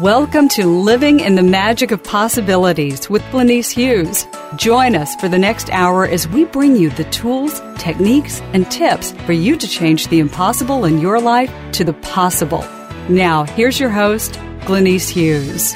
Welcome 0.00 0.50
to 0.50 0.66
Living 0.66 1.20
in 1.20 1.36
the 1.36 1.42
Magic 1.42 1.90
of 1.90 2.04
Possibilities 2.04 3.08
with 3.08 3.22
Glenyce 3.32 3.70
Hughes. 3.70 4.26
Join 4.56 4.94
us 4.94 5.16
for 5.16 5.26
the 5.26 5.38
next 5.38 5.70
hour 5.70 6.04
as 6.06 6.28
we 6.28 6.44
bring 6.44 6.76
you 6.76 6.90
the 6.90 7.04
tools, 7.04 7.62
techniques, 7.78 8.42
and 8.52 8.70
tips 8.70 9.12
for 9.24 9.32
you 9.32 9.56
to 9.56 9.66
change 9.66 10.08
the 10.08 10.18
impossible 10.18 10.84
in 10.84 11.00
your 11.00 11.18
life 11.18 11.50
to 11.72 11.82
the 11.82 11.94
possible. 11.94 12.60
Now, 13.08 13.44
here's 13.44 13.80
your 13.80 13.88
host, 13.88 14.32
Glenyce 14.66 15.08
Hughes. 15.08 15.72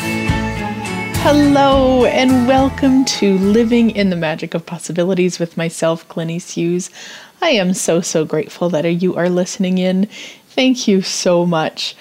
Hello, 1.23 2.05
and 2.05 2.47
welcome 2.47 3.07
to 3.07 3.39
Living 3.39 3.89
in 3.89 4.11
the 4.11 4.17
Magic 4.17 4.53
of 4.53 4.67
Possibilities 4.67 5.39
with 5.39 5.57
myself, 5.57 6.07
Glenyce 6.09 6.53
Hughes. 6.53 6.91
I 7.41 7.53
am 7.53 7.73
so, 7.73 8.03
so 8.03 8.27
grateful 8.27 8.69
that 8.69 8.85
you 8.85 9.15
are 9.17 9.31
listening 9.31 9.79
in. 9.79 10.09
Thank 10.51 10.87
you 10.87 11.01
so 11.01 11.47
much. 11.47 11.97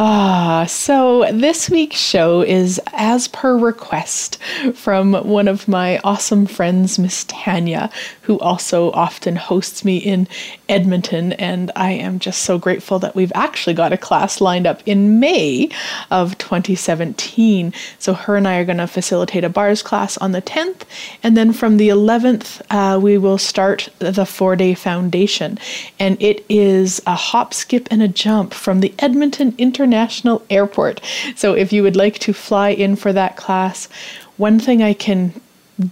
Ah, 0.00 0.64
so 0.68 1.28
this 1.32 1.68
week's 1.68 1.98
show 1.98 2.40
is 2.40 2.80
as 2.92 3.26
per 3.26 3.58
request 3.58 4.38
from 4.72 5.12
one 5.12 5.48
of 5.48 5.66
my 5.66 5.98
awesome 6.04 6.46
friends, 6.46 7.00
Miss 7.00 7.24
Tanya, 7.24 7.90
who 8.22 8.38
also 8.38 8.92
often 8.92 9.34
hosts 9.34 9.84
me 9.84 9.96
in 9.96 10.28
Edmonton. 10.68 11.32
And 11.34 11.70
I 11.76 11.92
am 11.92 12.18
just 12.18 12.42
so 12.42 12.58
grateful 12.58 12.98
that 13.00 13.14
we've 13.14 13.32
actually 13.34 13.74
got 13.74 13.92
a 13.92 13.96
class 13.96 14.40
lined 14.40 14.66
up 14.66 14.82
in 14.86 15.20
May 15.20 15.68
of 16.10 16.36
2017. 16.38 17.72
So 17.98 18.14
her 18.14 18.36
and 18.36 18.46
I 18.46 18.58
are 18.58 18.64
going 18.64 18.78
to 18.78 18.86
facilitate 18.86 19.44
a 19.44 19.48
bars 19.48 19.82
class 19.82 20.16
on 20.18 20.32
the 20.32 20.42
10th. 20.42 20.82
And 21.22 21.36
then 21.36 21.52
from 21.52 21.76
the 21.76 21.88
11th, 21.88 22.62
uh, 22.70 22.98
we 22.98 23.18
will 23.18 23.38
start 23.38 23.88
the 23.98 24.26
four 24.26 24.56
day 24.56 24.74
foundation. 24.74 25.58
And 25.98 26.20
it 26.20 26.44
is 26.48 27.00
a 27.06 27.14
hop, 27.14 27.54
skip, 27.54 27.88
and 27.90 28.02
a 28.02 28.08
jump 28.08 28.52
from 28.54 28.80
the 28.80 28.94
Edmonton 28.98 29.54
International 29.58 29.78
International 29.78 30.42
Airport. 30.50 31.00
So 31.34 31.54
if 31.54 31.72
you 31.72 31.82
would 31.82 31.96
like 31.96 32.18
to 32.20 32.32
fly 32.32 32.70
in 32.70 32.96
for 32.96 33.12
that 33.12 33.36
class, 33.36 33.88
one 34.36 34.58
thing 34.58 34.82
I 34.82 34.92
can 34.92 35.40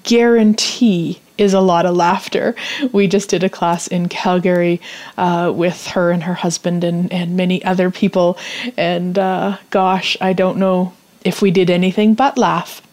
guarantee 0.03 1.21
is 1.39 1.55
a 1.55 1.61
lot 1.61 1.87
of 1.87 1.95
laughter. 1.97 2.55
We 2.93 3.09
just 3.09 3.31
did 3.31 3.45
a 3.45 3.49
class 3.49 3.87
in 3.87 4.09
Calgary 4.09 4.81
uh, 5.17 5.53
with 5.55 5.89
her 5.89 6.11
and 6.11 6.23
her 6.23 6.35
husband 6.35 6.85
and, 6.85 7.13
and 7.13 7.37
many 7.37 7.65
other 7.65 7.91
people. 7.91 8.39
And 8.77 9.19
uh, 9.19 9.59
gosh, 9.71 10.17
I 10.21 10.33
don't 10.33 10.59
know 10.59 10.93
if 11.25 11.43
we 11.43 11.51
did 11.51 11.71
anything 11.71 12.15
but 12.15 12.39
laugh. 12.39 12.86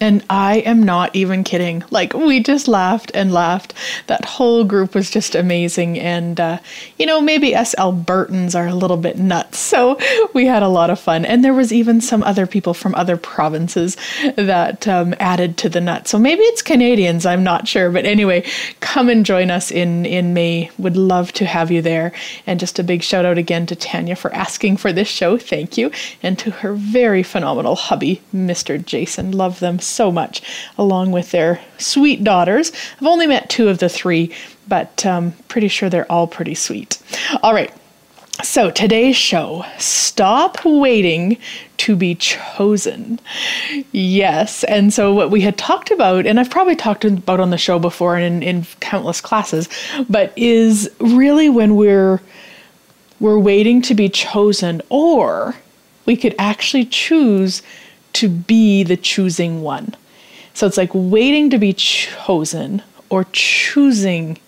And 0.00 0.24
I 0.28 0.58
am 0.58 0.82
not 0.82 1.16
even 1.16 1.42
kidding. 1.42 1.82
Like, 1.90 2.12
we 2.12 2.40
just 2.42 2.68
laughed 2.68 3.10
and 3.14 3.32
laughed. 3.32 3.72
That 4.08 4.24
whole 4.24 4.64
group 4.64 4.94
was 4.94 5.10
just 5.10 5.34
amazing. 5.34 5.98
And, 5.98 6.38
uh, 6.38 6.58
you 6.98 7.06
know, 7.06 7.20
maybe 7.20 7.56
us 7.56 7.74
Albertans 7.76 8.54
are 8.54 8.66
a 8.66 8.74
little 8.74 8.98
bit 8.98 9.18
nuts. 9.18 9.58
So 9.76 9.98
we 10.32 10.46
had 10.46 10.62
a 10.62 10.68
lot 10.68 10.90
of 10.90 11.00
fun. 11.00 11.24
And 11.24 11.44
there 11.44 11.54
was 11.54 11.72
even 11.72 12.00
some 12.00 12.22
other 12.22 12.46
people 12.46 12.74
from 12.74 12.94
other 12.94 13.16
provinces 13.16 13.96
that 14.36 14.86
um, 14.86 15.14
added 15.18 15.56
to 15.58 15.68
the 15.68 15.80
nut. 15.80 16.08
So 16.08 16.18
maybe 16.18 16.42
it's 16.42 16.62
Canadians. 16.62 17.26
I'm 17.26 17.42
not 17.42 17.66
sure. 17.66 17.90
But 17.90 18.04
anyway, 18.04 18.44
come 18.80 19.08
and 19.08 19.24
join 19.24 19.50
us 19.50 19.70
in, 19.70 20.04
in 20.06 20.34
May. 20.34 20.70
Would 20.78 20.96
love 20.96 21.32
to 21.32 21.46
have 21.46 21.70
you 21.70 21.80
there. 21.82 22.12
And 22.46 22.60
just 22.60 22.78
a 22.78 22.84
big 22.84 23.02
shout 23.02 23.24
out 23.24 23.38
again 23.38 23.66
to 23.66 23.76
Tanya 23.76 24.16
for 24.16 24.32
asking 24.34 24.76
for 24.76 24.92
this 24.92 25.08
show. 25.08 25.38
Thank 25.38 25.76
you. 25.78 25.90
And 26.22 26.38
to 26.38 26.50
her 26.50 26.74
very 26.74 27.22
phenomenal 27.22 27.76
hubby, 27.76 28.22
Mr. 28.34 28.82
Jason. 28.82 29.32
Love 29.32 29.60
them 29.60 29.78
so 29.86 30.10
much, 30.10 30.42
along 30.78 31.12
with 31.12 31.30
their 31.30 31.60
sweet 31.78 32.24
daughters. 32.24 32.72
I've 33.00 33.06
only 33.06 33.26
met 33.26 33.50
two 33.50 33.68
of 33.68 33.78
the 33.78 33.88
three, 33.88 34.34
but 34.68 35.04
um, 35.06 35.32
pretty 35.48 35.68
sure 35.68 35.88
they're 35.88 36.10
all 36.10 36.26
pretty 36.26 36.54
sweet. 36.54 36.98
All 37.42 37.54
right. 37.54 37.72
So, 38.42 38.70
today's 38.70 39.16
show 39.16 39.64
Stop 39.78 40.62
Waiting 40.62 41.38
to 41.78 41.96
Be 41.96 42.14
Chosen. 42.16 43.18
Yes. 43.92 44.62
And 44.64 44.92
so, 44.92 45.14
what 45.14 45.30
we 45.30 45.40
had 45.40 45.56
talked 45.56 45.90
about, 45.90 46.26
and 46.26 46.38
I've 46.38 46.50
probably 46.50 46.76
talked 46.76 47.06
about 47.06 47.40
on 47.40 47.48
the 47.48 47.56
show 47.56 47.78
before 47.78 48.14
and 48.16 48.42
in, 48.42 48.56
in 48.56 48.66
countless 48.80 49.22
classes, 49.22 49.70
but 50.10 50.34
is 50.36 50.90
really 51.00 51.48
when 51.48 51.76
we're 51.76 52.20
we're 53.20 53.38
waiting 53.38 53.80
to 53.82 53.94
be 53.94 54.10
chosen 54.10 54.82
or 54.90 55.54
we 56.04 56.16
could 56.16 56.34
actually 56.38 56.84
choose 56.84 57.62
to 58.16 58.28
be 58.28 58.82
the 58.82 58.96
choosing 58.96 59.62
one. 59.62 59.94
So 60.54 60.66
it's 60.66 60.76
like 60.76 60.90
waiting 60.94 61.50
to 61.50 61.58
be 61.58 61.72
chosen 61.72 62.82
or 63.10 63.26
choosing 63.32 64.38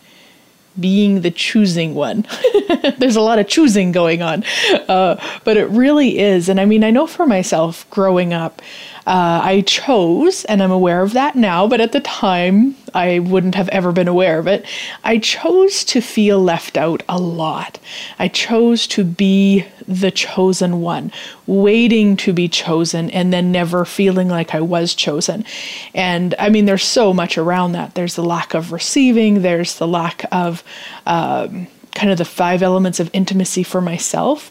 being 0.79 1.23
the 1.23 1.31
choosing 1.31 1.95
one. 1.95 2.27
There's 2.99 3.17
a 3.17 3.21
lot 3.21 3.39
of 3.39 3.49
choosing 3.49 3.93
going 3.93 4.23
on, 4.23 4.45
uh, 4.89 5.17
but 5.45 5.57
it 5.57 5.67
really 5.67 6.19
is. 6.19 6.49
And 6.49 6.61
I 6.61 6.65
mean, 6.65 6.85
I 6.85 6.91
know 6.91 7.07
for 7.07 7.27
myself 7.27 7.89
growing 7.91 8.33
up, 8.33 8.63
uh, 9.09 9.41
I 9.43 9.63
chose, 9.63 10.45
and 10.45 10.63
I'm 10.63 10.71
aware 10.71 11.01
of 11.01 11.15
that 11.15 11.35
now, 11.35 11.67
but 11.67 11.81
at 11.81 11.93
the 11.93 12.01
time 12.01 12.77
I 12.93 13.21
wouldn't 13.21 13.55
have 13.55 13.71
ever 13.71 13.91
been 13.91 14.07
aware 14.07 14.39
of 14.39 14.47
it. 14.47 14.67
I 15.03 15.17
chose 15.17 15.83
to 15.85 16.03
feel 16.03 16.39
left 16.43 16.77
out 16.77 17.03
a 17.09 17.19
lot. 17.19 17.79
I 18.19 18.29
chose 18.29 18.87
to 18.89 19.05
be 19.05 19.65
the 19.87 20.11
chosen 20.11 20.83
one, 20.83 21.11
waiting 21.47 22.19
to 22.19 22.35
be 22.35 22.49
chosen, 22.49 23.09
and 23.09 23.33
then 23.33 23.51
never 23.51 23.87
feeling 23.87 24.29
like 24.29 24.55
I 24.55 24.61
was 24.61 24.95
chosen. 24.95 25.47
And 25.95 26.35
I 26.39 26.51
mean, 26.51 26.67
there's 26.67 26.85
so 26.85 27.15
much 27.15 27.39
around 27.39 27.73
that. 27.73 27.95
There's 27.95 28.15
the 28.15 28.23
lack 28.23 28.53
of 28.53 28.73
receiving, 28.73 29.41
there's 29.41 29.79
the 29.79 29.89
lack 29.89 30.27
of 30.31 30.63
um, 31.07 31.67
kind 31.95 32.13
of 32.13 32.19
the 32.19 32.27
five 32.27 32.63
elements 32.63 33.01
of 33.01 33.09
intimacy 33.15 33.63
for 33.63 33.81
myself 33.81 34.51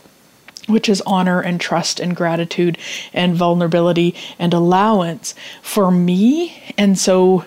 which 0.67 0.87
is 0.87 1.01
honor 1.05 1.39
and 1.41 1.59
trust 1.59 1.99
and 1.99 2.15
gratitude 2.15 2.77
and 3.13 3.35
vulnerability 3.35 4.13
and 4.37 4.53
allowance 4.53 5.33
for 5.61 5.89
me. 5.89 6.73
And 6.77 6.97
so 6.99 7.45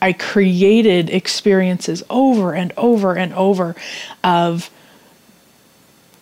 I 0.00 0.12
created 0.12 1.10
experiences 1.10 2.02
over 2.08 2.54
and 2.54 2.72
over 2.76 3.16
and 3.16 3.34
over 3.34 3.74
of 4.22 4.70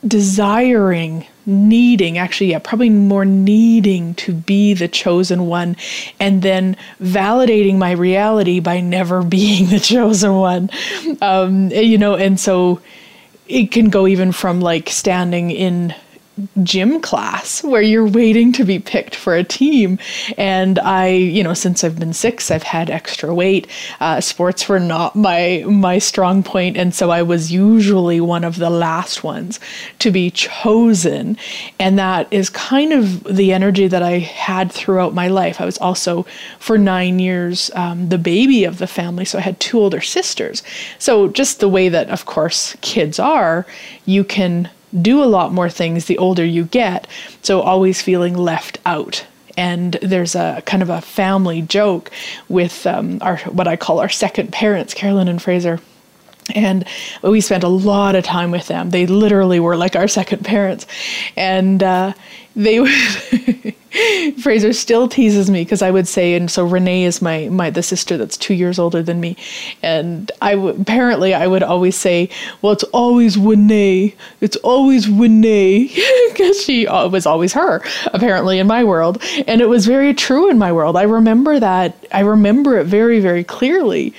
desiring, 0.06 1.26
needing, 1.46 2.18
actually, 2.18 2.50
yeah, 2.50 2.58
probably 2.58 2.90
more 2.90 3.24
needing 3.24 4.14
to 4.14 4.32
be 4.32 4.74
the 4.74 4.88
chosen 4.88 5.46
one, 5.46 5.76
and 6.20 6.42
then 6.42 6.76
validating 7.00 7.76
my 7.76 7.92
reality 7.92 8.60
by 8.60 8.80
never 8.80 9.22
being 9.36 9.66
the 9.66 9.80
chosen 9.80 10.34
one. 10.34 10.70
Um, 11.20 11.70
you 11.70 11.98
know, 11.98 12.14
and 12.14 12.38
so 12.38 12.80
it 13.48 13.70
can 13.70 13.90
go 13.90 14.06
even 14.06 14.32
from 14.32 14.60
like 14.60 14.88
standing 14.90 15.50
in 15.50 15.94
gym 16.62 17.00
class 17.00 17.64
where 17.64 17.82
you're 17.82 18.06
waiting 18.06 18.52
to 18.52 18.64
be 18.64 18.78
picked 18.78 19.14
for 19.14 19.34
a 19.34 19.44
team. 19.44 19.98
And 20.36 20.78
I, 20.78 21.08
you 21.08 21.42
know, 21.42 21.54
since 21.54 21.82
I've 21.82 21.98
been 21.98 22.12
six, 22.12 22.50
I've 22.50 22.62
had 22.62 22.90
extra 22.90 23.34
weight. 23.34 23.66
Uh, 24.00 24.20
sports 24.20 24.68
were 24.68 24.80
not 24.80 25.16
my 25.16 25.64
my 25.66 25.98
strong 25.98 26.42
point, 26.42 26.76
and 26.76 26.94
so 26.94 27.10
I 27.10 27.22
was 27.22 27.52
usually 27.52 28.20
one 28.20 28.44
of 28.44 28.56
the 28.56 28.70
last 28.70 29.24
ones 29.24 29.58
to 30.00 30.10
be 30.10 30.30
chosen. 30.30 31.36
And 31.78 31.98
that 31.98 32.28
is 32.30 32.50
kind 32.50 32.92
of 32.92 33.24
the 33.24 33.52
energy 33.52 33.88
that 33.88 34.02
I 34.02 34.18
had 34.18 34.70
throughout 34.70 35.14
my 35.14 35.28
life. 35.28 35.60
I 35.60 35.64
was 35.64 35.78
also 35.78 36.26
for 36.58 36.76
nine 36.76 37.18
years 37.18 37.70
um, 37.74 38.08
the 38.08 38.18
baby 38.18 38.64
of 38.64 38.78
the 38.78 38.86
family, 38.86 39.24
so 39.24 39.38
I 39.38 39.42
had 39.42 39.58
two 39.60 39.78
older 39.78 40.00
sisters. 40.00 40.62
So 40.98 41.28
just 41.28 41.60
the 41.60 41.68
way 41.68 41.88
that, 41.88 42.10
of 42.10 42.26
course, 42.26 42.76
kids 42.80 43.18
are, 43.18 43.66
you 44.04 44.22
can 44.24 44.70
do 45.00 45.22
a 45.22 45.26
lot 45.26 45.52
more 45.52 45.68
things 45.68 46.06
the 46.06 46.18
older 46.18 46.44
you 46.44 46.64
get. 46.64 47.06
So 47.42 47.60
always 47.60 48.02
feeling 48.02 48.36
left 48.36 48.78
out. 48.86 49.26
And 49.56 49.94
there's 50.02 50.34
a 50.34 50.62
kind 50.66 50.82
of 50.82 50.90
a 50.90 51.00
family 51.00 51.62
joke 51.62 52.10
with 52.48 52.86
um, 52.86 53.18
our 53.22 53.38
what 53.38 53.66
I 53.66 53.76
call 53.76 54.00
our 54.00 54.08
second 54.08 54.52
parents, 54.52 54.92
Carolyn 54.92 55.28
and 55.28 55.40
Fraser 55.40 55.80
and 56.54 56.84
we 57.22 57.40
spent 57.40 57.64
a 57.64 57.68
lot 57.68 58.14
of 58.14 58.24
time 58.24 58.50
with 58.50 58.68
them. 58.68 58.90
They 58.90 59.06
literally 59.06 59.60
were 59.60 59.76
like 59.76 59.96
our 59.96 60.08
second 60.08 60.44
parents, 60.44 60.86
and 61.36 61.82
uh, 61.82 62.12
they 62.54 62.80
would. 62.80 62.92
Fraser 64.42 64.74
still 64.74 65.08
teases 65.08 65.50
me 65.50 65.64
because 65.64 65.80
I 65.80 65.90
would 65.90 66.06
say, 66.06 66.34
and 66.34 66.50
so 66.50 66.66
Renee 66.66 67.04
is 67.04 67.22
my 67.22 67.48
my 67.48 67.70
the 67.70 67.82
sister 67.82 68.18
that's 68.18 68.36
two 68.36 68.52
years 68.52 68.78
older 68.78 69.02
than 69.02 69.20
me, 69.20 69.36
and 69.82 70.30
I 70.42 70.52
w- 70.54 70.78
apparently 70.78 71.32
I 71.32 71.46
would 71.46 71.62
always 71.62 71.96
say, 71.96 72.28
well, 72.60 72.72
it's 72.72 72.84
always 72.84 73.38
Renee, 73.38 74.14
it's 74.42 74.56
always 74.56 75.08
Renee, 75.08 75.84
because 76.28 76.62
she 76.62 76.86
uh, 76.86 77.08
was 77.08 77.24
always 77.24 77.54
her 77.54 77.82
apparently 78.12 78.58
in 78.58 78.66
my 78.66 78.84
world, 78.84 79.22
and 79.46 79.60
it 79.62 79.68
was 79.68 79.86
very 79.86 80.12
true 80.12 80.50
in 80.50 80.58
my 80.58 80.72
world. 80.72 80.96
I 80.96 81.04
remember 81.04 81.58
that. 81.58 81.96
I 82.12 82.20
remember 82.20 82.76
it 82.78 82.84
very 82.84 83.18
very 83.20 83.44
clearly 83.44 84.14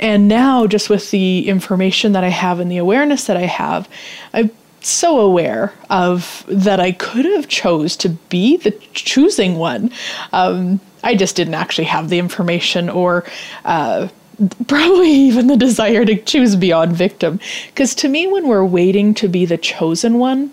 and 0.00 0.28
now, 0.28 0.66
just 0.66 0.88
with 0.88 1.10
the 1.10 1.46
information 1.46 2.12
that 2.12 2.24
I 2.24 2.30
have 2.30 2.58
and 2.58 2.70
the 2.70 2.78
awareness 2.78 3.26
that 3.26 3.36
I 3.36 3.42
have, 3.42 3.86
I'm 4.32 4.50
so 4.80 5.20
aware 5.20 5.74
of 5.90 6.42
that 6.48 6.80
I 6.80 6.92
could 6.92 7.26
have 7.26 7.48
chose 7.48 7.96
to 7.98 8.08
be 8.08 8.56
the 8.56 8.70
choosing 8.94 9.56
one. 9.56 9.92
Um, 10.32 10.80
I 11.04 11.14
just 11.14 11.36
didn't 11.36 11.52
actually 11.52 11.84
have 11.84 12.08
the 12.08 12.18
information 12.18 12.88
or 12.88 13.24
uh, 13.66 14.08
probably 14.66 15.10
even 15.28 15.48
the 15.48 15.56
desire 15.58 16.06
to 16.06 16.16
choose 16.16 16.56
beyond 16.56 16.96
victim. 16.96 17.38
Because 17.66 17.94
to 17.96 18.08
me, 18.08 18.26
when 18.26 18.48
we're 18.48 18.64
waiting 18.64 19.12
to 19.14 19.28
be 19.28 19.44
the 19.44 19.58
chosen 19.58 20.18
one, 20.18 20.50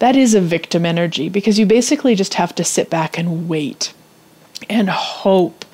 that 0.00 0.16
is 0.16 0.34
a 0.34 0.40
victim 0.40 0.84
energy 0.84 1.28
because 1.28 1.60
you 1.60 1.66
basically 1.66 2.16
just 2.16 2.34
have 2.34 2.54
to 2.56 2.64
sit 2.64 2.90
back 2.90 3.16
and 3.16 3.48
wait 3.48 3.92
and 4.68 4.90
hope 4.90 5.64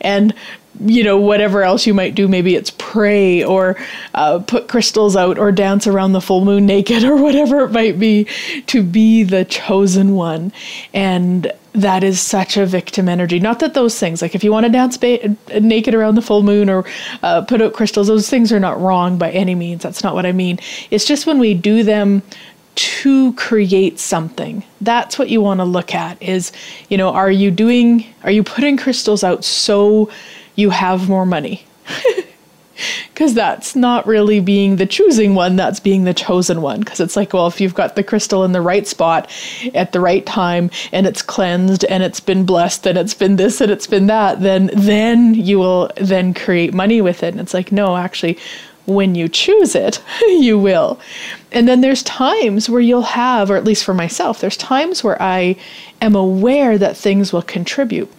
and 0.00 0.34
you 0.80 1.02
know 1.04 1.18
whatever 1.18 1.62
else 1.62 1.86
you 1.86 1.94
might 1.94 2.14
do. 2.14 2.28
Maybe 2.28 2.54
it's 2.54 2.70
pray 2.78 3.44
or 3.44 3.76
uh, 4.14 4.40
put 4.40 4.68
crystals 4.68 5.16
out 5.16 5.38
or 5.38 5.52
dance 5.52 5.86
around 5.86 6.12
the 6.12 6.20
full 6.20 6.44
moon 6.44 6.66
naked 6.66 7.04
or 7.04 7.16
whatever 7.16 7.64
it 7.64 7.72
might 7.72 7.98
be 7.98 8.26
to 8.66 8.82
be 8.82 9.22
the 9.22 9.44
chosen 9.44 10.14
one. 10.14 10.52
And 10.92 11.52
that 11.72 12.02
is 12.02 12.20
such 12.20 12.56
a 12.56 12.64
victim 12.64 13.08
energy. 13.08 13.38
Not 13.38 13.60
that 13.60 13.74
those 13.74 13.98
things 13.98 14.22
like 14.22 14.34
if 14.34 14.42
you 14.42 14.50
want 14.50 14.64
to 14.64 14.72
dance 14.72 14.96
ba- 14.96 15.36
naked 15.60 15.94
around 15.94 16.14
the 16.14 16.22
full 16.22 16.42
moon 16.42 16.70
or 16.70 16.84
uh, 17.22 17.42
put 17.42 17.60
out 17.60 17.74
crystals 17.74 18.06
those 18.06 18.30
things 18.30 18.52
are 18.52 18.60
not 18.60 18.80
wrong 18.80 19.18
by 19.18 19.30
any 19.30 19.54
means. 19.54 19.82
That's 19.82 20.02
not 20.02 20.14
what 20.14 20.26
i 20.26 20.32
mean. 20.32 20.58
It's 20.90 21.04
just 21.04 21.26
when 21.26 21.38
we 21.38 21.54
do 21.54 21.82
them 21.82 22.22
to 22.76 23.32
create 23.34 23.98
something. 23.98 24.62
That's 24.82 25.18
what 25.18 25.30
you 25.30 25.40
want 25.40 25.60
to 25.60 25.64
look 25.64 25.94
at 25.94 26.22
is, 26.22 26.52
you 26.90 26.98
know, 26.98 27.08
are 27.08 27.30
you 27.30 27.50
doing 27.50 28.06
are 28.22 28.30
you 28.30 28.42
putting 28.42 28.76
crystals 28.76 29.24
out 29.24 29.44
so 29.44 30.10
you 30.56 30.70
have 30.70 31.08
more 31.08 31.26
money? 31.26 31.64
Because 33.16 33.32
that's 33.32 33.74
not 33.74 34.06
really 34.06 34.40
being 34.40 34.76
the 34.76 34.84
choosing 34.84 35.34
one, 35.34 35.56
that's 35.56 35.80
being 35.80 36.04
the 36.04 36.12
chosen 36.12 36.60
one. 36.60 36.80
Because 36.80 37.00
it's 37.00 37.16
like, 37.16 37.32
well, 37.32 37.46
if 37.46 37.62
you've 37.62 37.74
got 37.74 37.96
the 37.96 38.04
crystal 38.04 38.44
in 38.44 38.52
the 38.52 38.60
right 38.60 38.86
spot 38.86 39.30
at 39.74 39.92
the 39.92 40.00
right 40.00 40.26
time 40.26 40.70
and 40.92 41.06
it's 41.06 41.22
cleansed 41.22 41.86
and 41.86 42.02
it's 42.02 42.20
been 42.20 42.44
blessed 42.44 42.86
and 42.86 42.98
it's 42.98 43.14
been 43.14 43.36
this 43.36 43.62
and 43.62 43.72
it's 43.72 43.86
been 43.86 44.06
that, 44.08 44.42
then 44.42 44.70
then 44.74 45.32
you 45.32 45.58
will 45.58 45.90
then 45.96 46.34
create 46.34 46.74
money 46.74 47.00
with 47.00 47.22
it. 47.22 47.28
And 47.32 47.40
it's 47.40 47.54
like, 47.54 47.72
no, 47.72 47.96
actually, 47.96 48.38
when 48.84 49.14
you 49.14 49.28
choose 49.28 49.74
it, 49.74 50.02
you 50.26 50.58
will. 50.58 51.00
And 51.52 51.66
then 51.66 51.80
there's 51.80 52.02
times 52.02 52.68
where 52.68 52.82
you'll 52.82 53.00
have, 53.00 53.50
or 53.50 53.56
at 53.56 53.64
least 53.64 53.84
for 53.84 53.94
myself, 53.94 54.40
there's 54.40 54.58
times 54.58 55.02
where 55.02 55.20
I 55.22 55.56
am 56.02 56.14
aware 56.14 56.76
that 56.76 56.98
things 56.98 57.32
will 57.32 57.40
contribute. 57.40 58.12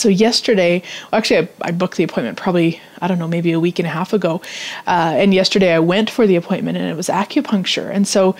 So 0.00 0.08
yesterday, 0.08 0.82
actually, 1.12 1.38
I, 1.40 1.48
I, 1.62 1.70
booked 1.70 1.96
the 1.96 2.04
appointment 2.04 2.38
probably 2.38 2.80
I 3.00 3.08
don't 3.08 3.18
know 3.18 3.28
maybe 3.28 3.52
a 3.52 3.60
week 3.60 3.78
and 3.78 3.86
a 3.86 3.90
half 3.90 4.12
ago, 4.12 4.40
uh, 4.86 5.14
and 5.16 5.34
yesterday 5.34 5.74
I 5.74 5.78
went 5.78 6.10
for 6.10 6.26
the 6.26 6.36
appointment 6.36 6.78
and 6.78 6.88
it 6.88 6.96
was 6.96 7.08
acupuncture. 7.08 7.90
And 7.92 8.08
so, 8.08 8.34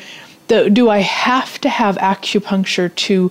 the, 0.48 0.68
do 0.70 0.88
I 0.88 0.98
have 0.98 1.60
to 1.60 1.68
have 1.68 1.96
acupuncture 1.98 2.94
to 2.94 3.30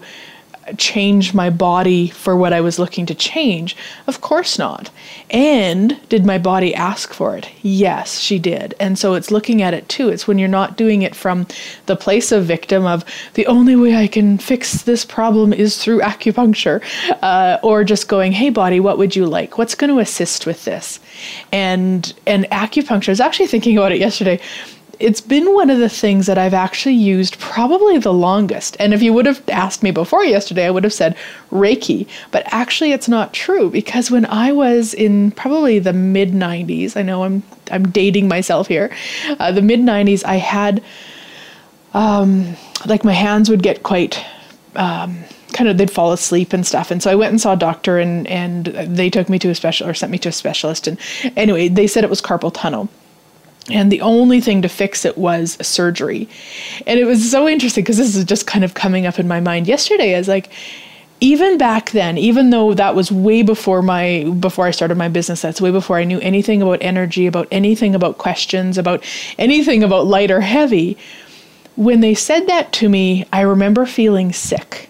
change 0.77 1.33
my 1.33 1.49
body 1.49 2.09
for 2.09 2.35
what 2.35 2.53
I 2.53 2.61
was 2.61 2.79
looking 2.79 3.05
to 3.07 3.15
change? 3.15 3.75
Of 4.07 4.21
course 4.21 4.57
not. 4.57 4.89
And 5.29 5.99
did 6.09 6.25
my 6.25 6.37
body 6.37 6.73
ask 6.73 7.13
for 7.13 7.37
it? 7.37 7.49
Yes, 7.61 8.19
she 8.19 8.39
did. 8.39 8.75
And 8.79 8.97
so 8.97 9.13
it's 9.13 9.31
looking 9.31 9.61
at 9.61 9.73
it 9.73 9.87
too. 9.89 10.09
It's 10.09 10.27
when 10.27 10.37
you're 10.37 10.47
not 10.47 10.77
doing 10.77 11.01
it 11.01 11.15
from 11.15 11.47
the 11.85 11.95
place 11.95 12.31
of 12.31 12.45
victim 12.45 12.85
of 12.85 13.05
the 13.33 13.47
only 13.47 13.75
way 13.75 13.95
I 13.95 14.07
can 14.07 14.37
fix 14.37 14.83
this 14.83 15.05
problem 15.05 15.53
is 15.53 15.77
through 15.77 16.01
acupuncture, 16.01 16.81
uh, 17.21 17.59
or 17.63 17.83
just 17.83 18.07
going, 18.07 18.31
hey 18.31 18.49
body, 18.49 18.79
what 18.79 18.97
would 18.97 19.15
you 19.15 19.25
like? 19.25 19.57
What's 19.57 19.75
going 19.75 19.91
to 19.91 19.99
assist 19.99 20.45
with 20.45 20.65
this? 20.65 20.99
And 21.51 22.13
and 22.25 22.45
acupuncture. 22.45 23.09
I 23.09 23.11
was 23.11 23.21
actually 23.21 23.47
thinking 23.47 23.77
about 23.77 23.91
it 23.91 23.99
yesterday 23.99 24.39
it's 24.99 25.21
been 25.21 25.53
one 25.53 25.69
of 25.69 25.79
the 25.79 25.89
things 25.89 26.25
that 26.25 26.37
I've 26.37 26.53
actually 26.53 26.95
used 26.95 27.39
probably 27.39 27.97
the 27.97 28.13
longest. 28.13 28.75
And 28.79 28.93
if 28.93 29.01
you 29.01 29.13
would 29.13 29.25
have 29.25 29.41
asked 29.47 29.81
me 29.81 29.91
before 29.91 30.25
yesterday, 30.25 30.65
I 30.65 30.71
would 30.71 30.83
have 30.83 30.93
said 30.93 31.15
Reiki. 31.51 32.07
But 32.31 32.43
actually, 32.47 32.91
it's 32.91 33.07
not 33.07 33.33
true 33.33 33.69
because 33.69 34.11
when 34.11 34.25
I 34.25 34.51
was 34.51 34.93
in 34.93 35.31
probably 35.31 35.79
the 35.79 35.93
mid 35.93 36.31
90s, 36.31 36.97
I 36.97 37.01
know 37.01 37.23
I'm 37.23 37.43
I'm 37.71 37.89
dating 37.91 38.27
myself 38.27 38.67
here, 38.67 38.91
uh, 39.39 39.51
the 39.51 39.61
mid 39.61 39.79
90s, 39.79 40.25
I 40.25 40.35
had 40.35 40.83
um, 41.93 42.55
like 42.85 43.03
my 43.03 43.13
hands 43.13 43.49
would 43.49 43.63
get 43.63 43.83
quite. 43.83 44.23
Um, 44.75 45.23
kind 45.53 45.67
of 45.67 45.79
they'd 45.79 45.89
fall 45.89 46.13
asleep 46.13 46.53
and 46.53 46.65
stuff 46.65 46.91
and 46.91 47.01
so 47.01 47.09
i 47.09 47.15
went 47.15 47.31
and 47.31 47.41
saw 47.41 47.53
a 47.53 47.57
doctor 47.57 47.97
and 47.97 48.27
and 48.27 48.67
they 48.67 49.09
took 49.09 49.29
me 49.29 49.39
to 49.39 49.49
a 49.49 49.55
special 49.55 49.89
or 49.89 49.95
sent 49.95 50.11
me 50.11 50.19
to 50.19 50.29
a 50.29 50.31
specialist 50.31 50.87
and 50.87 50.99
anyway 51.35 51.67
they 51.67 51.87
said 51.87 52.03
it 52.03 52.09
was 52.09 52.21
carpal 52.21 52.53
tunnel 52.53 52.87
and 53.71 53.91
the 53.91 54.01
only 54.01 54.41
thing 54.41 54.61
to 54.61 54.69
fix 54.69 55.05
it 55.05 55.17
was 55.17 55.57
surgery. 55.65 56.27
And 56.87 56.99
it 56.99 57.05
was 57.05 57.29
so 57.29 57.47
interesting 57.47 57.83
because 57.83 57.97
this 57.97 58.15
is 58.15 58.25
just 58.25 58.47
kind 58.47 58.63
of 58.63 58.73
coming 58.73 59.05
up 59.05 59.19
in 59.19 59.27
my 59.27 59.39
mind 59.39 59.67
yesterday 59.67 60.13
as 60.13 60.27
like, 60.27 60.49
even 61.21 61.57
back 61.57 61.91
then, 61.91 62.17
even 62.17 62.49
though 62.49 62.73
that 62.73 62.95
was 62.95 63.11
way 63.11 63.41
before 63.41 63.81
my 63.81 64.23
before 64.39 64.65
I 64.65 64.71
started 64.71 64.97
my 64.97 65.09
business, 65.09 65.41
that's 65.41 65.59
way 65.59 65.71
before 65.71 65.97
I 65.97 66.05
knew 66.05 66.19
anything 66.19 66.61
about 66.61 66.79
energy, 66.81 67.27
about 67.27 67.47
anything 67.51 67.93
about 67.93 68.17
questions, 68.17 68.77
about 68.77 69.03
anything 69.37 69.83
about 69.83 70.07
light 70.07 70.31
or 70.31 70.41
heavy. 70.41 70.97
When 71.75 71.99
they 71.99 72.13
said 72.13 72.47
that 72.47 72.71
to 72.73 72.89
me, 72.89 73.25
I 73.33 73.41
remember 73.41 73.85
feeling 73.85 74.31
sick. 74.31 74.88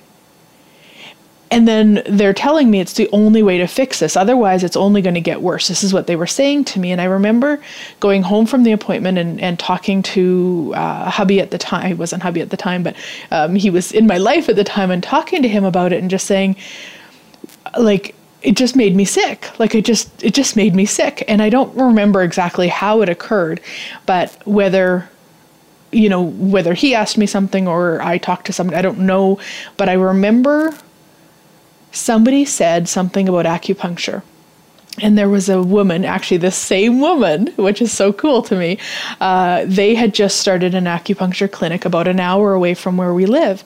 And 1.52 1.68
then 1.68 2.04
they're 2.06 2.34
telling 2.34 2.70
me 2.70 2.80
it's 2.80 2.94
the 2.94 3.10
only 3.12 3.42
way 3.42 3.58
to 3.58 3.66
fix 3.66 4.00
this. 4.00 4.16
Otherwise, 4.16 4.64
it's 4.64 4.76
only 4.76 5.02
going 5.02 5.16
to 5.16 5.22
get 5.22 5.42
worse. 5.42 5.68
This 5.68 5.84
is 5.84 5.94
what 5.94 6.06
they 6.06 6.16
were 6.16 6.28
saying 6.28 6.66
to 6.66 6.80
me. 6.80 6.92
And 6.92 7.02
I 7.02 7.06
remember 7.06 7.60
going 8.00 8.22
home 8.22 8.46
from 8.46 8.64
the 8.64 8.72
appointment 8.72 9.18
and, 9.18 9.42
and 9.42 9.58
talking 9.58 10.04
to 10.04 10.74
uh, 10.76 11.10
hubby 11.10 11.40
at 11.40 11.50
the 11.50 11.58
time. 11.58 11.88
He 11.88 11.94
wasn't 11.96 12.22
hubby 12.22 12.42
at 12.42 12.52
the 12.52 12.58
time, 12.58 12.84
but 12.84 12.96
um, 13.32 13.56
he 13.56 13.70
was 13.70 13.92
in 13.92 14.06
my 14.06 14.18
life 14.18 14.48
at 14.48 14.58
the 14.58 14.64
time 14.64 14.92
and 14.92 15.02
talking 15.02 15.42
to 15.42 15.48
him 15.48 15.64
about 15.64 15.92
it 15.92 16.02
and 16.02 16.10
just 16.12 16.28
saying, 16.28 16.56
like, 17.80 18.16
it 18.42 18.56
just 18.56 18.76
made 18.76 18.96
me 18.96 19.06
sick. 19.06 19.60
Like 19.60 19.76
it 19.76 19.84
just 19.84 20.24
it 20.24 20.34
just 20.34 20.56
made 20.56 20.74
me 20.74 20.86
sick. 20.86 21.24
And 21.28 21.42
I 21.42 21.50
don't 21.50 21.76
remember 21.76 22.24
exactly 22.24 22.68
how 22.68 23.02
it 23.02 23.10
occurred, 23.10 23.60
but 24.06 24.36
whether 24.48 25.10
you 25.92 26.08
know, 26.08 26.22
whether 26.22 26.74
he 26.74 26.94
asked 26.94 27.18
me 27.18 27.26
something 27.26 27.68
or 27.68 28.02
I 28.02 28.20
talked 28.20 28.46
to 28.46 28.54
somebody, 28.54 28.78
I 28.78 28.82
don't 28.82 29.00
know. 29.00 29.40
But 29.76 29.90
I 29.90 29.94
remember 29.94 30.74
somebody 31.92 32.46
said 32.46 32.88
something 32.88 33.28
about 33.28 33.46
acupuncture. 33.46 34.24
And 35.02 35.18
there 35.18 35.30
was 35.30 35.50
a 35.50 35.62
woman, 35.62 36.04
actually, 36.04 36.38
the 36.38 36.52
same 36.52 37.00
woman, 37.00 37.48
which 37.56 37.82
is 37.82 37.92
so 37.92 38.12
cool 38.12 38.42
to 38.44 38.56
me. 38.56 38.80
Uh, 39.22 39.64
they 39.66 39.96
had 39.96 40.14
just 40.14 40.40
started 40.40 40.76
an 40.76 40.86
acupuncture 40.86 41.50
clinic 41.50 41.86
about 41.86 42.08
an 42.08 42.20
hour 42.20 42.54
away 42.54 42.74
from 42.74 42.98
where 42.98 43.14
we 43.14 43.26
live. 43.26 43.64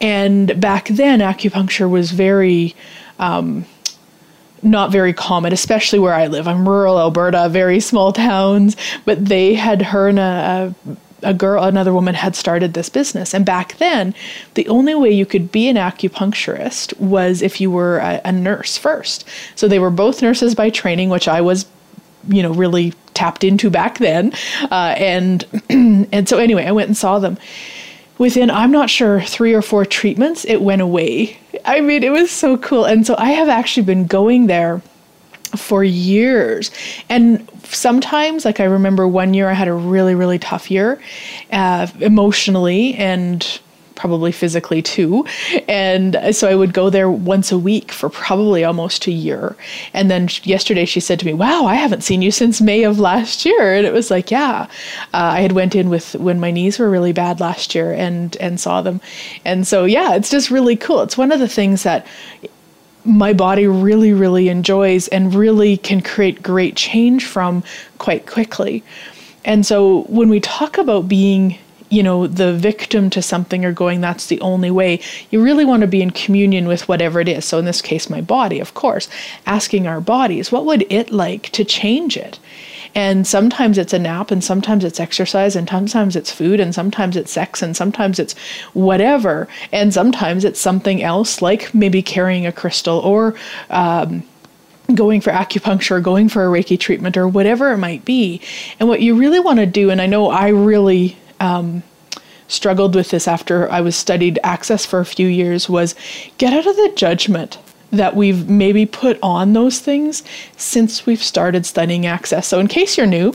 And 0.00 0.60
back 0.60 0.88
then, 0.88 1.20
acupuncture 1.20 1.88
was 1.88 2.10
very. 2.10 2.74
Um, 3.18 3.64
not 4.62 4.90
very 4.90 5.12
common, 5.12 5.52
especially 5.52 5.98
where 5.98 6.14
I 6.14 6.26
live. 6.26 6.48
I'm 6.48 6.68
rural 6.68 6.98
Alberta, 6.98 7.48
very 7.48 7.78
small 7.78 8.12
towns, 8.12 8.76
but 9.04 9.24
they 9.24 9.54
had 9.54 9.80
her 9.80 10.08
and 10.08 10.18
a, 10.18 10.74
a 10.86 10.96
a 11.22 11.34
girl, 11.34 11.62
another 11.64 11.92
woman 11.92 12.14
had 12.14 12.36
started 12.36 12.74
this 12.74 12.88
business. 12.88 13.34
And 13.34 13.44
back 13.44 13.76
then, 13.78 14.14
the 14.54 14.68
only 14.68 14.94
way 14.94 15.10
you 15.10 15.26
could 15.26 15.50
be 15.50 15.68
an 15.68 15.76
acupuncturist 15.76 16.98
was 16.98 17.42
if 17.42 17.60
you 17.60 17.70
were 17.70 17.98
a, 17.98 18.20
a 18.24 18.32
nurse 18.32 18.76
first. 18.76 19.26
So 19.54 19.68
they 19.68 19.78
were 19.78 19.90
both 19.90 20.22
nurses 20.22 20.54
by 20.54 20.70
training, 20.70 21.08
which 21.08 21.28
I 21.28 21.40
was, 21.40 21.66
you 22.28 22.42
know, 22.42 22.52
really 22.52 22.92
tapped 23.14 23.44
into 23.44 23.70
back 23.70 23.98
then. 23.98 24.32
Uh, 24.70 24.94
and 24.96 25.44
and 25.70 26.28
so 26.28 26.38
anyway, 26.38 26.66
I 26.66 26.72
went 26.72 26.88
and 26.88 26.96
saw 26.96 27.18
them. 27.18 27.38
Within, 28.18 28.50
I'm 28.50 28.70
not 28.70 28.88
sure, 28.88 29.20
three 29.20 29.52
or 29.52 29.60
four 29.60 29.84
treatments, 29.84 30.46
it 30.46 30.62
went 30.62 30.80
away. 30.80 31.36
I 31.66 31.82
mean, 31.82 32.02
it 32.02 32.10
was 32.10 32.30
so 32.30 32.56
cool. 32.56 32.86
And 32.86 33.06
so 33.06 33.14
I 33.18 33.32
have 33.32 33.50
actually 33.50 33.84
been 33.84 34.06
going 34.06 34.46
there 34.46 34.80
for 35.56 35.84
years. 35.84 36.70
And 37.08 37.48
sometimes, 37.64 38.44
like 38.44 38.60
I 38.60 38.64
remember 38.64 39.06
one 39.08 39.34
year 39.34 39.48
I 39.48 39.54
had 39.54 39.68
a 39.68 39.72
really, 39.72 40.14
really 40.14 40.38
tough 40.38 40.70
year 40.70 41.00
uh, 41.52 41.86
emotionally 42.00 42.94
and 42.94 43.60
probably 43.96 44.30
physically 44.30 44.82
too. 44.82 45.26
And 45.68 46.16
so 46.30 46.48
I 46.48 46.54
would 46.54 46.72
go 46.72 46.90
there 46.90 47.10
once 47.10 47.50
a 47.50 47.58
week 47.58 47.90
for 47.90 48.08
probably 48.08 48.62
almost 48.62 49.06
a 49.06 49.10
year. 49.10 49.56
And 49.92 50.10
then 50.10 50.28
yesterday 50.44 50.84
she 50.84 51.00
said 51.00 51.18
to 51.20 51.26
me, 51.26 51.32
"Wow, 51.32 51.64
I 51.64 51.74
haven't 51.74 52.04
seen 52.04 52.22
you 52.22 52.30
since 52.30 52.60
May 52.60 52.84
of 52.84 53.00
last 53.00 53.44
year." 53.44 53.74
And 53.74 53.86
it 53.86 53.92
was 53.92 54.10
like, 54.10 54.30
"Yeah, 54.30 54.66
uh, 55.14 55.34
I 55.36 55.40
had 55.40 55.52
went 55.52 55.74
in 55.74 55.88
with 55.88 56.14
when 56.16 56.38
my 56.38 56.50
knees 56.50 56.78
were 56.78 56.90
really 56.90 57.12
bad 57.12 57.40
last 57.40 57.74
year 57.74 57.92
and 57.92 58.36
and 58.36 58.60
saw 58.60 58.82
them." 58.82 59.00
And 59.44 59.66
so 59.66 59.84
yeah, 59.84 60.14
it's 60.14 60.30
just 60.30 60.50
really 60.50 60.76
cool. 60.76 61.02
It's 61.02 61.18
one 61.18 61.32
of 61.32 61.40
the 61.40 61.48
things 61.48 61.82
that 61.82 62.06
my 63.06 63.32
body 63.32 63.66
really 63.66 64.12
really 64.12 64.48
enjoys 64.48 65.08
and 65.08 65.34
really 65.34 65.76
can 65.76 66.02
create 66.02 66.42
great 66.42 66.76
change 66.76 67.24
from 67.24 67.62
quite 67.98 68.26
quickly. 68.26 68.82
And 69.44 69.64
so 69.64 70.02
when 70.02 70.28
we 70.28 70.40
talk 70.40 70.76
about 70.76 71.08
being 71.08 71.58
you 71.88 72.02
know, 72.02 72.26
the 72.26 72.52
victim 72.52 73.10
to 73.10 73.22
something 73.22 73.64
or 73.64 73.72
going, 73.72 74.00
that's 74.00 74.26
the 74.26 74.40
only 74.40 74.70
way. 74.70 75.00
You 75.30 75.42
really 75.42 75.64
want 75.64 75.82
to 75.82 75.86
be 75.86 76.02
in 76.02 76.10
communion 76.10 76.66
with 76.66 76.88
whatever 76.88 77.20
it 77.20 77.28
is. 77.28 77.44
So, 77.44 77.58
in 77.58 77.64
this 77.64 77.80
case, 77.80 78.10
my 78.10 78.20
body, 78.20 78.58
of 78.60 78.74
course, 78.74 79.08
asking 79.46 79.86
our 79.86 80.00
bodies, 80.00 80.50
what 80.50 80.66
would 80.66 80.84
it 80.90 81.12
like 81.12 81.50
to 81.50 81.64
change 81.64 82.16
it? 82.16 82.38
And 82.96 83.26
sometimes 83.26 83.76
it's 83.76 83.92
a 83.92 83.98
nap, 83.98 84.30
and 84.30 84.42
sometimes 84.42 84.82
it's 84.82 84.98
exercise, 84.98 85.54
and 85.54 85.68
sometimes 85.68 86.16
it's 86.16 86.30
food, 86.30 86.60
and 86.60 86.74
sometimes 86.74 87.14
it's 87.14 87.30
sex, 87.30 87.60
and 87.60 87.76
sometimes 87.76 88.18
it's 88.18 88.32
whatever. 88.72 89.48
And 89.70 89.92
sometimes 89.92 90.46
it's 90.46 90.58
something 90.58 91.02
else, 91.02 91.42
like 91.42 91.74
maybe 91.74 92.00
carrying 92.00 92.46
a 92.46 92.52
crystal 92.52 92.98
or, 93.00 93.34
um, 93.68 94.22
going 94.94 95.20
for 95.20 95.30
acupuncture, 95.30 95.96
or 95.98 96.00
going 96.00 96.30
for 96.30 96.46
a 96.46 96.48
Reiki 96.48 96.80
treatment, 96.80 97.18
or 97.18 97.28
whatever 97.28 97.70
it 97.70 97.76
might 97.76 98.06
be. 98.06 98.40
And 98.80 98.88
what 98.88 99.02
you 99.02 99.14
really 99.14 99.40
want 99.40 99.58
to 99.58 99.66
do, 99.66 99.90
and 99.90 100.00
I 100.00 100.06
know 100.06 100.30
I 100.30 100.48
really 100.48 101.18
um, 101.38 101.82
struggled 102.48 102.94
with 102.94 103.10
this 103.10 103.28
after 103.28 103.70
I 103.70 103.82
was 103.82 103.94
studied 103.94 104.38
access 104.42 104.86
for 104.86 105.00
a 105.00 105.04
few 105.04 105.28
years 105.28 105.68
was 105.68 105.94
get 106.38 106.54
out 106.54 106.66
of 106.66 106.76
the 106.76 106.92
judgment 106.96 107.58
that 107.90 108.16
we've 108.16 108.48
maybe 108.48 108.86
put 108.86 109.18
on 109.22 109.52
those 109.52 109.80
things 109.80 110.22
since 110.56 111.06
we've 111.06 111.22
started 111.22 111.64
studying 111.64 112.06
access. 112.06 112.46
So 112.46 112.58
in 112.58 112.68
case 112.68 112.96
you're 112.96 113.06
new, 113.06 113.34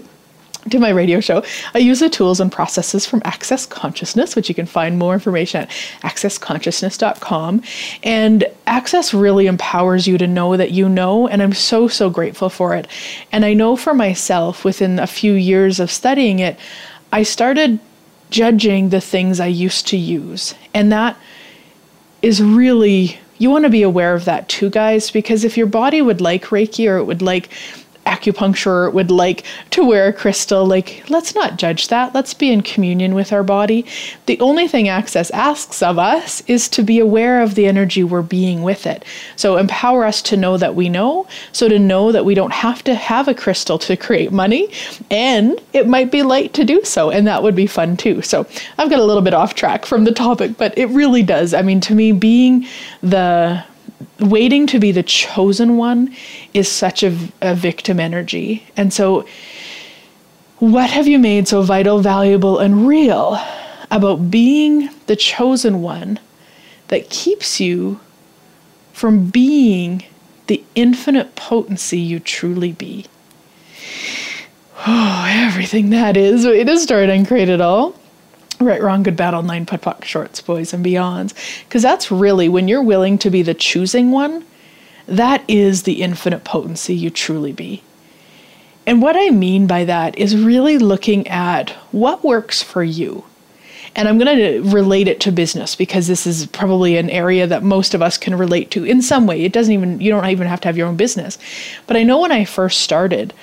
to 0.69 0.79
my 0.79 0.89
radio 0.89 1.19
show, 1.19 1.43
I 1.73 1.79
use 1.79 2.01
the 2.01 2.09
tools 2.09 2.39
and 2.39 2.51
processes 2.51 3.05
from 3.05 3.21
Access 3.25 3.65
Consciousness, 3.65 4.35
which 4.35 4.47
you 4.47 4.53
can 4.53 4.67
find 4.67 4.99
more 4.99 5.13
information 5.13 5.61
at 5.61 5.69
accessconsciousness.com. 6.03 7.63
And 8.03 8.45
Access 8.67 9.13
really 9.13 9.47
empowers 9.47 10.05
you 10.07 10.17
to 10.19 10.27
know 10.27 10.55
that 10.57 10.71
you 10.71 10.87
know, 10.87 11.27
and 11.27 11.41
I'm 11.41 11.53
so, 11.53 11.87
so 11.87 12.09
grateful 12.09 12.49
for 12.49 12.75
it. 12.75 12.87
And 13.31 13.43
I 13.43 13.53
know 13.53 13.75
for 13.75 13.93
myself, 13.93 14.63
within 14.63 14.99
a 14.99 15.07
few 15.07 15.33
years 15.33 15.79
of 15.79 15.89
studying 15.89 16.39
it, 16.39 16.59
I 17.11 17.23
started 17.23 17.79
judging 18.29 18.89
the 18.89 19.01
things 19.01 19.39
I 19.39 19.47
used 19.47 19.87
to 19.87 19.97
use. 19.97 20.53
And 20.73 20.91
that 20.91 21.17
is 22.21 22.41
really, 22.41 23.19
you 23.41 23.49
want 23.49 23.65
to 23.65 23.71
be 23.71 23.81
aware 23.81 24.13
of 24.13 24.25
that 24.25 24.47
too, 24.47 24.69
guys, 24.69 25.09
because 25.09 25.43
if 25.43 25.57
your 25.57 25.65
body 25.65 25.99
would 25.99 26.21
like 26.21 26.45
Reiki 26.45 26.87
or 26.87 26.97
it 26.97 27.05
would 27.05 27.23
like 27.23 27.49
acupuncture 28.05 28.91
would 28.93 29.11
like 29.11 29.43
to 29.71 29.83
wear 29.83 30.07
a 30.07 30.13
crystal. 30.13 30.65
Like, 30.65 31.03
let's 31.09 31.35
not 31.35 31.57
judge 31.57 31.87
that. 31.89 32.13
Let's 32.13 32.33
be 32.33 32.51
in 32.51 32.61
communion 32.61 33.13
with 33.13 33.31
our 33.31 33.43
body. 33.43 33.85
The 34.25 34.39
only 34.39 34.67
thing 34.67 34.87
Access 34.87 35.29
asks 35.31 35.81
of 35.81 35.97
us 35.99 36.41
is 36.47 36.67
to 36.69 36.83
be 36.83 36.99
aware 36.99 37.41
of 37.41 37.55
the 37.55 37.67
energy 37.67 38.03
we're 38.03 38.21
being 38.21 38.63
with 38.63 38.85
it. 38.85 39.05
So, 39.35 39.57
empower 39.57 40.05
us 40.05 40.21
to 40.23 40.37
know 40.37 40.57
that 40.57 40.75
we 40.75 40.89
know. 40.89 41.27
So, 41.51 41.67
to 41.67 41.79
know 41.79 42.11
that 42.11 42.25
we 42.25 42.35
don't 42.35 42.53
have 42.53 42.83
to 42.85 42.95
have 42.95 43.27
a 43.27 43.33
crystal 43.33 43.77
to 43.79 43.95
create 43.95 44.31
money, 44.31 44.71
and 45.09 45.59
it 45.73 45.87
might 45.87 46.11
be 46.11 46.23
light 46.23 46.53
to 46.53 46.65
do 46.65 46.83
so. 46.83 47.09
And 47.09 47.27
that 47.27 47.43
would 47.43 47.55
be 47.55 47.67
fun 47.67 47.97
too. 47.97 48.21
So, 48.21 48.47
I've 48.77 48.89
got 48.89 48.99
a 48.99 49.05
little 49.05 49.23
bit 49.23 49.33
off 49.33 49.55
track 49.55 49.85
from 49.85 50.03
the 50.03 50.11
topic, 50.11 50.57
but 50.57 50.77
it 50.77 50.87
really 50.87 51.23
does. 51.23 51.53
I 51.53 51.61
mean, 51.61 51.79
to 51.81 51.95
me, 51.95 52.11
being 52.11 52.65
the 53.01 53.63
waiting 54.19 54.67
to 54.67 54.79
be 54.79 54.91
the 54.91 55.03
chosen 55.03 55.77
one 55.77 56.15
is 56.53 56.69
such 56.69 57.03
a, 57.03 57.17
a 57.41 57.55
victim 57.55 57.99
energy. 57.99 58.65
And 58.77 58.93
so, 58.93 59.25
what 60.59 60.89
have 60.89 61.07
you 61.07 61.17
made 61.17 61.47
so 61.47 61.61
vital, 61.61 61.99
valuable, 61.99 62.59
and 62.59 62.87
real 62.87 63.39
about 63.89 64.29
being 64.29 64.89
the 65.07 65.15
chosen 65.15 65.81
one 65.81 66.19
that 66.89 67.09
keeps 67.09 67.59
you 67.59 67.99
from 68.93 69.29
being 69.29 70.03
the 70.47 70.63
infinite 70.75 71.35
potency 71.35 71.99
you 71.99 72.19
truly 72.19 72.71
be? 72.71 73.05
Oh, 74.87 75.25
everything 75.29 75.91
that 75.91 76.17
is. 76.17 76.43
Way 76.43 76.63
to 76.63 76.79
start 76.79 77.09
and 77.09 77.27
create 77.27 77.49
it 77.49 77.61
all. 77.61 77.93
Right, 78.61 78.81
wrong, 78.81 79.01
good, 79.01 79.15
bad, 79.15 79.33
POD 79.33 79.81
POC, 79.81 80.03
shorts, 80.03 80.39
boys, 80.39 80.71
and 80.71 80.85
beyonds. 80.85 81.33
Because 81.63 81.81
that's 81.81 82.11
really 82.11 82.47
when 82.47 82.67
you're 82.67 82.83
willing 82.83 83.17
to 83.17 83.31
be 83.31 83.41
the 83.41 83.55
choosing 83.55 84.11
one, 84.11 84.45
that 85.07 85.43
is 85.47 85.83
the 85.83 86.03
infinite 86.03 86.43
potency 86.43 86.95
you 86.95 87.09
truly 87.09 87.53
be. 87.53 87.81
And 88.85 89.01
what 89.01 89.15
I 89.17 89.31
mean 89.31 89.65
by 89.65 89.85
that 89.85 90.17
is 90.17 90.37
really 90.37 90.77
looking 90.77 91.27
at 91.27 91.71
what 91.91 92.23
works 92.23 92.61
for 92.61 92.83
you. 92.83 93.23
And 93.95 94.07
I'm 94.07 94.17
going 94.17 94.37
to 94.37 94.61
relate 94.69 95.07
it 95.07 95.19
to 95.21 95.31
business 95.31 95.75
because 95.75 96.07
this 96.07 96.25
is 96.25 96.45
probably 96.45 96.97
an 96.97 97.09
area 97.09 97.45
that 97.47 97.63
most 97.63 97.93
of 97.93 98.01
us 98.01 98.17
can 98.17 98.35
relate 98.35 98.71
to 98.71 98.85
in 98.85 99.01
some 99.01 99.27
way. 99.27 99.41
It 99.41 99.53
doesn't 99.53 99.73
even, 99.73 99.99
you 99.99 100.11
don't 100.11 100.25
even 100.27 100.47
have 100.47 100.61
to 100.61 100.67
have 100.67 100.77
your 100.77 100.87
own 100.87 100.95
business. 100.95 101.37
But 101.87 101.97
I 101.97 102.03
know 102.03 102.19
when 102.19 102.31
I 102.31 102.45
first 102.45 102.81
started, 102.81 103.33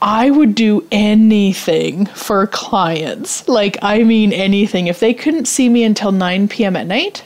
I 0.00 0.30
would 0.30 0.54
do 0.54 0.86
anything 0.92 2.06
for 2.06 2.46
clients. 2.46 3.48
Like, 3.48 3.76
I 3.82 4.02
mean, 4.02 4.32
anything. 4.32 4.86
If 4.86 5.00
they 5.00 5.14
couldn't 5.14 5.46
see 5.46 5.68
me 5.68 5.84
until 5.84 6.12
9 6.12 6.48
p.m. 6.48 6.76
at 6.76 6.86
night, 6.86 7.24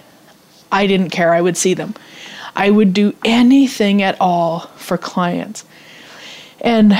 I 0.70 0.86
didn't 0.86 1.10
care. 1.10 1.34
I 1.34 1.40
would 1.40 1.56
see 1.56 1.74
them. 1.74 1.94
I 2.56 2.70
would 2.70 2.92
do 2.92 3.14
anything 3.24 4.02
at 4.02 4.16
all 4.20 4.60
for 4.76 4.98
clients. 4.98 5.64
And 6.60 6.98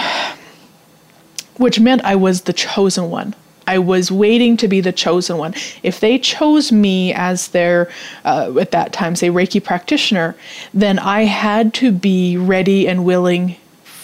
which 1.57 1.81
meant 1.81 2.05
I 2.05 2.15
was 2.15 2.43
the 2.43 2.53
chosen 2.53 3.11
one. 3.11 3.35
I 3.67 3.79
was 3.79 4.11
waiting 4.11 4.57
to 4.59 4.69
be 4.69 4.81
the 4.81 4.93
chosen 4.93 5.37
one. 5.37 5.55
If 5.83 6.01
they 6.01 6.19
chose 6.19 6.73
me 6.73 7.13
as 7.13 7.49
their, 7.49 7.91
uh, 8.25 8.55
at 8.59 8.71
that 8.71 8.95
time, 8.95 9.15
say, 9.15 9.29
Reiki 9.29 9.63
practitioner, 9.63 10.35
then 10.73 10.99
I 10.99 11.25
had 11.25 11.75
to 11.75 11.93
be 11.93 12.39
ready 12.39 12.89
and 12.89 13.05
willing 13.05 13.57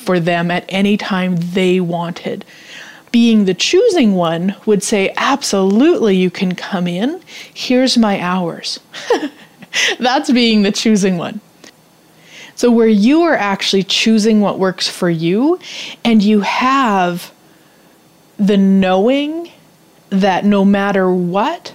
for 0.05 0.21
them 0.21 0.51
at 0.51 0.65
any 0.69 0.97
time 0.97 1.37
they 1.37 1.81
wanted. 1.81 2.45
Being 3.11 3.45
the 3.45 3.55
choosing 3.55 4.15
one 4.15 4.57
would 4.67 4.83
say, 4.83 5.13
Absolutely, 5.17 6.17
you 6.17 6.31
can 6.31 6.55
come 6.55 6.87
in. 6.87 7.21
Here's 7.53 7.97
my 7.97 8.21
hours. 8.21 8.81
That's 9.99 10.31
being 10.31 10.63
the 10.63 10.73
choosing 10.73 11.17
one. 11.17 11.41
So, 12.57 12.71
where 12.71 12.87
you 12.89 13.23
are 13.23 13.35
actually 13.35 13.83
choosing 13.83 14.41
what 14.41 14.59
works 14.59 14.89
for 14.89 15.11
you, 15.11 15.59
and 16.05 16.23
you 16.23 16.41
have 16.41 17.33
the 18.37 18.57
knowing 18.57 19.51
that 20.11 20.45
no 20.45 20.65
matter 20.65 21.11
what, 21.11 21.73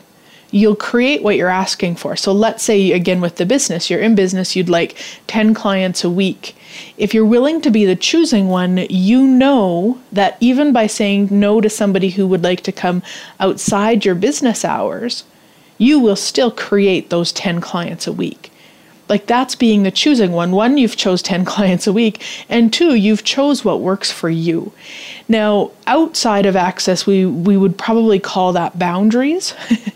you'll 0.52 0.76
create 0.76 1.22
what 1.22 1.36
you're 1.36 1.50
asking 1.50 1.96
for. 1.96 2.16
So 2.16 2.32
let's 2.32 2.64
say, 2.64 2.92
again, 2.92 3.22
with 3.22 3.36
the 3.36 3.46
business, 3.46 3.90
you're 3.90 4.00
in 4.00 4.16
business, 4.16 4.56
you'd 4.56 4.70
like 4.70 4.96
10 5.28 5.54
clients 5.54 6.04
a 6.04 6.10
week. 6.10 6.56
If 6.98 7.14
you're 7.14 7.26
willing 7.26 7.62
to 7.62 7.72
be 7.72 7.86
the 7.86 7.96
choosing 7.96 8.48
one, 8.48 8.86
you 8.90 9.26
know 9.26 10.00
that 10.12 10.38
even 10.40 10.74
by 10.74 10.88
saying 10.88 11.30
no 11.32 11.62
to 11.62 11.70
somebody 11.70 12.10
who 12.10 12.28
would 12.28 12.44
like 12.44 12.62
to 12.62 12.72
come 12.72 13.04
outside 13.40 14.06
your 14.06 14.16
business 14.16 14.64
hours, 14.66 15.24
you 15.78 16.00
will 16.00 16.16
still 16.16 16.52
create 16.52 17.10
those 17.10 17.32
10 17.32 17.62
clients 17.62 18.08
a 18.08 18.14
week 18.14 18.52
like 19.10 19.26
that's 19.28 19.56
being 19.56 19.84
the 19.84 19.92
choosing 19.92 20.32
one. 20.32 20.52
One 20.52 20.78
you've 20.78 20.96
chose 20.96 21.22
10 21.22 21.46
clients 21.54 21.88
a 21.88 21.94
week 21.94 22.24
and 22.48 22.72
two 22.72 22.96
you've 22.96 23.24
chose 23.24 23.66
what 23.66 23.82
works 23.82 24.12
for 24.12 24.30
you. 24.30 24.72
Now 25.28 25.72
outside 25.88 26.46
of 26.46 26.56
access 26.56 27.06
we 27.06 27.26
we 27.26 27.58
would 27.58 27.78
probably 27.78 28.20
call 28.20 28.54
that 28.54 28.80
boundaries. 28.80 29.54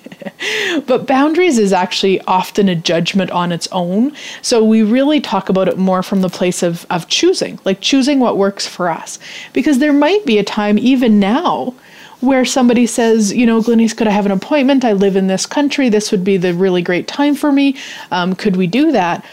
But 0.86 1.08
boundaries 1.08 1.58
is 1.58 1.72
actually 1.72 2.20
often 2.22 2.68
a 2.68 2.76
judgment 2.76 3.32
on 3.32 3.52
its 3.52 3.68
own. 3.72 4.14
So 4.42 4.64
we 4.64 4.82
really 4.82 5.22
talk 5.22 5.48
about 5.48 5.70
it 5.70 5.78
more 5.78 6.04
from 6.04 6.22
the 6.22 6.30
place 6.30 6.64
of 6.64 6.86
of 6.90 7.08
choosing 7.08 7.60
like 7.64 7.80
choosing 7.80 8.20
what 8.20 8.38
works 8.38 8.68
for 8.68 8.90
us. 8.90 9.20
Because 9.54 9.80
there 9.80 9.94
might 9.94 10.26
be 10.26 10.38
a 10.38 10.44
time 10.44 10.78
even 10.78 11.20
now 11.20 11.74
where 12.24 12.46
somebody 12.46 12.88
says, 12.88 13.34
you 13.34 13.46
know, 13.46 13.62
Glenyce, 13.62 13.96
could 13.96 14.08
I 14.08 14.12
have 14.12 14.26
an 14.26 14.32
appointment? 14.32 14.86
I 14.86 14.94
live 14.94 15.18
in 15.18 15.28
this 15.28 15.46
country. 15.46 15.90
This 15.90 16.10
would 16.10 16.24
be 16.24 16.38
the 16.38 16.54
really 16.54 16.82
great 16.82 17.06
time 17.06 17.36
for 17.36 17.52
me. 17.52 17.76
Um, 18.12 18.34
could 18.34 18.56
we 18.56 18.66
do 18.66 18.94
that? 18.94 19.26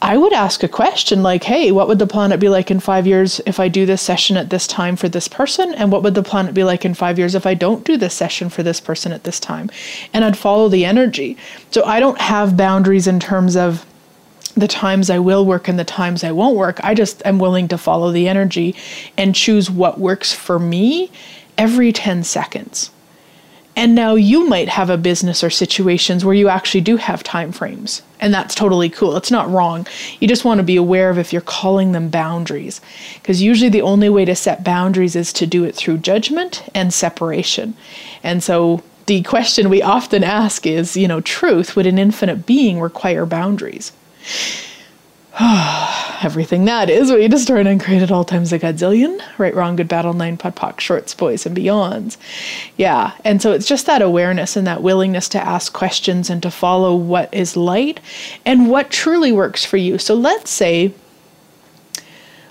I 0.00 0.16
would 0.16 0.32
ask 0.32 0.62
a 0.62 0.68
question 0.68 1.22
like, 1.22 1.44
hey, 1.44 1.72
what 1.72 1.88
would 1.88 1.98
the 1.98 2.06
planet 2.06 2.40
be 2.40 2.48
like 2.48 2.70
in 2.70 2.80
five 2.80 3.06
years 3.06 3.38
if 3.44 3.60
I 3.60 3.68
do 3.68 3.84
this 3.84 4.00
session 4.00 4.38
at 4.38 4.48
this 4.48 4.66
time 4.66 4.96
for 4.96 5.10
this 5.10 5.28
person? 5.28 5.74
And 5.74 5.92
what 5.92 6.02
would 6.02 6.14
the 6.14 6.22
planet 6.22 6.54
be 6.54 6.64
like 6.64 6.86
in 6.86 6.94
five 6.94 7.18
years 7.18 7.34
if 7.34 7.44
I 7.44 7.52
don't 7.52 7.84
do 7.84 7.98
this 7.98 8.14
session 8.14 8.48
for 8.48 8.62
this 8.62 8.80
person 8.80 9.12
at 9.12 9.24
this 9.24 9.38
time? 9.38 9.70
And 10.14 10.24
I'd 10.24 10.38
follow 10.38 10.70
the 10.70 10.86
energy. 10.86 11.36
So 11.70 11.84
I 11.84 12.00
don't 12.00 12.18
have 12.18 12.56
boundaries 12.56 13.06
in 13.06 13.20
terms 13.20 13.56
of 13.56 13.84
the 14.54 14.68
times 14.68 15.10
I 15.10 15.18
will 15.18 15.44
work 15.44 15.68
and 15.68 15.78
the 15.78 15.84
times 15.84 16.24
I 16.24 16.32
won't 16.32 16.56
work. 16.56 16.82
I 16.82 16.94
just 16.94 17.20
am 17.26 17.38
willing 17.38 17.68
to 17.68 17.76
follow 17.76 18.10
the 18.10 18.26
energy 18.26 18.74
and 19.18 19.34
choose 19.34 19.70
what 19.70 20.00
works 20.00 20.32
for 20.32 20.58
me 20.58 21.10
every 21.58 21.92
10 21.92 22.24
seconds. 22.24 22.90
And 23.76 23.94
now 23.94 24.14
you 24.14 24.48
might 24.48 24.68
have 24.68 24.90
a 24.90 24.96
business 24.96 25.44
or 25.44 25.50
situations 25.50 26.24
where 26.24 26.34
you 26.34 26.48
actually 26.48 26.80
do 26.80 26.96
have 26.96 27.22
time 27.22 27.52
frames. 27.52 28.02
And 28.18 28.34
that's 28.34 28.54
totally 28.54 28.90
cool. 28.90 29.16
It's 29.16 29.30
not 29.30 29.48
wrong. 29.48 29.86
You 30.18 30.28
just 30.28 30.44
want 30.44 30.58
to 30.58 30.64
be 30.64 30.76
aware 30.76 31.08
of 31.08 31.18
if 31.18 31.32
you're 31.32 31.40
calling 31.40 31.92
them 31.92 32.08
boundaries. 32.08 32.80
Because 33.14 33.40
usually 33.40 33.70
the 33.70 33.82
only 33.82 34.08
way 34.08 34.24
to 34.24 34.34
set 34.34 34.64
boundaries 34.64 35.16
is 35.16 35.32
to 35.34 35.46
do 35.46 35.64
it 35.64 35.74
through 35.74 35.98
judgment 35.98 36.68
and 36.74 36.92
separation. 36.92 37.74
And 38.22 38.42
so 38.42 38.82
the 39.06 39.22
question 39.22 39.70
we 39.70 39.82
often 39.82 40.24
ask 40.24 40.66
is, 40.66 40.96
you 40.96 41.08
know, 41.08 41.20
truth, 41.20 41.74
would 41.74 41.86
an 41.86 41.98
infinite 41.98 42.46
being 42.46 42.80
require 42.80 43.24
boundaries? 43.24 43.92
Everything 46.22 46.66
that 46.66 46.90
is 46.90 47.08
you 47.08 47.28
destroyed 47.28 47.66
and 47.66 47.82
created 47.82 48.12
all 48.12 48.24
times 48.24 48.52
a 48.52 48.58
godzillion. 48.58 49.22
Right, 49.38 49.54
wrong, 49.54 49.76
good, 49.76 49.88
battle, 49.88 50.12
nine, 50.12 50.36
pod, 50.36 50.54
poc, 50.54 50.78
shorts, 50.78 51.14
boys, 51.14 51.46
and 51.46 51.56
beyonds. 51.56 52.18
Yeah, 52.76 53.12
and 53.24 53.40
so 53.40 53.52
it's 53.52 53.66
just 53.66 53.86
that 53.86 54.02
awareness 54.02 54.54
and 54.54 54.66
that 54.66 54.82
willingness 54.82 55.30
to 55.30 55.40
ask 55.40 55.72
questions 55.72 56.28
and 56.28 56.42
to 56.42 56.50
follow 56.50 56.94
what 56.94 57.32
is 57.32 57.56
light 57.56 58.00
and 58.44 58.68
what 58.68 58.90
truly 58.90 59.32
works 59.32 59.64
for 59.64 59.78
you. 59.78 59.96
So 59.96 60.14
let's 60.14 60.50
say, 60.50 60.92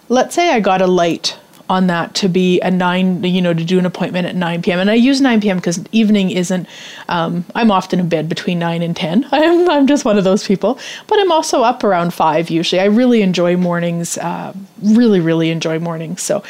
let's 0.07 0.33
say 0.33 0.51
I 0.51 0.61
got 0.61 0.81
a 0.81 0.88
light 0.88 1.38
on 1.69 1.88
that 1.88 2.15
to 2.15 2.27
be 2.27 2.59
a 2.61 2.71
9 2.71 3.23
you 3.23 3.41
know 3.41 3.53
to 3.53 3.63
do 3.63 3.79
an 3.79 3.85
appointment 3.85 4.27
at 4.27 4.35
9 4.35 4.61
p.m 4.61 4.79
and 4.79 4.89
i 4.89 4.95
use 4.95 5.21
9 5.21 5.39
p.m 5.39 5.57
because 5.57 5.83
evening 5.91 6.31
isn't 6.31 6.67
um, 7.07 7.45
i'm 7.55 7.71
often 7.71 7.99
in 7.99 8.09
bed 8.09 8.27
between 8.27 8.59
9 8.59 8.81
and 8.81 8.95
10 8.95 9.27
I'm, 9.31 9.69
I'm 9.69 9.88
just 9.88 10.05
one 10.05 10.17
of 10.17 10.23
those 10.23 10.45
people. 10.45 10.79
But 11.07 11.19
i'm 11.19 11.31
also 11.31 11.61
up 11.61 11.83
around 11.83 12.13
5 12.13 12.49
usually. 12.49 12.81
I 12.81 12.85
really 12.85 13.21
enjoy 13.21 13.55
mornings 13.55 14.17
uh, 14.17 14.53
really 14.81 15.19
really 15.19 15.49
enjoy 15.51 15.79
mornings. 15.79 16.21
So 16.21 16.43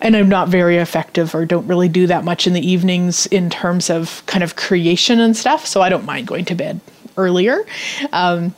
and 0.00 0.16
I'm 0.16 0.28
not 0.28 0.48
very 0.48 0.76
effective 0.76 1.34
or 1.34 1.46
don't 1.46 1.66
really 1.66 1.88
do 1.88 2.06
that 2.06 2.24
much 2.24 2.46
in 2.46 2.52
the 2.52 2.60
evenings 2.60 3.26
in 3.26 3.48
terms 3.48 3.88
of 3.88 4.22
kind 4.26 4.44
of 4.44 4.54
creation 4.54 5.18
and 5.18 5.34
stuff. 5.34 5.66
So 5.66 5.80
I 5.80 5.88
don't 5.88 6.04
mind 6.04 6.26
going 6.26 6.44
to 6.46 6.54
bed 6.54 6.80
earlier. 7.16 7.64
Um, 8.12 8.54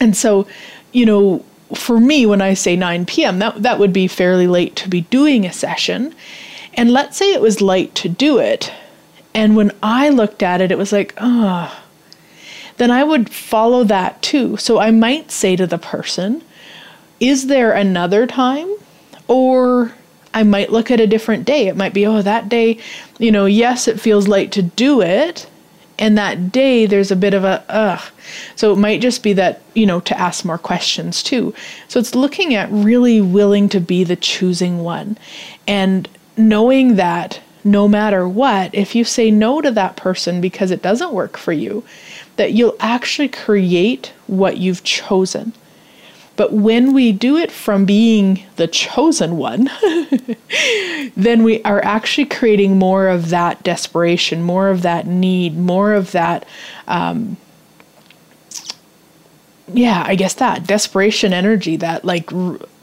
and 0.00 0.16
so, 0.16 0.46
you 0.92 1.04
know, 1.04 1.44
for 1.74 2.00
me, 2.00 2.26
when 2.26 2.40
I 2.40 2.54
say 2.54 2.76
9 2.76 3.06
p.m., 3.06 3.38
that, 3.38 3.62
that 3.62 3.78
would 3.78 3.92
be 3.92 4.08
fairly 4.08 4.46
late 4.46 4.76
to 4.76 4.88
be 4.88 5.02
doing 5.02 5.44
a 5.44 5.52
session. 5.52 6.14
And 6.74 6.92
let's 6.92 7.16
say 7.16 7.32
it 7.32 7.40
was 7.40 7.60
late 7.60 7.94
to 7.96 8.08
do 8.08 8.38
it. 8.38 8.72
And 9.34 9.56
when 9.56 9.72
I 9.82 10.08
looked 10.08 10.42
at 10.42 10.60
it, 10.60 10.70
it 10.70 10.78
was 10.78 10.92
like, 10.92 11.14
ah, 11.18 11.82
oh. 11.82 11.84
then 12.78 12.90
I 12.90 13.04
would 13.04 13.30
follow 13.30 13.84
that 13.84 14.22
too. 14.22 14.56
So 14.56 14.78
I 14.78 14.90
might 14.90 15.30
say 15.30 15.56
to 15.56 15.66
the 15.66 15.78
person, 15.78 16.42
is 17.20 17.46
there 17.46 17.72
another 17.72 18.26
time? 18.26 18.72
Or 19.26 19.92
I 20.32 20.42
might 20.42 20.72
look 20.72 20.90
at 20.90 21.00
a 21.00 21.06
different 21.06 21.44
day. 21.44 21.68
It 21.68 21.76
might 21.76 21.94
be, 21.94 22.06
oh, 22.06 22.22
that 22.22 22.48
day, 22.48 22.78
you 23.18 23.30
know, 23.30 23.46
yes, 23.46 23.88
it 23.88 24.00
feels 24.00 24.28
late 24.28 24.52
to 24.52 24.62
do 24.62 25.00
it, 25.00 25.48
and 25.98 26.16
that 26.16 26.52
day 26.52 26.86
there's 26.86 27.10
a 27.10 27.16
bit 27.16 27.34
of 27.34 27.44
a 27.44 27.64
ugh. 27.68 28.02
So 28.56 28.72
it 28.72 28.76
might 28.76 29.00
just 29.00 29.22
be 29.22 29.32
that, 29.34 29.62
you 29.74 29.86
know, 29.86 30.00
to 30.00 30.18
ask 30.18 30.44
more 30.44 30.58
questions 30.58 31.22
too. 31.22 31.54
So 31.88 31.98
it's 31.98 32.14
looking 32.14 32.54
at 32.54 32.70
really 32.70 33.20
willing 33.20 33.68
to 33.70 33.80
be 33.80 34.04
the 34.04 34.16
choosing 34.16 34.78
one 34.82 35.18
and 35.66 36.08
knowing 36.36 36.96
that 36.96 37.40
no 37.64 37.88
matter 37.88 38.28
what, 38.28 38.74
if 38.74 38.94
you 38.94 39.04
say 39.04 39.30
no 39.30 39.60
to 39.60 39.70
that 39.72 39.96
person 39.96 40.40
because 40.40 40.70
it 40.70 40.82
doesn't 40.82 41.12
work 41.12 41.36
for 41.36 41.52
you, 41.52 41.84
that 42.36 42.52
you'll 42.52 42.76
actually 42.80 43.28
create 43.28 44.12
what 44.26 44.58
you've 44.58 44.84
chosen. 44.84 45.52
But 46.38 46.52
when 46.52 46.94
we 46.94 47.10
do 47.10 47.36
it 47.36 47.50
from 47.50 47.84
being 47.84 48.44
the 48.54 48.68
chosen 48.68 49.38
one, 49.38 49.68
then 51.16 51.42
we 51.42 51.60
are 51.64 51.84
actually 51.84 52.26
creating 52.26 52.78
more 52.78 53.08
of 53.08 53.30
that 53.30 53.64
desperation, 53.64 54.44
more 54.44 54.68
of 54.68 54.82
that 54.82 55.04
need, 55.08 55.58
more 55.58 55.94
of 55.94 56.12
that 56.12 56.46
um, 56.86 57.36
yeah, 59.72 60.02
I 60.06 60.14
guess 60.14 60.34
that 60.34 60.66
desperation 60.66 61.32
energy 61.32 61.76
that 61.76 62.04
like 62.04 62.30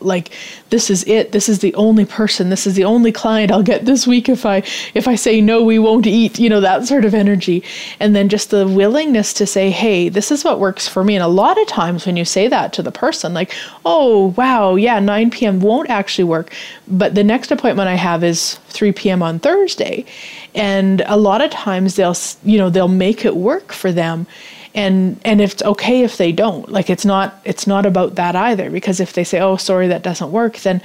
like 0.05 0.31
this 0.69 0.89
is 0.89 1.03
it. 1.07 1.31
This 1.31 1.49
is 1.49 1.59
the 1.59 1.73
only 1.75 2.05
person. 2.05 2.49
This 2.49 2.67
is 2.67 2.75
the 2.75 2.85
only 2.85 3.11
client 3.11 3.51
I'll 3.51 3.63
get 3.63 3.85
this 3.85 4.05
week 4.07 4.29
if 4.29 4.45
I 4.45 4.63
if 4.93 5.07
I 5.07 5.15
say 5.15 5.41
no, 5.41 5.63
we 5.63 5.79
won't 5.79 6.07
eat, 6.07 6.39
you 6.39 6.49
know, 6.49 6.61
that 6.61 6.85
sort 6.85 7.05
of 7.05 7.13
energy. 7.13 7.63
And 7.99 8.15
then 8.15 8.29
just 8.29 8.49
the 8.49 8.67
willingness 8.67 9.33
to 9.33 9.45
say, 9.45 9.69
"Hey, 9.69 10.09
this 10.09 10.31
is 10.31 10.43
what 10.43 10.59
works 10.59 10.87
for 10.87 11.03
me." 11.03 11.15
And 11.15 11.23
a 11.23 11.27
lot 11.27 11.59
of 11.59 11.67
times 11.67 12.05
when 12.05 12.17
you 12.17 12.25
say 12.25 12.47
that 12.47 12.73
to 12.73 12.83
the 12.83 12.91
person 12.91 13.33
like, 13.33 13.53
"Oh, 13.85 14.33
wow, 14.37 14.75
yeah, 14.75 14.99
9 14.99 15.31
p.m. 15.31 15.59
won't 15.59 15.89
actually 15.89 16.25
work, 16.25 16.53
but 16.87 17.15
the 17.15 17.23
next 17.23 17.51
appointment 17.51 17.89
I 17.89 17.95
have 17.95 18.23
is 18.23 18.55
3 18.69 18.91
p.m. 18.91 19.21
on 19.21 19.39
Thursday." 19.39 20.05
And 20.53 21.01
a 21.07 21.17
lot 21.17 21.41
of 21.41 21.51
times 21.51 21.95
they'll, 21.95 22.15
you 22.43 22.57
know, 22.57 22.69
they'll 22.69 22.87
make 22.87 23.25
it 23.25 23.35
work 23.35 23.73
for 23.73 23.91
them 23.91 24.27
and 24.75 25.19
and 25.25 25.41
it's 25.41 25.63
okay 25.63 26.03
if 26.03 26.17
they 26.17 26.31
don't. 26.31 26.69
Like 26.69 26.89
it's 26.89 27.05
not 27.05 27.41
it's 27.45 27.65
not 27.65 27.85
about 27.85 28.15
that 28.15 28.35
either. 28.35 28.69
Because 28.69 28.99
if 28.99 29.13
they 29.13 29.23
say 29.23 29.39
oh 29.39 29.57
sorry 29.57 29.87
that 29.87 30.03
doesn't 30.03 30.31
work 30.31 30.57
then 30.59 30.81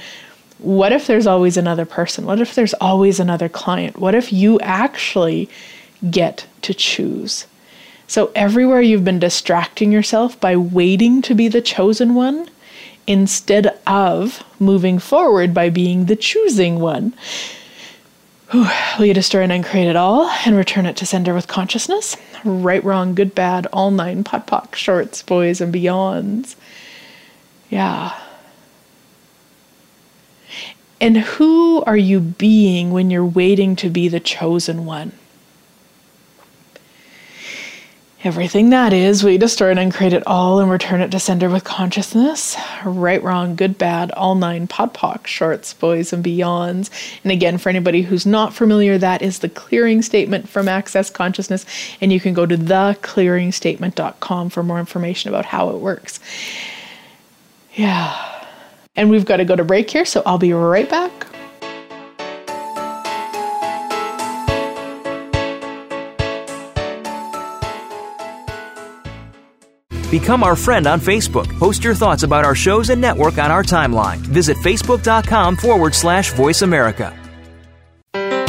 what 0.57 0.91
if 0.91 1.07
there's 1.07 1.27
always 1.27 1.57
another 1.57 1.85
person? 1.85 2.25
What 2.25 2.39
if 2.39 2.55
there's 2.55 2.75
always 2.75 3.19
another 3.19 3.49
client? 3.49 3.97
What 3.97 4.15
if 4.15 4.31
you 4.31 4.59
actually 4.59 5.49
get 6.09 6.45
to 6.61 6.73
choose? 6.73 7.47
So 8.07 8.31
everywhere 8.35 8.81
you've 8.81 9.05
been 9.05 9.19
distracting 9.19 9.91
yourself 9.91 10.39
by 10.39 10.55
waiting 10.55 11.21
to 11.23 11.33
be 11.33 11.47
the 11.47 11.61
chosen 11.61 12.13
one 12.13 12.47
instead 13.07 13.79
of 13.87 14.43
moving 14.59 14.99
forward 14.99 15.53
by 15.53 15.69
being 15.69 16.05
the 16.05 16.15
choosing 16.15 16.79
one 16.79 17.13
You 18.53 19.13
destroy 19.13 19.43
and 19.43 19.51
uncreate 19.51 19.87
it 19.87 19.95
all 19.95 20.29
and 20.45 20.57
return 20.57 20.85
it 20.85 20.97
to 20.97 21.05
sender 21.05 21.33
with 21.33 21.47
consciousness? 21.47 22.17
Right, 22.43 22.83
wrong, 22.83 23.15
good, 23.15 23.33
bad, 23.33 23.65
all 23.67 23.91
nine, 23.91 24.23
pod, 24.23 24.45
poc, 24.45 24.75
shorts, 24.75 25.21
boys, 25.23 25.61
and 25.61 25.73
beyonds. 25.73 26.55
Yeah. 27.69 28.17
And 30.99 31.17
who 31.17 31.81
are 31.83 31.97
you 31.97 32.19
being 32.19 32.91
when 32.91 33.09
you're 33.09 33.25
waiting 33.25 33.75
to 33.77 33.89
be 33.89 34.07
the 34.07 34.19
chosen 34.19 34.85
one? 34.85 35.13
Everything 38.23 38.69
that 38.69 38.93
is, 38.93 39.23
we 39.23 39.39
destroy 39.39 39.71
and 39.71 39.79
uncreate 39.79 40.13
it 40.13 40.21
all 40.27 40.59
and 40.59 40.69
return 40.69 41.01
it 41.01 41.09
to 41.09 41.19
sender 41.19 41.49
with 41.49 41.63
consciousness. 41.63 42.55
Right, 42.85 43.21
wrong, 43.23 43.55
good, 43.55 43.79
bad, 43.79 44.11
all 44.11 44.35
nine, 44.35 44.67
pod, 44.67 44.93
poc, 44.93 45.25
shorts, 45.25 45.73
boys, 45.73 46.13
and 46.13 46.23
beyonds. 46.23 46.91
And 47.23 47.31
again, 47.31 47.57
for 47.57 47.69
anybody 47.69 48.03
who's 48.03 48.27
not 48.27 48.53
familiar, 48.53 48.99
that 48.99 49.23
is 49.23 49.39
the 49.39 49.49
clearing 49.49 50.03
statement 50.03 50.47
from 50.47 50.67
Access 50.67 51.09
Consciousness. 51.09 51.65
And 51.99 52.13
you 52.13 52.19
can 52.19 52.35
go 52.35 52.45
to 52.45 52.55
theclearingstatement.com 52.55 54.49
for 54.51 54.61
more 54.61 54.79
information 54.79 55.29
about 55.29 55.45
how 55.45 55.71
it 55.71 55.77
works. 55.77 56.19
Yeah. 57.73 58.45
And 58.95 59.09
we've 59.09 59.25
got 59.25 59.37
to 59.37 59.45
go 59.45 59.55
to 59.55 59.63
break 59.63 59.89
here, 59.89 60.05
so 60.05 60.21
I'll 60.27 60.37
be 60.37 60.53
right 60.53 60.87
back. 60.87 61.25
Become 70.11 70.43
our 70.43 70.57
friend 70.57 70.87
on 70.87 70.99
Facebook. 70.99 71.47
Post 71.57 71.85
your 71.85 71.95
thoughts 71.95 72.23
about 72.23 72.43
our 72.43 72.53
shows 72.53 72.89
and 72.89 72.99
network 72.99 73.37
on 73.37 73.49
our 73.49 73.63
timeline. 73.63 74.17
Visit 74.17 74.57
facebook.com 74.57 75.55
forward 75.55 75.95
slash 75.95 76.33
voice 76.33 76.63
America. 76.63 77.17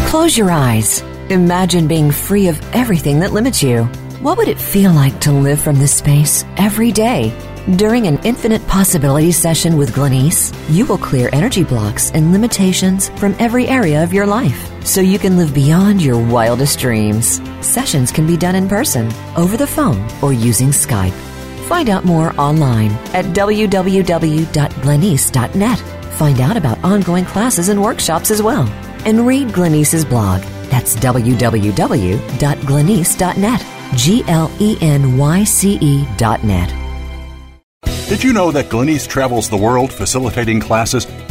Close 0.09 0.37
your 0.37 0.51
eyes. 0.51 1.03
Imagine 1.31 1.87
being 1.87 2.11
free 2.11 2.49
of 2.49 2.61
everything 2.75 3.21
that 3.21 3.33
limits 3.33 3.63
you. 3.63 3.85
What 4.21 4.39
would 4.39 4.49
it 4.49 4.59
feel 4.59 4.93
like 4.93 5.21
to 5.21 5.31
live 5.31 5.61
from 5.61 5.79
this 5.79 5.95
space 5.95 6.45
every 6.57 6.91
day? 6.91 7.33
During 7.77 8.09
an 8.09 8.19
infinite 8.25 8.67
Possibility 8.67 9.31
session 9.31 9.77
with 9.77 9.95
Glenyce, 9.95 10.53
you 10.69 10.85
will 10.85 10.99
clear 10.99 11.31
energy 11.33 11.63
blocks 11.63 12.11
and 12.11 12.33
limitations 12.33 13.09
from 13.11 13.37
every 13.39 13.69
area 13.69 14.03
of 14.03 14.13
your 14.13 14.27
life 14.27 14.69
so 14.85 15.01
you 15.01 15.19
can 15.19 15.37
live 15.37 15.55
beyond 15.55 16.03
your 16.03 16.19
wildest 16.19 16.81
dreams. 16.81 17.41
Sessions 17.65 18.11
can 18.11 18.27
be 18.27 18.37
done 18.37 18.57
in 18.57 18.69
person, 18.69 19.13
over 19.37 19.57
the 19.57 19.67
phone, 19.67 20.05
or 20.23 20.33
using 20.33 20.69
Skype. 20.69 21.32
Find 21.73 21.89
out 21.89 22.05
more 22.05 22.39
online 22.39 22.91
at 23.15 23.25
www.glenyce.net. 23.35 25.79
Find 26.19 26.41
out 26.43 26.59
about 26.59 26.85
ongoing 26.85 27.25
classes 27.25 27.71
and 27.71 27.83
workshops 27.83 28.31
as 28.31 28.43
well. 28.43 28.69
And 29.07 29.27
read 29.27 29.49
Glenyce's 29.49 30.05
blog. 30.05 30.43
That's 30.69 30.95
www.glenyce.net. 30.97 33.67
G 33.97 34.23
L 34.29 34.51
E 34.61 34.77
N 34.83 35.17
Y 35.17 35.45
C 35.45 35.79
E.net. 35.81 36.75
Did 38.07 38.23
you 38.23 38.35
know 38.35 38.51
that 38.51 38.69
Glenyce 38.69 39.09
travels 39.09 39.49
the 39.49 39.57
world 39.57 39.91
facilitating 39.91 40.61
classes, 40.61 41.07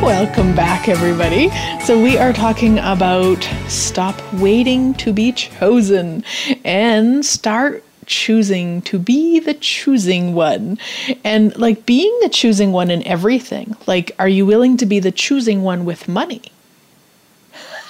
Welcome 0.02 0.56
back, 0.56 0.90
everybody. 0.90 1.52
So, 1.82 2.02
we 2.02 2.18
are 2.18 2.34
talking 2.34 2.80
about 2.80 3.48
stop 3.68 4.20
waiting 4.34 4.96
to 4.96 5.14
be 5.14 5.32
chosen 5.32 6.24
and 6.64 7.24
start 7.24 7.84
choosing 8.08 8.82
to 8.84 8.98
be 8.98 9.40
the 9.40 9.54
choosing 9.54 10.34
one. 10.34 10.80
And 11.24 11.56
like 11.58 11.86
being 11.86 12.18
the 12.22 12.30
choosing 12.30 12.72
one 12.72 12.90
in 12.90 13.06
everything 13.06 13.76
like 13.86 14.12
are 14.18 14.28
you 14.28 14.46
willing 14.46 14.78
to 14.78 14.86
be 14.86 15.00
the 15.00 15.12
choosing 15.12 15.62
one 15.62 15.86
with 15.86 16.08
money? 16.08 16.42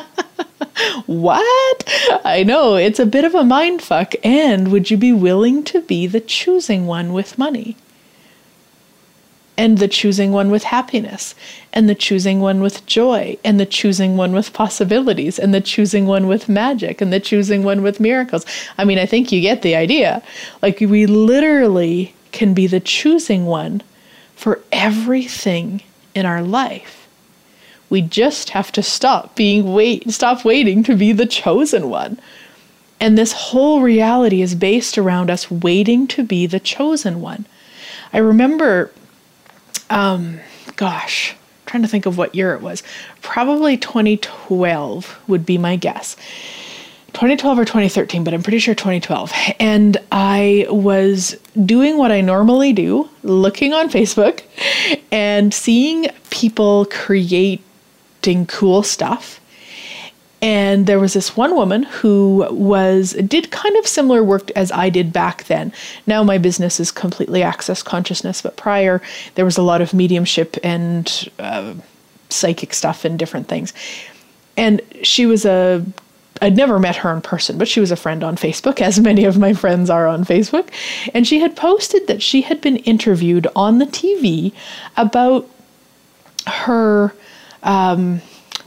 What? 1.07 1.85
I 2.25 2.43
know 2.45 2.77
it's 2.77 2.99
a 2.99 3.07
bit 3.07 3.25
of 3.25 3.35
a 3.35 3.45
mind 3.45 3.83
fuck. 3.83 4.15
And 4.25 4.73
would 4.73 4.91
you 4.91 4.97
be 4.97 5.13
willing 5.13 5.63
to 5.65 5.81
be 5.81 6.07
the 6.07 6.21
choosing 6.21 6.87
one 6.87 7.13
with 7.13 7.39
money 7.39 7.77
and 9.57 9.79
the 9.79 9.89
choosing 9.89 10.33
one 10.33 10.51
with 10.51 10.65
happiness, 10.65 11.35
and 11.73 11.89
the 11.89 11.95
choosing 11.95 12.41
one 12.41 12.61
with 12.61 12.85
joy, 12.87 13.37
and 13.45 13.61
the 13.61 13.67
choosing 13.67 14.17
one 14.17 14.33
with 14.33 14.53
possibilities, 14.53 15.39
and 15.39 15.55
the 15.55 15.61
choosing 15.61 16.07
one 16.07 16.27
with 16.27 16.49
magic, 16.49 17.01
and 17.01 17.13
the 17.13 17.21
choosing 17.21 17.63
one 17.63 17.83
with 17.83 18.01
miracles. 18.01 18.45
I 18.79 18.85
mean, 18.85 18.99
I 18.99 19.07
think 19.07 19.31
you 19.31 19.41
get 19.41 19.63
the 19.63 19.77
idea. 19.77 20.23
Like, 20.61 20.81
we 20.81 21.07
literally 21.07 22.15
can 22.33 22.53
be 22.53 22.67
the 22.67 22.81
choosing 22.81 23.47
one 23.47 23.83
for 24.35 24.61
everything 24.73 25.83
in 26.15 26.27
our 26.27 26.43
life. 26.43 27.07
We 27.91 28.01
just 28.01 28.51
have 28.51 28.73
to 28.73 28.83
stop 28.83 29.37
being 29.37 29.73
wait 29.73 30.11
stop 30.11 30.45
waiting 30.45 30.83
to 30.85 30.97
be 30.97 31.13
the 31.13 31.27
chosen 31.27 31.89
one. 31.89 32.19
And 33.01 33.17
this 33.17 33.33
whole 33.33 33.83
reality 33.83 34.43
is 34.43 34.55
based 34.55 34.99
around 34.99 35.31
us 35.31 35.51
waiting 35.51 36.07
to 36.09 36.25
be 36.25 36.47
the 36.47 36.61
chosen 36.61 37.21
one. 37.21 37.47
I 38.13 38.19
remember 38.19 38.91
um, 39.91 40.41
gosh, 40.77 41.33
I'm 41.33 41.67
trying 41.67 41.83
to 41.83 41.89
think 41.89 42.07
of 42.07 42.19
what 42.19 42.35
year 42.35 42.55
it 42.55 42.61
was. 42.61 42.83
Probably 43.23 43.77
2012 43.77 45.21
would 45.29 45.47
be 45.47 45.59
my 45.59 45.77
guess. 45.77 46.17
2012 47.15 47.59
or 47.61 47.65
2013, 47.65 48.25
but 48.25 48.35
I'm 48.35 48.43
pretty 48.43 48.59
sure 48.59 48.75
2012. 48.75 49.33
And 49.61 49.97
I 50.11 50.67
was 50.69 51.37
doing 51.65 51.97
what 51.97 52.11
I 52.11 52.21
normally 52.21 52.73
do, 52.73 53.09
looking 53.23 53.73
on 53.73 53.89
Facebook 53.89 54.43
and 55.13 55.55
seeing 55.55 56.09
people 56.31 56.87
creating 56.87 58.47
cool 58.49 58.83
stuff 58.83 59.41
and 60.45 60.85
there 60.87 61.01
was 61.01 61.15
this 61.15 61.39
one 61.39 61.57
woman 61.57 61.85
who 61.85 62.47
was 62.51 63.15
did 63.15 63.51
kind 63.51 63.75
of 63.79 63.87
similar 63.87 64.23
work 64.23 64.51
as 64.51 64.71
I 64.73 64.91
did 64.91 65.11
back 65.11 65.45
then. 65.45 65.73
Now 66.07 66.23
my 66.23 66.37
business 66.37 66.79
is 66.79 66.91
completely 66.91 67.43
access 67.43 67.83
consciousness, 67.83 68.43
but 68.43 68.59
prior 68.59 69.01
there 69.37 69.47
was 69.47 69.57
a 69.57 69.63
lot 69.63 69.81
of 69.81 69.95
mediumship 69.95 70.59
and 70.63 71.31
uh, 71.39 71.73
psychic 72.29 72.75
stuff 72.75 73.07
and 73.07 73.19
different 73.19 73.49
things. 73.49 73.73
And 74.59 74.83
she 75.03 75.25
was 75.25 75.47
a 75.47 75.83
I'd 76.43 76.59
never 76.59 76.79
met 76.79 76.97
her 76.97 77.11
in 77.15 77.23
person, 77.23 77.57
but 77.57 77.67
she 77.67 77.81
was 77.81 77.91
a 77.91 77.97
friend 77.97 78.23
on 78.23 78.37
Facebook, 78.37 78.83
as 78.83 79.01
many 79.01 79.25
of 79.25 79.39
my 79.39 79.55
friends 79.55 79.89
are 79.89 80.07
on 80.07 80.27
Facebook. 80.27 80.69
And 81.15 81.27
she 81.27 81.39
had 81.39 81.57
posted 81.57 82.07
that 82.09 82.21
she 82.21 82.43
had 82.43 82.61
been 82.61 82.77
interviewed 82.79 83.47
on 83.57 83.79
the 83.79 83.87
TV 83.87 84.53
about 84.99 85.49
her 86.47 87.15
um, 87.63 88.21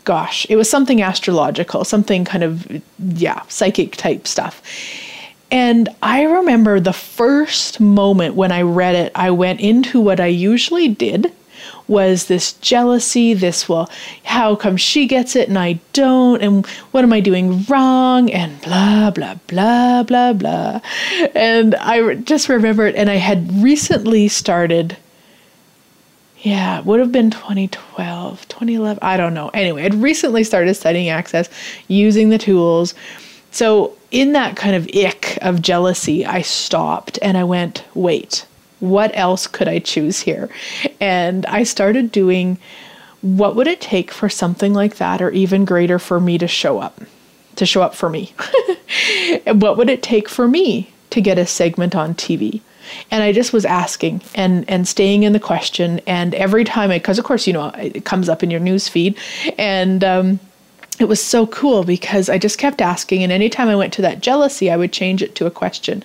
gosh, 0.08 0.48
it 0.50 0.56
was 0.56 0.70
something 0.70 1.02
astrological, 1.02 1.84
something 1.84 2.24
kind 2.24 2.42
of, 2.42 2.82
yeah, 2.98 3.42
psychic 3.50 3.98
type 3.98 4.26
stuff. 4.26 4.62
And 5.52 5.90
I 6.02 6.24
remember 6.24 6.80
the 6.80 6.94
first 6.94 7.82
moment 7.82 8.36
when 8.36 8.54
I 8.54 8.62
read 8.62 8.96
it, 8.96 9.12
I 9.16 9.32
went 9.32 9.60
into 9.60 10.00
what 10.00 10.22
I 10.22 10.28
usually 10.28 10.88
did 10.88 11.34
was 11.90 12.28
this 12.28 12.54
jealousy, 12.54 13.34
this, 13.34 13.68
well, 13.68 13.90
how 14.24 14.56
come 14.56 14.78
she 14.78 15.08
gets 15.08 15.36
it 15.36 15.50
and 15.50 15.60
I 15.60 15.82
don't? 15.92 16.42
And 16.42 16.66
what 16.92 17.04
am 17.04 17.12
I 17.12 17.20
doing 17.20 17.64
wrong? 17.64 18.32
And 18.32 18.62
blah, 18.62 19.12
blah, 19.12 19.36
blah, 19.48 20.04
blah, 20.04 20.32
blah. 20.32 20.80
And 21.36 21.76
I 21.76 22.16
just 22.16 22.48
remembered, 22.48 22.96
and 22.96 23.10
I 23.10 23.16
had 23.16 23.62
recently 23.62 24.30
started 24.30 24.96
yeah, 26.40 26.80
it 26.80 26.86
would 26.86 27.00
have 27.00 27.12
been 27.12 27.32
2012, 27.32 28.48
2011. 28.48 29.00
I 29.02 29.18
don't 29.18 29.34
know. 29.34 29.50
Anyway, 29.50 29.84
I'd 29.84 29.96
recently 29.96 30.44
started 30.44 30.74
studying 30.76 31.10
access 31.10 31.50
using 31.88 32.30
the 32.30 32.38
tools. 32.38 32.94
So, 33.52 33.96
in 34.12 34.34
that 34.34 34.56
kind 34.56 34.76
of 34.76 34.88
ick 34.96 35.38
of 35.42 35.62
jealousy, 35.62 36.26
I 36.26 36.42
stopped 36.42 37.20
and 37.22 37.38
I 37.38 37.44
went, 37.44 37.84
wait, 37.94 38.46
what 38.80 39.12
else 39.18 39.48
could 39.48 39.68
I 39.68 39.80
choose 39.80 40.22
here? 40.22 40.50
And 41.02 41.46
I 41.48 41.64
started 41.64 42.12
doing 42.12 42.58
what 43.22 43.56
would 43.56 43.68
it 43.68 43.82
take 43.82 44.12
for 44.12 44.30
something 44.30 44.74
like 44.74 44.98
that 44.98 45.22
or 45.22 45.32
even 45.32 45.66
greater 45.66 45.98
for 45.98 46.20
me 46.20 46.38
to 46.38 46.48
show 46.48 46.80
up? 46.80 47.02
To 47.56 47.66
show 47.66 47.82
up 47.82 47.96
for 47.96 48.10
me. 48.10 48.34
what 49.48 49.78
would 49.78 49.90
it 49.90 50.04
take 50.04 50.30
for 50.30 50.48
me 50.48 50.92
to 51.10 51.20
get 51.20 51.40
a 51.40 51.48
segment 51.48 51.96
on 51.96 52.14
TV? 52.14 52.62
And 53.12 53.24
I 53.24 53.32
just 53.32 53.54
was 53.54 53.66
asking 53.66 54.22
and 54.36 54.70
and 54.70 54.88
staying 54.88 55.24
in 55.24 55.34
the 55.34 55.40
question. 55.40 56.00
And 56.08 56.34
every 56.36 56.64
time, 56.64 56.90
because 56.90 57.20
of 57.20 57.26
course 57.26 57.48
you 57.48 57.54
know 57.54 57.70
it 57.70 58.06
comes 58.06 58.30
up 58.30 58.44
in 58.44 58.52
your 58.52 58.60
news 58.60 58.88
feed, 58.88 59.18
and 59.58 60.04
um, 60.04 60.40
it 61.00 61.08
was 61.08 61.24
so 61.24 61.46
cool 61.48 61.84
because 61.84 62.30
I 62.30 62.38
just 62.38 62.58
kept 62.58 62.82
asking, 62.82 63.24
and 63.24 63.32
anytime 63.32 63.68
I 63.68 63.76
went 63.76 63.94
to 63.94 64.02
that 64.02 64.22
jealousy, 64.22 64.72
I 64.72 64.78
would 64.78 64.92
change 64.92 65.22
it 65.22 65.36
to 65.36 65.46
a 65.46 65.52
question. 65.52 66.04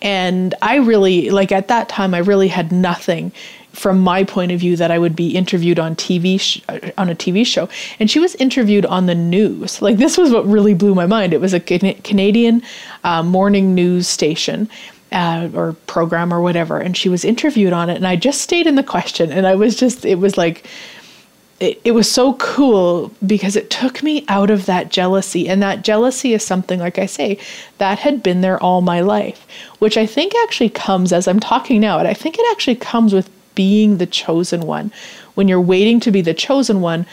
And 0.00 0.54
I 0.62 0.76
really, 0.76 1.30
like 1.30 1.52
at 1.52 1.68
that 1.68 1.88
time, 1.88 2.12
I 2.12 2.18
really 2.18 2.48
had 2.48 2.72
nothing 2.72 3.32
from 3.72 4.00
my 4.00 4.22
point 4.24 4.52
of 4.52 4.60
view 4.60 4.76
that 4.76 4.90
I 4.90 4.98
would 4.98 5.16
be 5.16 5.34
interviewed 5.34 5.78
on 5.78 5.96
TV 5.96 6.38
sh- 6.38 6.60
on 6.98 7.08
a 7.08 7.14
TV 7.14 7.46
show, 7.46 7.68
and 7.98 8.10
she 8.10 8.18
was 8.18 8.34
interviewed 8.36 8.84
on 8.86 9.06
the 9.06 9.14
news. 9.14 9.80
Like 9.80 9.96
this 9.96 10.18
was 10.18 10.30
what 10.30 10.46
really 10.46 10.74
blew 10.74 10.94
my 10.94 11.06
mind. 11.06 11.32
It 11.32 11.40
was 11.40 11.54
a 11.54 11.60
Canadian 11.60 12.62
uh, 13.04 13.22
morning 13.22 13.74
news 13.74 14.08
station, 14.08 14.68
uh, 15.12 15.48
or 15.54 15.74
program 15.86 16.32
or 16.32 16.40
whatever, 16.40 16.78
and 16.78 16.96
she 16.96 17.08
was 17.08 17.24
interviewed 17.24 17.72
on 17.72 17.90
it, 17.90 17.96
and 17.96 18.06
I 18.06 18.16
just 18.16 18.40
stayed 18.40 18.66
in 18.66 18.74
the 18.74 18.82
question, 18.82 19.30
and 19.30 19.46
I 19.46 19.54
was 19.54 19.76
just, 19.76 20.04
it 20.04 20.16
was 20.16 20.36
like, 20.36 20.66
it, 21.60 21.80
it 21.84 21.92
was 21.92 22.10
so 22.10 22.34
cool 22.34 23.12
because 23.24 23.54
it 23.54 23.70
took 23.70 24.02
me 24.02 24.24
out 24.28 24.50
of 24.50 24.66
that 24.66 24.90
jealousy, 24.90 25.48
and 25.48 25.62
that 25.62 25.84
jealousy 25.84 26.34
is 26.34 26.44
something, 26.44 26.80
like 26.80 26.98
I 26.98 27.06
say, 27.06 27.38
that 27.78 27.98
had 28.00 28.22
been 28.22 28.40
there 28.40 28.60
all 28.60 28.80
my 28.80 29.00
life, 29.00 29.46
which 29.78 29.96
I 29.96 30.06
think 30.06 30.34
actually 30.42 30.70
comes 30.70 31.12
as 31.12 31.28
I'm 31.28 31.40
talking 31.40 31.80
now, 31.80 31.98
and 31.98 32.08
I 32.08 32.14
think 32.14 32.38
it 32.38 32.46
actually 32.50 32.76
comes 32.76 33.12
with 33.12 33.30
being 33.54 33.98
the 33.98 34.06
chosen 34.06 34.62
one. 34.62 34.90
When 35.34 35.46
you're 35.48 35.60
waiting 35.60 36.00
to 36.00 36.10
be 36.10 36.20
the 36.20 36.34
chosen 36.34 36.80
one, 36.80 37.06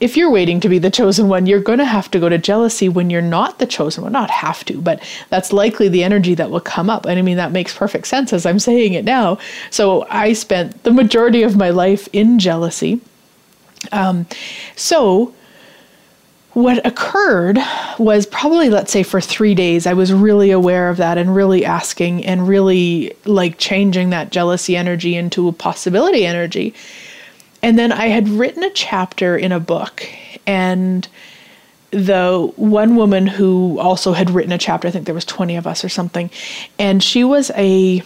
if 0.00 0.16
you're 0.16 0.30
waiting 0.30 0.60
to 0.60 0.68
be 0.68 0.78
the 0.78 0.90
chosen 0.90 1.28
one, 1.28 1.46
you're 1.46 1.60
going 1.60 1.78
to 1.78 1.84
have 1.84 2.10
to 2.12 2.20
go 2.20 2.28
to 2.28 2.38
jealousy 2.38 2.88
when 2.88 3.10
you're 3.10 3.20
not 3.20 3.58
the 3.58 3.66
chosen 3.66 4.04
one. 4.04 4.12
Not 4.12 4.30
have 4.30 4.64
to, 4.66 4.80
but 4.80 5.02
that's 5.28 5.52
likely 5.52 5.88
the 5.88 6.04
energy 6.04 6.34
that 6.34 6.50
will 6.50 6.60
come 6.60 6.88
up. 6.88 7.04
And 7.06 7.18
I 7.18 7.22
mean, 7.22 7.36
that 7.36 7.52
makes 7.52 7.76
perfect 7.76 8.06
sense 8.06 8.32
as 8.32 8.46
I'm 8.46 8.60
saying 8.60 8.94
it 8.94 9.04
now. 9.04 9.38
So 9.70 10.06
I 10.08 10.34
spent 10.34 10.84
the 10.84 10.92
majority 10.92 11.42
of 11.42 11.56
my 11.56 11.70
life 11.70 12.08
in 12.12 12.38
jealousy. 12.38 13.00
Um, 13.90 14.26
so 14.76 15.34
what 16.52 16.84
occurred 16.86 17.58
was 17.98 18.26
probably, 18.26 18.70
let's 18.70 18.90
say, 18.90 19.02
for 19.02 19.20
three 19.20 19.54
days, 19.54 19.86
I 19.86 19.92
was 19.92 20.12
really 20.12 20.50
aware 20.50 20.88
of 20.88 20.96
that 20.96 21.18
and 21.18 21.34
really 21.34 21.64
asking 21.64 22.24
and 22.24 22.48
really 22.48 23.14
like 23.24 23.58
changing 23.58 24.10
that 24.10 24.30
jealousy 24.30 24.76
energy 24.76 25.14
into 25.14 25.48
a 25.48 25.52
possibility 25.52 26.24
energy. 26.24 26.74
And 27.62 27.78
then 27.78 27.92
I 27.92 28.06
had 28.06 28.28
written 28.28 28.62
a 28.62 28.70
chapter 28.70 29.36
in 29.36 29.52
a 29.52 29.60
book, 29.60 30.08
and 30.46 31.06
the 31.90 32.52
one 32.56 32.96
woman 32.96 33.26
who 33.26 33.78
also 33.78 34.12
had 34.12 34.30
written 34.30 34.52
a 34.52 34.58
chapter, 34.58 34.88
I 34.88 34.90
think 34.90 35.06
there 35.06 35.14
was 35.14 35.24
20 35.24 35.56
of 35.56 35.66
us 35.66 35.84
or 35.84 35.88
something, 35.88 36.30
and 36.78 37.02
she 37.02 37.24
was 37.24 37.50
a 37.56 38.02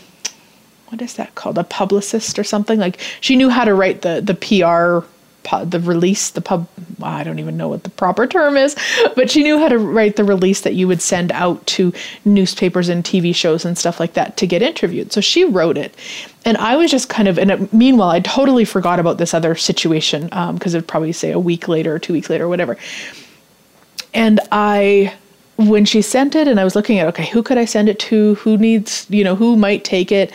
what 0.89 1.01
is 1.01 1.15
that 1.15 1.35
called? 1.35 1.57
A 1.57 1.65
publicist 1.65 2.39
or 2.39 2.45
something? 2.45 2.79
Like 2.79 3.01
she 3.23 3.35
knew 3.35 3.49
how 3.49 3.65
to 3.65 3.75
write 3.75 4.03
the 4.03 4.21
the 4.21 4.35
PR 4.35 5.07
the 5.65 5.81
release, 5.81 6.31
the 6.31 6.41
pub, 6.41 6.69
I 7.03 7.25
don't 7.25 7.39
even 7.39 7.57
know 7.57 7.69
what 7.69 7.85
the 7.85 7.91
proper 7.91 8.27
term 8.27 8.57
is, 8.57 8.77
but 9.15 9.31
she 9.31 9.43
knew 9.43 9.59
how 9.59 9.69
to 9.69 9.79
write 9.79 10.17
the 10.17 10.25
release 10.25 10.63
that 10.63 10.75
you 10.75 10.89
would 10.89 11.03
send 11.03 11.33
out 11.33 11.65
to 11.69 11.93
newspapers 12.25 12.89
and 12.89 13.05
TV 13.05 13.35
shows 13.35 13.65
and 13.65 13.77
stuff 13.77 14.01
like 14.01 14.15
that 14.15 14.37
to 14.39 14.47
get 14.47 14.63
interviewed. 14.63 15.13
So 15.13 15.21
she 15.21 15.45
wrote 15.45 15.77
it. 15.77 15.95
And 16.45 16.57
I 16.57 16.77
was 16.77 16.91
just 16.91 17.09
kind 17.09 17.29
of, 17.29 17.39
and 17.39 17.73
meanwhile, 17.73 18.11
I 18.11 18.21
totally 18.21 18.65
forgot 18.65 18.99
about 18.99 19.19
this 19.19 19.35
other 19.35 19.55
situation 19.55 20.25
because 20.25 20.75
um, 20.75 20.79
it'd 20.79 20.89
probably 20.89 21.13
say 21.13 21.31
a 21.31 21.39
week 21.39 21.69
later 21.69 21.95
or 21.95 21.99
two 21.99 22.13
weeks 22.13 22.29
later 22.29 22.45
or 22.45 22.49
whatever. 22.49 22.77
And 24.15 24.41
I, 24.51 25.15
when 25.57 25.85
she 25.85 26.03
sent 26.03 26.35
it 26.35 26.49
and 26.49 26.59
I 26.59 26.65
was 26.65 26.75
looking 26.75 26.99
at, 26.99 27.07
okay, 27.09 27.27
who 27.27 27.43
could 27.43 27.59
I 27.59 27.65
send 27.65 27.89
it 27.89 27.99
to? 28.01 28.35
Who 28.37 28.57
needs, 28.57 29.07
you 29.09 29.23
know, 29.23 29.37
who 29.37 29.57
might 29.57 29.85
take 29.85 30.11
it? 30.11 30.33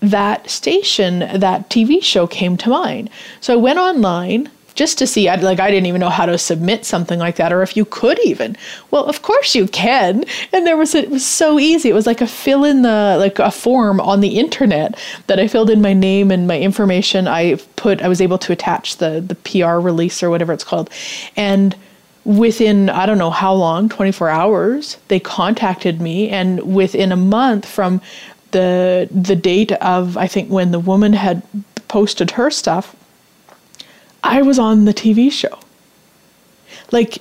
That 0.00 0.48
station, 0.48 1.20
that 1.20 1.68
TV 1.70 2.02
show 2.02 2.26
came 2.26 2.56
to 2.58 2.70
mind. 2.70 3.10
So 3.40 3.52
I 3.54 3.56
went 3.56 3.78
online 3.78 4.50
just 4.76 4.98
to 4.98 5.06
see 5.06 5.28
I'd, 5.28 5.42
like 5.42 5.58
i 5.58 5.70
didn't 5.70 5.86
even 5.86 6.00
know 6.00 6.10
how 6.10 6.26
to 6.26 6.38
submit 6.38 6.84
something 6.84 7.18
like 7.18 7.36
that 7.36 7.52
or 7.52 7.62
if 7.62 7.76
you 7.76 7.84
could 7.86 8.18
even. 8.20 8.56
Well 8.90 9.06
of 9.06 9.22
course 9.22 9.54
you 9.54 9.66
can. 9.66 10.24
And 10.52 10.66
there 10.66 10.76
was 10.76 10.94
a, 10.94 10.98
it 10.98 11.10
was 11.10 11.26
so 11.26 11.58
easy. 11.58 11.88
It 11.88 11.94
was 11.94 12.06
like 12.06 12.20
a 12.20 12.26
fill 12.26 12.62
in 12.64 12.82
the 12.82 13.16
like 13.18 13.38
a 13.38 13.50
form 13.50 14.00
on 14.00 14.20
the 14.20 14.38
internet 14.38 14.98
that 15.26 15.40
i 15.40 15.48
filled 15.48 15.70
in 15.70 15.80
my 15.80 15.94
name 15.94 16.30
and 16.30 16.46
my 16.46 16.60
information. 16.60 17.26
I 17.26 17.56
put 17.74 18.02
i 18.02 18.08
was 18.08 18.20
able 18.20 18.38
to 18.38 18.52
attach 18.52 18.98
the 18.98 19.20
the 19.20 19.34
pr 19.34 19.80
release 19.80 20.22
or 20.22 20.30
whatever 20.30 20.52
it's 20.52 20.64
called. 20.64 20.90
And 21.36 21.74
within 22.24 22.90
i 22.90 23.06
don't 23.06 23.18
know 23.18 23.30
how 23.30 23.54
long 23.54 23.88
24 23.88 24.28
hours 24.28 24.98
they 25.08 25.18
contacted 25.18 26.00
me. 26.00 26.28
And 26.28 26.74
within 26.74 27.12
a 27.12 27.16
month 27.16 27.66
from 27.66 28.02
the 28.56 29.08
the 29.10 29.36
date 29.36 29.72
of 29.72 30.16
I 30.16 30.26
think 30.26 30.50
when 30.50 30.70
the 30.70 30.78
woman 30.78 31.12
had 31.12 31.42
posted 31.88 32.32
her 32.32 32.50
stuff, 32.50 32.96
I 34.24 34.40
was 34.42 34.58
on 34.58 34.86
the 34.86 34.94
TV 34.94 35.30
show. 35.30 35.58
Like 36.90 37.18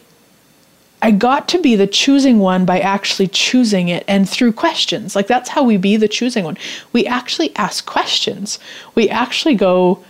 I 1.02 1.12
got 1.12 1.50
to 1.50 1.62
be 1.62 1.76
the 1.76 1.88
choosing 1.88 2.40
one 2.40 2.66
by 2.66 2.80
actually 2.80 3.28
choosing 3.28 3.90
it 3.90 4.06
and 4.08 4.30
through 4.30 4.54
questions. 4.54 5.16
Like 5.16 5.28
that's 5.28 5.50
how 5.50 5.64
we 5.64 5.76
be 5.78 5.98
the 5.98 6.08
choosing 6.08 6.46
one. 6.46 6.58
We 6.94 7.06
actually 7.06 7.54
ask 7.58 7.86
questions. 7.86 8.58
We 8.96 9.10
actually 9.10 9.56
go, 9.56 10.04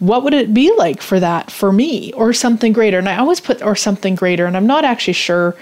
what 0.00 0.24
would 0.24 0.34
it 0.34 0.52
be 0.52 0.74
like 0.74 1.00
for 1.00 1.20
that 1.20 1.52
for 1.52 1.70
me 1.72 2.12
or 2.14 2.32
something 2.32 2.72
greater? 2.72 2.98
And 2.98 3.08
I 3.08 3.16
always 3.16 3.40
put 3.40 3.62
or 3.62 3.76
something 3.76 4.16
greater, 4.16 4.46
and 4.46 4.56
I'm 4.56 4.66
not 4.66 4.84
actually 4.84 5.14
sure 5.14 5.56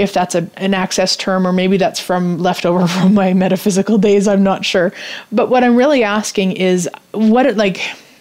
if 0.00 0.14
that's 0.14 0.34
a, 0.34 0.48
an 0.56 0.72
access 0.72 1.14
term 1.14 1.46
or 1.46 1.52
maybe 1.52 1.76
that's 1.76 2.00
from 2.00 2.38
leftover 2.38 2.86
from 2.94 3.14
my 3.14 3.34
metaphysical 3.34 3.98
days, 3.98 4.26
I'm 4.26 4.42
not 4.42 4.64
sure. 4.64 4.92
But 5.30 5.50
what 5.50 5.62
I'm 5.62 5.76
really 5.76 6.02
asking 6.02 6.52
is 6.52 6.88
what 7.12 7.46
it 7.46 7.56
like 7.56 7.80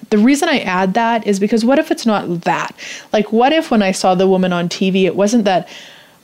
the 0.10 0.18
reason 0.18 0.50
I 0.50 0.60
add 0.60 0.96
that 0.96 1.26
is 1.28 1.40
because 1.40 1.64
what 1.64 1.80
if 1.80 1.92
it's 1.92 2.06
not 2.06 2.42
that? 2.42 2.76
Like, 3.14 3.32
what 3.32 3.54
if 3.54 3.70
when 3.70 3.84
I 3.84 3.92
saw 3.92 4.16
the 4.16 4.28
woman 4.28 4.52
on 4.52 4.68
TV, 4.68 5.04
it 5.04 5.16
wasn't 5.16 5.46
that 5.46 5.70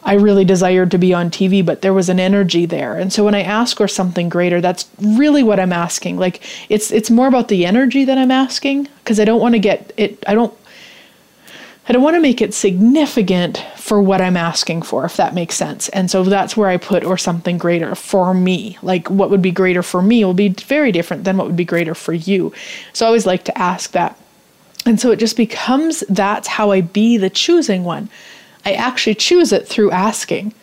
I 0.03 0.13
really 0.13 0.45
desired 0.45 0.91
to 0.91 0.97
be 0.97 1.13
on 1.13 1.29
TV, 1.29 1.65
but 1.65 1.81
there 1.81 1.93
was 1.93 2.09
an 2.09 2.19
energy 2.19 2.65
there. 2.65 2.95
And 2.95 3.11
so 3.13 3.23
when 3.23 3.35
I 3.35 3.41
ask 3.41 3.77
for 3.77 3.87
something 3.87 4.29
greater, 4.29 4.61
that's 4.61 4.87
really 4.99 5.43
what 5.43 5.59
I'm 5.59 5.73
asking. 5.73 6.17
Like, 6.17 6.41
it's 6.69 6.91
it's 6.91 7.09
more 7.09 7.27
about 7.27 7.47
the 7.47 7.65
energy 7.65 8.05
that 8.05 8.17
I'm 8.17 8.31
asking 8.31 8.87
because 9.03 9.19
I 9.19 9.25
don't 9.25 9.41
want 9.41 9.53
to 9.53 9.59
get 9.59 9.93
it. 9.97 10.23
I 10.27 10.33
don't 10.33 10.53
I 11.88 11.93
don't 11.93 12.02
want 12.02 12.15
to 12.15 12.21
make 12.21 12.41
it 12.41 12.54
significant 12.54 13.63
for 13.78 14.02
what 14.02 14.19
I'm 14.19 14.38
asking 14.38 14.82
for, 14.82 15.06
if 15.06 15.17
that 15.17 15.36
makes 15.36 15.56
sense. 15.56 15.88
And 15.89 16.10
so 16.10 16.24
that's 16.24 16.58
where 16.58 16.69
I 16.69 16.78
put 16.78 17.04
or 17.04 17.17
something 17.17 17.60
greater 17.60 17.93
for 17.93 18.34
me. 18.34 18.80
Like 18.82 19.10
what 19.10 19.30
would 19.30 19.43
be 19.43 19.52
greater 19.52 19.84
for 19.84 20.02
me 20.02 20.26
will 20.26 20.34
be 20.34 20.50
very 20.50 20.91
different 20.91 21.26
than 21.26 21.38
what 21.38 21.45
would 21.45 21.56
be 21.56 21.65
greater 21.65 21.93
for 21.93 22.13
you. 22.13 22.54
So 22.93 23.06
I 23.06 23.08
always 23.08 23.28
like 23.28 23.45
to 23.45 23.58
ask 23.58 23.91
that. 23.91 24.17
And 24.88 25.00
so 25.00 25.12
it 25.12 25.19
just 25.19 25.38
becomes 25.38 26.04
that's 26.10 26.48
how 26.48 26.71
I 26.71 26.82
be 26.82 27.17
the 27.17 27.30
choosing 27.30 27.84
one. 27.84 28.10
I 28.65 28.74
actually 28.74 29.15
choose 29.15 29.52
it 29.52 29.67
through 29.67 29.91
asking. 29.91 30.54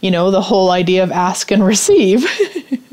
You 0.00 0.10
know, 0.10 0.30
the 0.30 0.40
whole 0.40 0.70
idea 0.70 1.02
of 1.02 1.10
ask 1.10 1.50
and 1.50 1.64
receive. 1.64 2.26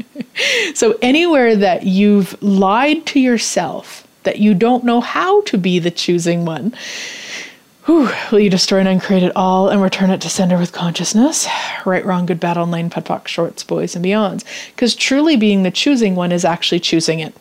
so 0.74 0.98
anywhere 1.02 1.56
that 1.56 1.84
you've 1.84 2.42
lied 2.42 3.06
to 3.08 3.20
yourself, 3.20 4.06
that 4.24 4.40
you 4.40 4.54
don't 4.54 4.84
know 4.84 5.00
how 5.00 5.42
to 5.44 5.58
be 5.58 5.80
the 5.80 5.92
choosing 5.92 6.44
one, 6.44 6.74
Whew, 7.88 8.10
will 8.34 8.42
you 8.42 8.50
destroy 8.50 8.80
and 8.80 8.88
uncreate 8.90 9.24
it 9.24 9.32
all 9.34 9.70
and 9.70 9.82
return 9.82 10.10
it 10.10 10.20
to 10.20 10.30
sender 10.30 10.58
with 10.58 10.74
consciousness? 10.74 11.48
Right, 11.86 12.06
wrong, 12.06 12.26
good, 12.26 12.38
bad, 12.38 12.58
all 12.58 12.66
nine, 12.66 12.90
POD 12.90 13.30
shorts, 13.30 13.64
boys, 13.64 13.96
and 13.96 14.04
beyonds. 14.04 14.44
Because 14.76 14.94
truly 14.94 15.38
being 15.38 15.64
the 15.64 15.72
choosing 15.72 16.14
one 16.14 16.34
is 16.34 16.44
actually 16.44 16.82
choosing 16.82 17.22
it. 17.22 17.34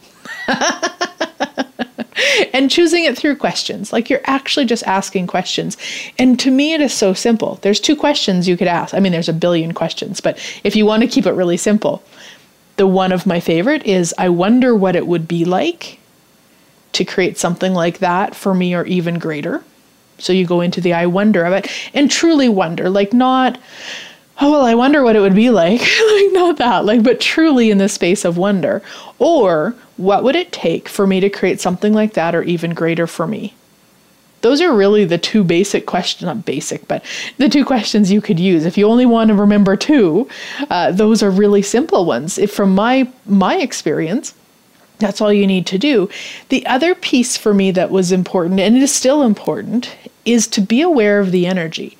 and 2.54 2.70
choosing 2.70 3.04
it 3.04 3.18
through 3.18 3.34
questions. 3.34 3.92
Like 3.92 4.08
you're 4.08 4.20
actually 4.22 4.66
just 4.66 4.84
asking 4.84 5.26
questions. 5.26 5.76
And 6.16 6.38
to 6.38 6.52
me, 6.52 6.74
it 6.74 6.80
is 6.80 6.94
so 6.94 7.12
simple. 7.12 7.58
There's 7.62 7.80
two 7.80 7.96
questions 7.96 8.46
you 8.46 8.56
could 8.56 8.68
ask. 8.68 8.94
I 8.94 9.00
mean, 9.00 9.10
there's 9.10 9.28
a 9.28 9.32
billion 9.32 9.74
questions, 9.74 10.20
but 10.20 10.38
if 10.62 10.76
you 10.76 10.86
want 10.86 11.02
to 11.02 11.08
keep 11.08 11.26
it 11.26 11.32
really 11.32 11.56
simple, 11.56 12.04
the 12.76 12.86
one 12.86 13.10
of 13.10 13.26
my 13.26 13.40
favorite 13.40 13.84
is 13.84 14.14
I 14.16 14.28
wonder 14.28 14.76
what 14.76 14.94
it 14.94 15.08
would 15.08 15.26
be 15.26 15.44
like 15.44 15.98
to 16.92 17.04
create 17.04 17.36
something 17.36 17.74
like 17.74 17.98
that 17.98 18.36
for 18.36 18.54
me 18.54 18.76
or 18.76 18.84
even 18.84 19.18
greater. 19.18 19.64
So 20.18 20.32
you 20.32 20.46
go 20.46 20.60
into 20.60 20.80
the 20.80 20.92
I 20.92 21.06
wonder 21.06 21.44
of 21.44 21.52
it 21.52 21.70
and 21.94 22.10
truly 22.10 22.48
wonder, 22.48 22.88
like 22.88 23.12
not, 23.12 23.58
oh, 24.40 24.50
well, 24.50 24.64
I 24.64 24.74
wonder 24.74 25.02
what 25.02 25.16
it 25.16 25.20
would 25.20 25.34
be 25.34 25.50
like. 25.50 25.80
like, 25.80 26.32
not 26.32 26.56
that, 26.58 26.84
like, 26.84 27.02
but 27.02 27.20
truly 27.20 27.70
in 27.70 27.78
the 27.78 27.88
space 27.88 28.24
of 28.24 28.36
wonder. 28.36 28.82
Or 29.18 29.74
what 29.96 30.24
would 30.24 30.36
it 30.36 30.52
take 30.52 30.88
for 30.88 31.06
me 31.06 31.20
to 31.20 31.30
create 31.30 31.60
something 31.60 31.92
like 31.92 32.14
that 32.14 32.34
or 32.34 32.42
even 32.42 32.74
greater 32.74 33.06
for 33.06 33.26
me? 33.26 33.54
Those 34.42 34.60
are 34.60 34.72
really 34.72 35.04
the 35.04 35.18
two 35.18 35.42
basic 35.42 35.86
questions, 35.86 36.26
not 36.26 36.44
basic, 36.44 36.86
but 36.86 37.04
the 37.38 37.48
two 37.48 37.64
questions 37.64 38.12
you 38.12 38.20
could 38.20 38.38
use. 38.38 38.64
If 38.64 38.78
you 38.78 38.86
only 38.86 39.06
want 39.06 39.28
to 39.28 39.34
remember 39.34 39.76
two, 39.76 40.28
uh, 40.70 40.92
those 40.92 41.22
are 41.22 41.30
really 41.30 41.62
simple 41.62 42.04
ones. 42.04 42.38
If 42.38 42.52
from 42.52 42.74
my 42.74 43.08
my 43.24 43.56
experience, 43.56 44.34
that's 44.98 45.20
all 45.20 45.32
you 45.32 45.46
need 45.46 45.66
to 45.66 45.78
do. 45.78 46.08
The 46.48 46.64
other 46.66 46.94
piece 46.94 47.36
for 47.36 47.52
me 47.52 47.70
that 47.72 47.90
was 47.90 48.12
important, 48.12 48.60
and 48.60 48.76
it 48.76 48.82
is 48.82 48.94
still 48.94 49.22
important, 49.22 49.94
is 50.24 50.46
to 50.48 50.60
be 50.60 50.80
aware 50.80 51.20
of 51.20 51.32
the 51.32 51.46
energy. 51.46 51.96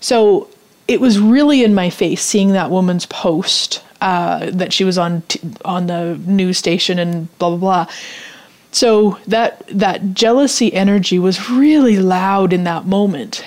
So 0.00 0.48
it 0.88 1.00
was 1.00 1.18
really 1.18 1.62
in 1.62 1.74
my 1.74 1.90
face 1.90 2.22
seeing 2.22 2.52
that 2.52 2.70
woman's 2.70 3.06
post 3.06 3.82
uh, 4.00 4.50
that 4.50 4.72
she 4.72 4.82
was 4.84 4.96
on 4.96 5.22
t- 5.22 5.40
on 5.64 5.86
the 5.86 6.18
news 6.26 6.58
station 6.58 6.98
and 6.98 7.38
blah 7.38 7.50
blah 7.50 7.58
blah. 7.58 7.86
So 8.72 9.18
that 9.26 9.66
that 9.68 10.14
jealousy 10.14 10.72
energy 10.72 11.18
was 11.18 11.50
really 11.50 11.98
loud 11.98 12.52
in 12.52 12.64
that 12.64 12.86
moment. 12.86 13.44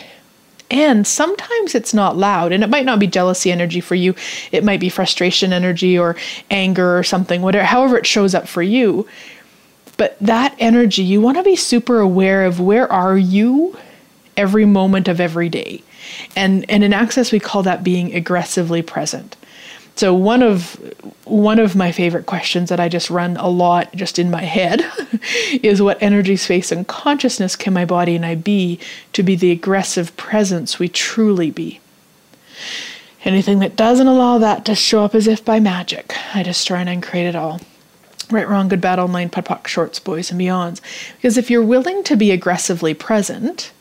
And 0.73 1.05
sometimes 1.05 1.75
it's 1.75 1.93
not 1.93 2.17
loud, 2.17 2.51
and 2.51 2.63
it 2.63 2.69
might 2.69 2.83
not 2.83 2.97
be 2.97 3.05
jealousy 3.05 3.51
energy 3.51 3.79
for 3.79 3.93
you. 3.93 4.15
It 4.51 4.63
might 4.63 4.79
be 4.79 4.89
frustration 4.89 5.53
energy 5.53 5.99
or 5.99 6.15
anger 6.49 6.97
or 6.97 7.03
something, 7.03 7.43
whatever, 7.43 7.63
however 7.63 7.95
it 7.95 8.07
shows 8.07 8.33
up 8.33 8.47
for 8.47 8.63
you. 8.63 9.07
But 9.97 10.17
that 10.19 10.55
energy, 10.57 11.03
you 11.03 11.21
want 11.21 11.37
to 11.37 11.43
be 11.43 11.55
super 11.55 11.99
aware 11.99 12.43
of 12.43 12.59
where 12.59 12.91
are 12.91 13.15
you 13.15 13.77
every 14.35 14.65
moment 14.65 15.07
of 15.07 15.19
every 15.19 15.47
day. 15.47 15.83
And, 16.35 16.65
and 16.67 16.83
in 16.83 16.91
Access, 16.91 17.31
we 17.31 17.39
call 17.39 17.61
that 17.61 17.83
being 17.83 18.15
aggressively 18.15 18.81
present. 18.81 19.37
So 19.95 20.13
one 20.13 20.41
of 20.41 20.75
one 21.25 21.59
of 21.59 21.75
my 21.75 21.91
favorite 21.91 22.25
questions 22.25 22.69
that 22.69 22.79
I 22.79 22.89
just 22.89 23.09
run 23.09 23.37
a 23.37 23.47
lot 23.47 23.93
just 23.95 24.17
in 24.17 24.31
my 24.31 24.41
head 24.41 24.81
is 25.63 25.81
what 25.81 26.01
energy, 26.01 26.35
space, 26.35 26.71
and 26.71 26.87
consciousness 26.87 27.55
can 27.55 27.73
my 27.73 27.85
body 27.85 28.15
and 28.15 28.25
I 28.25 28.35
be 28.35 28.79
to 29.13 29.23
be 29.23 29.35
the 29.35 29.51
aggressive 29.51 30.15
presence 30.17 30.79
we 30.79 30.89
truly 30.89 31.51
be? 31.51 31.79
Anything 33.23 33.59
that 33.59 33.75
doesn't 33.75 34.07
allow 34.07 34.37
that 34.39 34.65
to 34.65 34.75
show 34.75 35.05
up 35.05 35.15
as 35.15 35.27
if 35.27 35.45
by 35.45 35.59
magic, 35.59 36.13
I 36.35 36.43
destroy 36.43 36.77
and 36.77 36.89
uncreate 36.89 37.27
it 37.27 37.35
all. 37.35 37.61
Right, 38.31 38.47
wrong, 38.47 38.67
good, 38.67 38.81
bad, 38.81 38.99
all 38.99 39.07
nine, 39.07 39.29
POD 39.29 39.67
shorts, 39.67 39.99
boys, 39.99 40.31
and 40.31 40.41
beyonds. 40.41 40.81
Because 41.15 41.37
if 41.37 41.51
you're 41.51 41.63
willing 41.63 42.03
to 42.03 42.17
be 42.17 42.31
aggressively 42.31 42.93
present, 42.93 43.71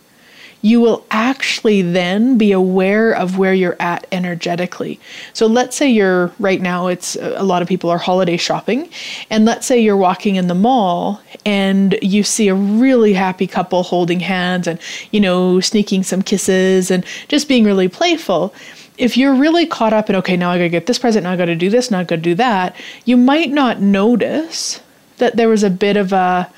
you 0.63 0.81
will 0.81 1.05
actually 1.11 1.83
then 1.83 2.39
be 2.39 2.53
aware 2.53 3.13
of 3.13 3.37
where 3.37 3.53
you're 3.53 3.77
at 3.81 4.07
energetically. 4.13 4.99
So 5.33 5.47
let's 5.47 5.77
say 5.77 5.91
you're 5.91 6.33
right 6.39 6.61
now 6.61 6.87
it's 6.87 7.17
uh, 7.17 7.35
a 7.37 7.45
lot 7.45 7.63
of 7.63 7.69
people 7.69 7.91
are 7.91 7.99
holiday 7.99 8.37
shopping 8.37 8.89
and 9.29 9.45
let's 9.45 9.67
say 9.67 9.81
you're 9.81 9.97
walking 9.97 10.37
in 10.37 10.47
the 10.47 10.55
mall 10.55 11.21
and 11.45 11.99
you 12.01 12.23
see 12.23 12.49
a 12.49 12.55
really 12.55 13.13
happy 13.13 13.49
couple 13.49 13.83
holding 13.83 14.21
hands 14.21 14.67
and 14.69 14.79
you 15.11 15.21
know 15.21 15.59
sneaking 15.61 16.05
some 16.05 16.23
kisses 16.23 16.91
and 16.91 17.05
just 17.29 17.49
being 17.49 17.65
really 17.65 17.89
playful. 17.89 18.55
If 18.99 19.17
you're 19.17 19.35
really 19.35 19.67
caught 19.67 19.93
up 19.93 20.09
in 20.09 20.17
okay, 20.17 20.37
now 20.37 20.51
I 20.51 20.59
got 20.59 20.65
to 20.65 20.69
get 20.69 20.87
this 20.87 20.99
present, 20.99 21.25
now 21.25 21.33
I 21.33 21.37
got 21.37 21.47
to 21.47 21.57
do 21.57 21.71
this, 21.71 21.91
now 21.91 22.01
I 22.01 22.05
got 22.05 22.17
to 22.17 22.23
do 22.23 22.35
that, 22.37 22.77
you 23.05 23.17
might 23.17 23.51
not 23.51 23.81
notice 23.81 24.81
that 25.17 25.37
there 25.37 25.49
was 25.49 25.65
a 25.65 25.71
bit 25.71 25.97
of 25.97 26.13
a 26.13 26.49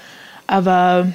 of 0.49 0.67
a 0.67 1.15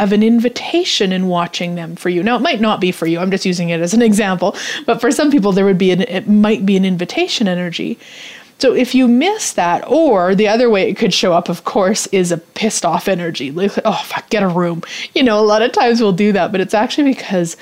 of 0.00 0.12
an 0.12 0.22
invitation 0.22 1.12
in 1.12 1.26
watching 1.26 1.74
them 1.74 1.96
for 1.96 2.08
you. 2.08 2.22
Now, 2.22 2.36
it 2.36 2.42
might 2.42 2.60
not 2.60 2.80
be 2.80 2.92
for 2.92 3.06
you. 3.06 3.18
I'm 3.18 3.30
just 3.30 3.44
using 3.44 3.70
it 3.70 3.80
as 3.80 3.94
an 3.94 4.02
example. 4.02 4.56
But 4.86 5.00
for 5.00 5.10
some 5.10 5.30
people, 5.30 5.52
there 5.52 5.64
would 5.64 5.78
be 5.78 5.90
an, 5.90 6.02
it 6.02 6.28
might 6.28 6.64
be 6.64 6.76
an 6.76 6.84
invitation 6.84 7.48
energy. 7.48 7.98
So 8.58 8.74
if 8.74 8.94
you 8.94 9.06
miss 9.06 9.52
that, 9.52 9.86
or 9.86 10.34
the 10.34 10.48
other 10.48 10.68
way 10.68 10.88
it 10.90 10.96
could 10.96 11.14
show 11.14 11.32
up, 11.32 11.48
of 11.48 11.64
course, 11.64 12.06
is 12.08 12.32
a 12.32 12.38
pissed 12.38 12.84
off 12.84 13.08
energy. 13.08 13.50
Like, 13.52 13.72
oh, 13.84 14.02
fuck, 14.04 14.28
get 14.30 14.42
a 14.42 14.48
room. 14.48 14.82
You 15.14 15.22
know, 15.22 15.38
a 15.38 15.46
lot 15.46 15.62
of 15.62 15.72
times 15.72 16.00
we'll 16.00 16.12
do 16.12 16.32
that, 16.32 16.50
but 16.50 16.60
it's 16.60 16.74
actually 16.74 17.12
because 17.12 17.56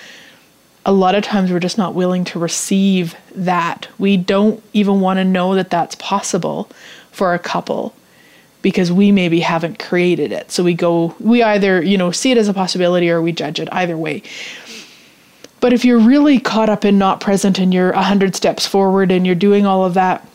a 0.86 0.92
lot 0.92 1.14
of 1.14 1.22
times 1.22 1.50
we're 1.50 1.60
just 1.60 1.76
not 1.76 1.94
willing 1.94 2.24
to 2.24 2.38
receive 2.38 3.14
that. 3.34 3.88
We 3.98 4.16
don't 4.16 4.62
even 4.72 5.00
want 5.00 5.18
to 5.18 5.24
know 5.24 5.54
that 5.54 5.68
that's 5.68 5.96
possible 5.96 6.70
for 7.10 7.34
a 7.34 7.38
couple 7.38 7.94
because 8.66 8.90
we 8.90 9.12
maybe 9.12 9.38
haven't 9.38 9.78
created 9.78 10.32
it. 10.32 10.50
So 10.50 10.64
we 10.64 10.74
go, 10.74 11.14
we 11.20 11.40
either, 11.40 11.80
you 11.80 11.96
know, 11.96 12.10
see 12.10 12.32
it 12.32 12.36
as 12.36 12.48
a 12.48 12.52
possibility 12.52 13.08
or 13.08 13.22
we 13.22 13.30
judge 13.30 13.60
it 13.60 13.68
either 13.70 13.96
way. 13.96 14.24
But 15.60 15.72
if 15.72 15.84
you're 15.84 16.00
really 16.00 16.40
caught 16.40 16.68
up 16.68 16.84
in 16.84 16.98
not 16.98 17.20
present 17.20 17.60
and 17.60 17.72
you're 17.72 17.92
100 17.92 18.34
steps 18.34 18.66
forward 18.66 19.12
and 19.12 19.24
you're 19.24 19.36
doing 19.36 19.66
all 19.66 19.84
of 19.84 19.94
that, 19.94 20.26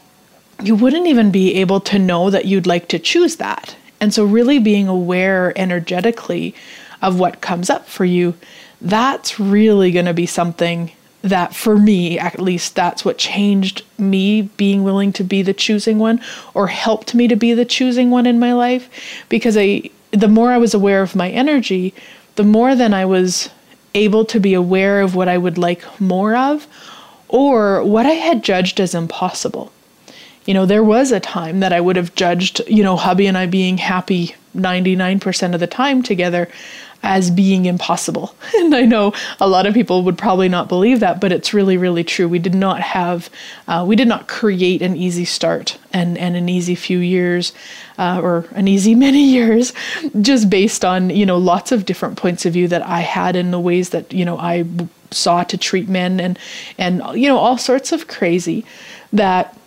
you 0.64 0.76
wouldn't 0.76 1.08
even 1.08 1.30
be 1.30 1.56
able 1.56 1.82
to 1.82 2.00
know 2.00 2.30
that 2.30 2.46
you'd 2.46 2.68
like 2.68 2.88
to 2.88 3.00
choose 3.00 3.36
that. 3.36 3.76
And 4.00 4.14
so, 4.14 4.24
really 4.24 4.60
being 4.60 4.88
aware 4.88 5.52
energetically 5.58 6.56
of 7.02 7.20
what 7.20 7.42
comes 7.42 7.70
up 7.70 7.90
for 7.90 8.06
you, 8.06 8.34
that's 8.80 9.42
really 9.42 9.92
going 9.92 10.06
to 10.06 10.14
be 10.14 10.26
something 10.26 10.94
that 11.22 11.56
for 11.56 11.78
me 11.78 12.18
at 12.18 12.40
least 12.40 12.76
that's 12.76 13.06
what 13.06 13.18
changed 13.18 13.84
me 13.98 14.44
being 14.58 14.84
willing 14.84 15.14
to 15.14 15.24
be 15.24 15.42
the 15.42 15.54
choosing 15.54 16.00
one 16.00 16.20
or 16.54 16.68
helped 16.68 17.14
me 17.14 17.28
to 17.28 17.36
be 17.36 17.54
the 17.54 17.66
choosing 17.66 18.10
one 18.10 18.26
in 18.26 18.40
my 18.40 18.54
life. 18.54 18.90
Because 19.30 19.58
I 19.58 19.90
the 20.12 20.28
more 20.28 20.52
I 20.52 20.58
was 20.58 20.74
aware 20.74 21.02
of 21.02 21.16
my 21.16 21.30
energy 21.30 21.94
the 22.36 22.44
more 22.44 22.76
then 22.76 22.94
I 22.94 23.06
was 23.06 23.50
able 23.94 24.26
to 24.26 24.40
be 24.40 24.54
aware 24.54 25.02
of 25.02 25.16
what 25.16 25.28
I 25.28 25.38
would 25.38 25.58
like 25.58 25.84
more 26.00 26.36
of 26.36 26.68
or 27.28 27.84
what 27.84 28.06
I 28.06 28.12
had 28.12 28.44
judged 28.44 28.80
as 28.80 28.96
impossible. 28.96 29.72
You 30.46 30.54
know 30.54 30.66
there 30.66 30.84
was 30.84 31.12
a 31.12 31.20
time 31.20 31.60
that 31.60 31.74
I 31.74 31.82
would 31.82 31.98
have 31.98 32.16
judged 32.16 32.62
you 32.68 32.84
know 32.84 32.96
hubby 32.96 33.28
and 33.28 33.38
I 33.38 33.46
being 33.46 33.78
happy 33.78 34.36
99% 34.56 35.54
of 35.54 35.60
the 35.60 35.68
time 35.68 36.04
together 36.04 36.50
as 37.04 37.32
being 37.32 37.66
impossible. 37.66 38.36
And 38.62 38.76
I 38.76 38.82
know 38.82 39.14
a 39.40 39.48
lot 39.48 39.66
of 39.66 39.74
people 39.74 40.04
would 40.04 40.18
probably 40.18 40.48
not 40.48 40.68
believe 40.68 41.00
that, 41.00 41.20
but 41.20 41.32
it's 41.32 41.54
really, 41.54 41.78
really 41.78 42.04
true. 42.04 42.28
We 42.28 42.38
did 42.38 42.54
not 42.54 42.80
have, 42.80 43.30
uh, 43.68 43.84
we 43.88 43.96
did 43.96 44.08
not 44.08 44.28
create 44.28 44.82
an 44.84 44.96
easy 44.96 45.26
start 45.26 45.80
and, 45.92 46.18
and 46.18 46.36
an 46.36 46.48
easy 46.48 46.76
few 46.76 47.00
years 47.00 47.54
uh, 47.98 48.20
or 48.22 48.46
an 48.52 48.68
easy 48.68 48.94
many 49.08 49.24
years 49.24 49.74
just 50.22 50.50
based 50.50 50.86
on, 50.86 51.10
you 51.10 51.26
know, 51.26 51.38
lots 51.38 51.72
of 51.72 51.86
different 51.86 52.18
points 52.18 52.46
of 52.46 52.54
view 52.54 52.68
that 52.68 52.86
I 52.86 53.00
had 53.00 53.36
in 53.36 53.52
the 53.52 53.60
ways 53.60 53.90
that, 53.90 54.14
you 54.14 54.26
know, 54.26 54.38
I 54.38 54.66
saw 55.10 55.44
to 55.44 55.58
treat 55.58 55.90
men 55.90 56.20
and, 56.20 56.38
and, 56.78 57.02
you 57.16 57.28
know, 57.28 57.38
all 57.38 57.58
sorts 57.58 57.92
of 57.92 58.08
crazy 58.08 58.64
that 59.12 59.58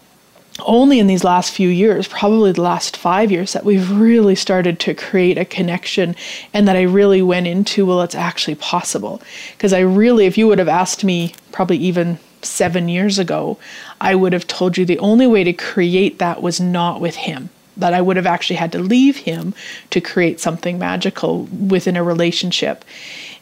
only 0.60 1.00
in 1.00 1.06
these 1.06 1.24
last 1.24 1.52
few 1.52 1.68
years, 1.68 2.06
probably 2.06 2.52
the 2.52 2.62
last 2.62 2.96
five 2.96 3.32
years, 3.32 3.52
that 3.52 3.64
we've 3.64 3.90
really 3.90 4.34
started 4.34 4.78
to 4.80 4.94
create 4.94 5.36
a 5.36 5.44
connection 5.44 6.14
and 6.52 6.68
that 6.68 6.76
I 6.76 6.82
really 6.82 7.22
went 7.22 7.46
into, 7.46 7.84
well, 7.86 8.02
it's 8.02 8.14
actually 8.14 8.54
possible. 8.54 9.20
Because 9.56 9.72
I 9.72 9.80
really, 9.80 10.26
if 10.26 10.38
you 10.38 10.46
would 10.46 10.60
have 10.60 10.68
asked 10.68 11.02
me 11.02 11.34
probably 11.50 11.78
even 11.78 12.18
seven 12.42 12.88
years 12.88 13.18
ago, 13.18 13.58
I 14.00 14.14
would 14.14 14.32
have 14.32 14.46
told 14.46 14.76
you 14.76 14.84
the 14.84 14.98
only 14.98 15.26
way 15.26 15.44
to 15.44 15.52
create 15.52 16.18
that 16.18 16.42
was 16.42 16.60
not 16.60 17.00
with 17.00 17.16
him. 17.16 17.50
That 17.76 17.94
I 17.94 18.00
would 18.00 18.16
have 18.16 18.26
actually 18.26 18.56
had 18.56 18.70
to 18.72 18.78
leave 18.78 19.16
him 19.16 19.54
to 19.90 20.00
create 20.00 20.38
something 20.38 20.78
magical 20.78 21.44
within 21.44 21.96
a 21.96 22.04
relationship. 22.04 22.84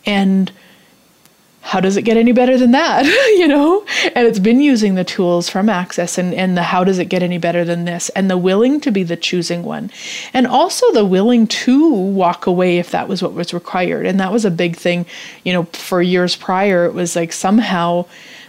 And 0.06 0.50
how 1.62 1.80
does 1.80 1.96
it 1.96 2.02
get 2.02 2.16
any 2.16 2.32
better 2.32 2.58
than 2.58 2.72
that 2.72 3.06
you 3.38 3.48
know? 3.48 3.84
And 4.14 4.26
it's 4.26 4.38
been 4.38 4.60
using 4.60 4.94
the 4.94 5.04
tools 5.04 5.48
from 5.48 5.68
access 5.68 6.18
and, 6.18 6.34
and 6.34 6.56
the 6.56 6.62
how 6.62 6.84
does 6.84 6.98
it 6.98 7.06
get 7.06 7.22
any 7.22 7.38
better 7.38 7.64
than 7.64 7.84
this 7.84 8.08
and 8.10 8.28
the 8.28 8.36
willing 8.36 8.80
to 8.80 8.90
be 8.90 9.04
the 9.04 9.16
choosing 9.16 9.62
one. 9.62 9.90
And 10.34 10.46
also 10.46 10.90
the 10.92 11.04
willing 11.04 11.46
to 11.46 11.88
walk 11.88 12.46
away 12.46 12.78
if 12.78 12.90
that 12.90 13.08
was 13.08 13.22
what 13.22 13.32
was 13.32 13.54
required. 13.54 14.06
And 14.06 14.18
that 14.20 14.32
was 14.32 14.44
a 14.44 14.50
big 14.50 14.76
thing 14.76 15.06
you 15.44 15.52
know 15.52 15.64
for 15.72 16.02
years 16.02 16.36
prior. 16.36 16.84
It 16.84 16.94
was 16.94 17.16
like 17.16 17.32
somehow 17.32 18.06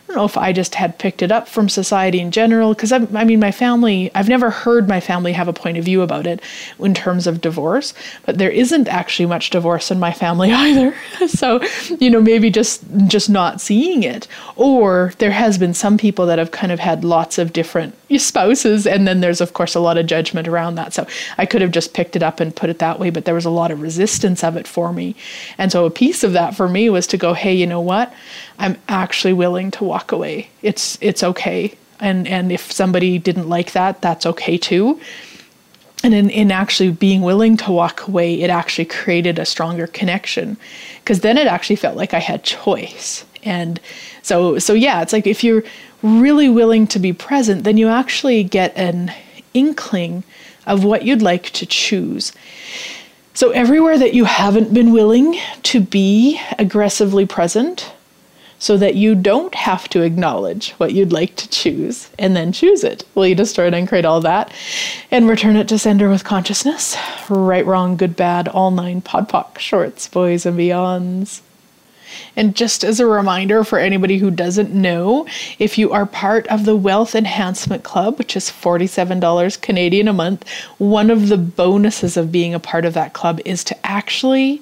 don't 0.07 0.17
know 0.17 0.25
if 0.25 0.37
I 0.37 0.51
just 0.51 0.75
had 0.75 0.99
picked 0.99 1.21
it 1.21 1.31
up 1.31 1.47
from 1.47 1.69
society 1.69 2.19
in 2.19 2.31
general, 2.31 2.73
because 2.73 2.91
I 2.91 2.99
mean, 2.99 3.39
my 3.39 3.51
family, 3.51 4.11
I've 4.13 4.27
never 4.27 4.49
heard 4.49 4.87
my 4.87 4.99
family 4.99 5.31
have 5.33 5.47
a 5.47 5.53
point 5.53 5.77
of 5.77 5.85
view 5.85 6.01
about 6.01 6.27
it 6.27 6.41
in 6.79 6.93
terms 6.93 7.25
of 7.25 7.41
divorce, 7.41 7.93
but 8.25 8.37
there 8.37 8.49
isn't 8.49 8.87
actually 8.87 9.25
much 9.27 9.49
divorce 9.49 9.91
in 9.91 9.99
my 9.99 10.11
family 10.11 10.51
either. 10.53 10.93
so, 11.27 11.61
you 11.99 12.09
know, 12.09 12.21
maybe 12.21 12.49
just 12.49 12.83
just 13.07 13.29
not 13.29 13.61
seeing 13.61 14.03
it, 14.03 14.27
or 14.55 15.13
there 15.19 15.31
has 15.31 15.57
been 15.57 15.73
some 15.73 15.97
people 15.97 16.25
that 16.25 16.37
have 16.37 16.51
kind 16.51 16.71
of 16.71 16.79
had 16.79 17.03
lots 17.03 17.37
of 17.37 17.53
different 17.53 17.95
spouses, 18.17 18.85
and 18.85 19.07
then 19.07 19.21
there's 19.21 19.41
of 19.41 19.53
course 19.53 19.73
a 19.73 19.79
lot 19.79 19.97
of 19.97 20.05
judgment 20.05 20.47
around 20.47 20.75
that. 20.75 20.93
So 20.93 21.07
I 21.37 21.45
could 21.45 21.61
have 21.61 21.71
just 21.71 21.93
picked 21.93 22.15
it 22.15 22.23
up 22.23 22.39
and 22.39 22.55
put 22.55 22.69
it 22.69 22.79
that 22.79 22.99
way, 22.99 23.09
but 23.09 23.25
there 23.25 23.33
was 23.35 23.45
a 23.45 23.49
lot 23.49 23.71
of 23.71 23.81
resistance 23.81 24.43
of 24.43 24.57
it 24.57 24.67
for 24.67 24.91
me, 24.93 25.15
and 25.57 25.71
so 25.71 25.85
a 25.85 25.89
piece 25.89 26.23
of 26.23 26.33
that 26.33 26.55
for 26.55 26.67
me 26.67 26.89
was 26.89 27.07
to 27.07 27.17
go, 27.17 27.33
hey, 27.33 27.53
you 27.53 27.65
know 27.65 27.81
what? 27.81 28.13
I'm 28.59 28.77
actually 28.87 29.33
willing 29.33 29.71
to 29.71 29.83
walk 29.93 30.11
away. 30.11 30.49
It's 30.69 30.97
it's 31.01 31.23
okay. 31.31 31.59
And 31.99 32.27
and 32.27 32.51
if 32.51 32.71
somebody 32.71 33.11
didn't 33.27 33.49
like 33.57 33.71
that, 33.73 34.01
that's 34.01 34.25
okay 34.25 34.57
too. 34.57 34.99
And 36.05 36.13
in, 36.13 36.29
in 36.29 36.51
actually 36.51 36.91
being 36.91 37.21
willing 37.21 37.55
to 37.63 37.71
walk 37.71 38.07
away, 38.09 38.41
it 38.43 38.49
actually 38.49 38.89
created 38.99 39.39
a 39.39 39.45
stronger 39.45 39.87
connection. 39.87 40.57
Because 40.99 41.19
then 41.21 41.37
it 41.37 41.47
actually 41.47 41.77
felt 41.77 41.95
like 41.95 42.13
I 42.13 42.19
had 42.19 42.43
choice. 42.43 43.23
And 43.43 43.79
so 44.21 44.59
so 44.59 44.73
yeah, 44.73 45.01
it's 45.03 45.13
like 45.13 45.27
if 45.27 45.43
you're 45.43 45.63
really 46.01 46.49
willing 46.49 46.87
to 46.87 46.99
be 46.99 47.13
present, 47.13 47.63
then 47.63 47.77
you 47.77 47.87
actually 47.87 48.43
get 48.43 48.75
an 48.75 49.13
inkling 49.53 50.23
of 50.65 50.83
what 50.83 51.03
you'd 51.03 51.21
like 51.21 51.45
to 51.59 51.65
choose. 51.65 52.33
So, 53.35 53.49
everywhere 53.49 53.97
that 53.97 54.13
you 54.13 54.25
haven't 54.25 54.73
been 54.73 54.91
willing 54.93 55.39
to 55.63 55.79
be 55.79 56.39
aggressively 56.59 57.25
present, 57.25 57.91
so 58.63 58.77
that 58.77 58.95
you 58.95 59.13
don't 59.13 59.53
have 59.55 59.89
to 59.89 60.03
acknowledge 60.03 60.71
what 60.77 60.93
you'd 60.93 61.11
like 61.11 61.35
to 61.35 61.49
choose 61.49 62.09
and 62.17 62.33
then 62.33 62.53
choose 62.53 62.81
it. 62.81 63.03
Will 63.13 63.27
you 63.27 63.35
destroy 63.35 63.67
it 63.67 63.73
and 63.73 63.89
create 63.89 64.05
all 64.05 64.21
that 64.21 64.53
and 65.11 65.27
return 65.27 65.57
it 65.57 65.67
to 65.67 65.77
sender 65.77 66.09
with 66.09 66.23
consciousness? 66.23 66.95
Right, 67.29 67.65
wrong, 67.65 67.97
good, 67.97 68.15
bad, 68.15 68.47
all 68.47 68.71
nine 68.71 69.01
POD 69.01 69.27
POC, 69.27 69.59
shorts, 69.59 70.07
boys, 70.07 70.45
and 70.45 70.57
beyonds. 70.57 71.41
And 72.37 72.55
just 72.55 72.85
as 72.85 73.01
a 73.01 73.05
reminder 73.05 73.65
for 73.65 73.79
anybody 73.79 74.17
who 74.17 74.31
doesn't 74.31 74.73
know, 74.73 75.27
if 75.59 75.77
you 75.77 75.91
are 75.91 76.05
part 76.05 76.47
of 76.47 76.63
the 76.63 76.77
Wealth 76.77 77.15
Enhancement 77.15 77.83
Club, 77.83 78.17
which 78.17 78.37
is 78.37 78.49
$47 78.49 79.59
Canadian 79.59 80.07
a 80.07 80.13
month, 80.13 80.47
one 80.77 81.09
of 81.09 81.27
the 81.27 81.37
bonuses 81.37 82.15
of 82.15 82.31
being 82.31 82.53
a 82.53 82.61
part 82.61 82.85
of 82.85 82.93
that 82.93 83.11
club 83.11 83.41
is 83.43 83.65
to 83.65 83.85
actually 83.85 84.61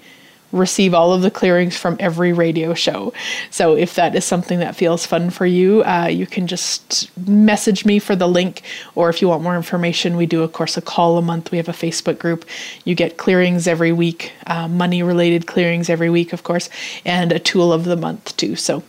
receive 0.51 0.93
all 0.93 1.13
of 1.13 1.21
the 1.21 1.31
clearings 1.31 1.77
from 1.77 1.97
every 1.99 2.33
radio 2.33 2.73
show. 2.73 3.13
So 3.49 3.75
if 3.75 3.95
that 3.95 4.15
is 4.15 4.25
something 4.25 4.59
that 4.59 4.75
feels 4.75 5.05
fun 5.05 5.29
for 5.29 5.45
you, 5.45 5.83
uh, 5.83 6.07
you 6.07 6.27
can 6.27 6.47
just 6.47 7.09
message 7.27 7.85
me 7.85 7.99
for 7.99 8.15
the 8.15 8.27
link. 8.27 8.61
Or 8.95 9.09
if 9.09 9.21
you 9.21 9.27
want 9.27 9.43
more 9.43 9.55
information, 9.55 10.17
we 10.17 10.25
do, 10.25 10.43
of 10.43 10.53
course, 10.53 10.77
a 10.77 10.81
call 10.81 11.17
a 11.17 11.21
month. 11.21 11.51
We 11.51 11.57
have 11.57 11.69
a 11.69 11.73
Facebook 11.73 12.19
group. 12.19 12.45
You 12.85 12.95
get 12.95 13.17
clearings 13.17 13.67
every 13.67 13.91
week, 13.91 14.33
uh, 14.47 14.67
money 14.67 15.03
related 15.03 15.47
clearings 15.47 15.89
every 15.89 16.09
week, 16.09 16.33
of 16.33 16.43
course, 16.43 16.69
and 17.05 17.31
a 17.31 17.39
tool 17.39 17.71
of 17.71 17.85
the 17.85 17.95
month 17.95 18.35
too. 18.37 18.55
So 18.55 18.83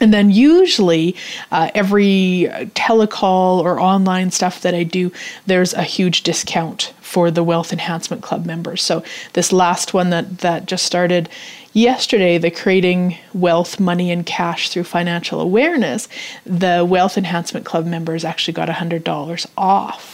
and 0.00 0.12
then 0.12 0.30
usually 0.30 1.14
uh, 1.50 1.70
every 1.74 2.48
telecall 2.74 3.60
or 3.60 3.78
online 3.78 4.30
stuff 4.30 4.62
that 4.62 4.74
I 4.74 4.82
do, 4.82 5.12
there's 5.46 5.74
a 5.74 5.82
huge 5.82 6.22
discount 6.22 6.92
for 7.00 7.30
the 7.30 7.44
Wealth 7.44 7.72
Enhancement 7.72 8.22
Club 8.22 8.46
members. 8.46 8.82
So 8.82 9.04
this 9.34 9.52
last 9.52 9.92
one 9.92 10.10
that 10.10 10.38
that 10.38 10.66
just 10.66 10.84
started 10.84 11.28
yesterday, 11.72 12.38
the 12.38 12.50
creating 12.50 13.16
wealth, 13.34 13.78
money, 13.78 14.10
and 14.10 14.24
cash 14.24 14.70
through 14.70 14.84
financial 14.84 15.40
awareness, 15.40 16.08
the 16.44 16.86
Wealth 16.88 17.16
Enhancement 17.18 17.66
Club 17.66 17.86
members 17.86 18.24
actually 18.24 18.54
got 18.54 18.68
$100 18.68 19.46
off 19.56 20.11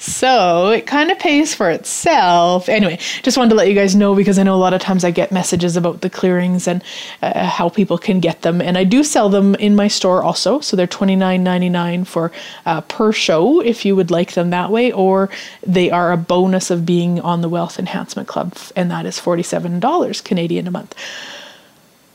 so 0.00 0.68
it 0.68 0.86
kind 0.86 1.10
of 1.10 1.18
pays 1.18 1.54
for 1.54 1.68
itself. 1.70 2.68
Anyway, 2.68 2.98
just 3.22 3.36
wanted 3.36 3.50
to 3.50 3.56
let 3.56 3.68
you 3.68 3.74
guys 3.74 3.96
know 3.96 4.14
because 4.14 4.38
I 4.38 4.44
know 4.44 4.54
a 4.54 4.56
lot 4.56 4.72
of 4.72 4.80
times 4.80 5.02
I 5.02 5.10
get 5.10 5.32
messages 5.32 5.76
about 5.76 6.02
the 6.02 6.08
clearings 6.10 6.68
and 6.68 6.84
uh, 7.20 7.46
how 7.46 7.68
people 7.68 7.98
can 7.98 8.20
get 8.20 8.42
them. 8.42 8.60
And 8.60 8.78
I 8.78 8.84
do 8.84 9.02
sell 9.02 9.28
them 9.28 9.56
in 9.56 9.74
my 9.74 9.88
store 9.88 10.22
also. 10.22 10.60
So 10.60 10.76
they're 10.76 10.86
$29.99 10.86 12.06
for 12.06 12.30
uh, 12.64 12.82
per 12.82 13.10
show 13.10 13.60
if 13.60 13.84
you 13.84 13.96
would 13.96 14.12
like 14.12 14.34
them 14.34 14.50
that 14.50 14.70
way, 14.70 14.92
or 14.92 15.30
they 15.66 15.90
are 15.90 16.12
a 16.12 16.16
bonus 16.16 16.70
of 16.70 16.86
being 16.86 17.20
on 17.20 17.40
the 17.40 17.48
Wealth 17.48 17.76
Enhancement 17.76 18.28
Club, 18.28 18.56
and 18.76 18.90
that 18.92 19.04
is 19.04 19.18
$47 19.18 20.22
Canadian 20.22 20.68
a 20.68 20.70
month. 20.70 20.94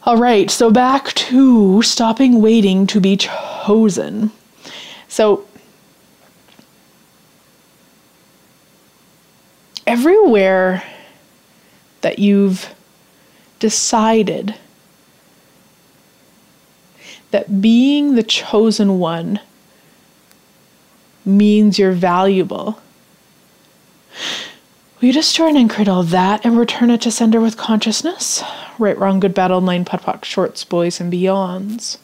All 0.03 0.17
right, 0.17 0.49
so 0.49 0.71
back 0.71 1.13
to 1.13 1.81
stopping 1.81 2.41
waiting 2.41 2.87
to 2.87 3.01
be 3.01 3.17
chosen. 3.17 4.31
So 5.09 5.45
everywhere 9.85 10.83
that 12.01 12.19
you've 12.19 12.73
decided 13.59 14.55
that 17.31 17.61
being 17.61 18.15
the 18.15 18.23
chosen 18.23 18.99
one 18.99 19.39
means 21.25 21.79
you're 21.79 21.93
valuable, 21.93 22.79
will 24.99 25.07
you 25.07 25.13
just 25.13 25.35
try 25.35 25.49
and 25.49 25.57
all 25.87 26.03
that 26.03 26.45
and 26.45 26.57
return 26.57 26.91
it 26.91 27.01
to 27.01 27.11
sender 27.11 27.39
with 27.39 27.57
consciousness? 27.57 28.43
Right, 28.77 28.97
wrong, 28.97 29.19
good, 29.19 29.33
battle, 29.33 29.61
nine, 29.61 29.85
POD 29.85 30.01
POC, 30.01 30.25
shorts, 30.25 30.63
boys, 30.63 30.99
and 30.99 31.11
beyonds. 31.11 31.97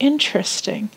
Interesting 0.00 0.90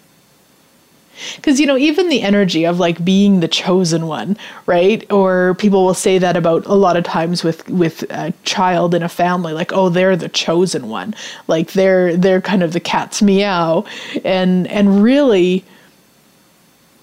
because 1.36 1.60
you 1.60 1.66
know 1.66 1.78
even 1.78 2.10
the 2.10 2.22
energy 2.22 2.66
of 2.66 2.80
like 2.80 3.04
being 3.04 3.40
the 3.40 3.48
chosen 3.48 4.08
one 4.08 4.38
right? 4.66 5.10
Or 5.12 5.56
people 5.56 5.86
will 5.86 5.94
say 5.94 6.18
that 6.18 6.38
about 6.38 6.66
a 6.66 6.74
lot 6.74 6.98
of 6.98 7.04
times 7.04 7.44
with 7.44 7.68
with 7.70 8.04
a 8.10 8.34
child 8.44 8.94
in 8.94 9.04
a 9.04 9.10
family 9.10 9.54
like 9.54 9.72
oh 9.74 9.90
they're 9.90 10.16
the 10.16 10.30
chosen 10.30 10.90
one. 10.90 11.16
Like 11.48 11.74
they're 11.74 12.16
they're 12.16 12.42
kind 12.42 12.64
of 12.64 12.74
the 12.74 12.80
cat's 12.80 13.22
meow. 13.22 13.86
And 14.24 14.68
and 14.68 15.04
really 15.04 15.64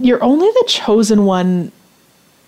you're 0.01 0.23
only 0.23 0.49
the 0.49 0.65
chosen 0.69 1.25
one 1.25 1.73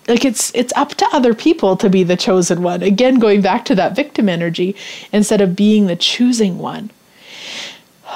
like 0.07 0.25
it's 0.25 0.51
it's 0.55 0.73
up 0.75 0.95
to 0.95 1.07
other 1.13 1.33
people 1.33 1.77
to 1.77 1.89
be 1.89 2.03
the 2.03 2.17
chosen 2.17 2.63
one. 2.63 2.81
Again 2.81 3.19
going 3.19 3.41
back 3.41 3.65
to 3.65 3.75
that 3.75 3.95
victim 3.95 4.29
energy 4.29 4.75
instead 5.11 5.41
of 5.41 5.55
being 5.55 5.87
the 5.87 5.95
choosing 5.95 6.57
one 6.57 6.89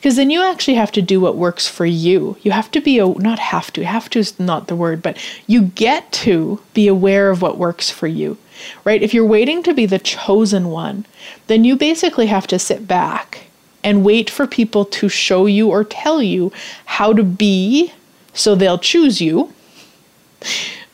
Because 0.00 0.16
then 0.16 0.30
you 0.30 0.42
actually 0.42 0.74
have 0.74 0.92
to 0.92 1.02
do 1.02 1.20
what 1.20 1.36
works 1.36 1.68
for 1.68 1.84
you. 1.84 2.38
You 2.40 2.52
have 2.52 2.70
to 2.70 2.80
be, 2.80 2.98
a, 2.98 3.06
not 3.06 3.38
have 3.38 3.70
to, 3.74 3.84
have 3.84 4.08
to 4.10 4.18
is 4.18 4.40
not 4.40 4.66
the 4.66 4.74
word, 4.74 5.02
but 5.02 5.18
you 5.46 5.62
get 5.62 6.10
to 6.12 6.62
be 6.72 6.88
aware 6.88 7.30
of 7.30 7.42
what 7.42 7.58
works 7.58 7.90
for 7.90 8.06
you 8.06 8.38
right? 8.84 9.02
If 9.02 9.14
you're 9.14 9.26
waiting 9.26 9.62
to 9.64 9.74
be 9.74 9.86
the 9.86 9.98
chosen 9.98 10.68
one, 10.68 11.06
then 11.46 11.64
you 11.64 11.76
basically 11.76 12.26
have 12.26 12.46
to 12.48 12.58
sit 12.58 12.86
back 12.86 13.46
and 13.82 14.04
wait 14.04 14.28
for 14.28 14.46
people 14.46 14.84
to 14.84 15.08
show 15.08 15.46
you 15.46 15.68
or 15.68 15.84
tell 15.84 16.22
you 16.22 16.52
how 16.84 17.12
to 17.12 17.22
be 17.22 17.92
so 18.34 18.54
they'll 18.54 18.78
choose 18.78 19.20
you. 19.20 19.52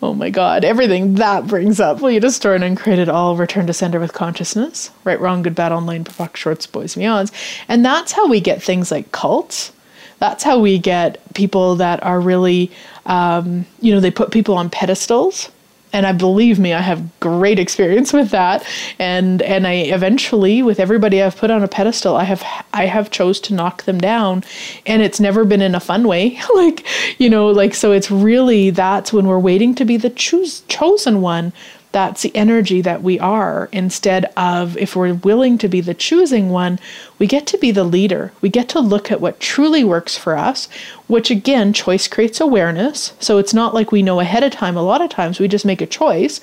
Oh 0.03 0.13
my 0.13 0.29
God, 0.29 0.63
everything 0.63 1.15
that 1.15 1.47
brings 1.47 1.81
up. 1.81 2.01
Will 2.01 2.11
you 2.11 2.21
just 2.21 2.37
store 2.37 2.55
and 2.55 2.77
create 2.77 2.99
it 2.99 3.09
all, 3.09 3.35
return 3.35 3.67
to 3.67 3.73
sender 3.73 3.99
with 3.99 4.13
consciousness? 4.13 4.91
Right, 5.05 5.19
wrong, 5.19 5.43
good, 5.43 5.55
bad, 5.55 5.73
all 5.73 5.81
nine, 5.81 6.05
provoke, 6.05 6.37
shorts, 6.37 6.67
boys, 6.67 6.95
beyonds. 6.95 7.33
And 7.67 7.85
that's 7.85 8.13
how 8.13 8.29
we 8.29 8.41
get 8.41 8.63
things 8.63 8.91
like 8.91 9.11
cults. 9.13 9.73
That's 10.19 10.45
how 10.45 10.59
we 10.59 10.79
get 10.79 11.23
people 11.35 11.77
that 11.77 12.03
are 12.03 12.21
really, 12.21 12.71
um, 13.07 13.65
you 13.81 13.95
know, 13.95 14.01
they 14.01 14.11
put 14.11 14.33
people 14.33 14.55
on 14.57 14.69
pedestals 14.69 15.51
and 15.93 16.07
I 16.07 16.13
believe 16.13 16.59
me, 16.59 16.73
I 16.73 16.81
have 16.81 17.21
great 17.21 17.59
experience 17.59 18.13
with 18.13 18.31
that. 18.31 18.67
And 18.99 19.43
and 19.43 19.67
I 19.67 19.73
eventually, 19.73 20.63
with 20.63 20.81
everybody 20.81 21.23
I've 21.23 21.37
put 21.37 21.51
on 21.51 21.63
a 21.63 21.69
pedestal, 21.69 22.17
I 22.17 22.25
have 22.25 22.45
I 22.73 22.87
have 22.87 23.11
chose 23.11 23.41
to 23.41 23.55
knock 23.55 23.85
them 23.85 23.99
down, 23.99 24.45
and 24.85 25.03
it's 25.03 25.21
never 25.21 25.45
been 25.45 25.63
in 25.63 25.75
a 25.75 25.81
fun 25.81 26.07
way. 26.07 26.39
like 26.55 26.87
you 27.19 27.31
know, 27.31 27.49
like 27.49 27.75
so, 27.75 27.93
it's 27.93 28.11
really 28.11 28.71
that's 28.71 29.13
when 29.13 29.27
we're 29.27 29.39
waiting 29.39 29.75
to 29.77 29.85
be 29.85 29.97
the 29.97 30.11
choose 30.11 30.61
chosen 30.69 31.21
one 31.21 31.53
that's 31.97 32.21
the 32.21 32.37
energy 32.37 32.83
that 32.83 33.03
we 33.03 33.19
are. 33.21 33.71
Instead 33.73 34.31
of, 34.37 34.77
if 34.77 34.95
we're 34.95 35.15
willing 35.15 35.57
to 35.57 35.67
be 35.67 35.81
the 35.81 35.95
choosing 35.95 36.51
one, 36.51 36.79
we 37.19 37.27
get 37.27 37.47
to 37.47 37.57
be 37.57 37.71
the 37.71 37.85
leader. 37.85 38.33
We 38.43 38.51
get 38.51 38.69
to 38.69 38.81
look 38.81 39.11
at 39.11 39.23
what 39.23 39.41
truly 39.41 39.83
works 39.83 40.15
for 40.15 40.37
us, 40.37 40.69
which 41.07 41.31
again, 41.31 41.73
choice 41.73 42.07
creates 42.07 42.39
awareness. 42.39 43.15
So 43.19 43.39
it's 43.39 43.55
not 43.55 43.73
like 43.73 43.93
we 43.93 44.03
know 44.03 44.21
ahead 44.21 44.43
of 44.43 44.53
time. 44.53 44.77
A 44.77 44.83
lot 44.83 45.01
of 45.01 45.09
times 45.09 45.41
we 45.41 45.49
just 45.49 45.65
make 45.65 45.81
a 45.81 45.87
choice 45.87 46.43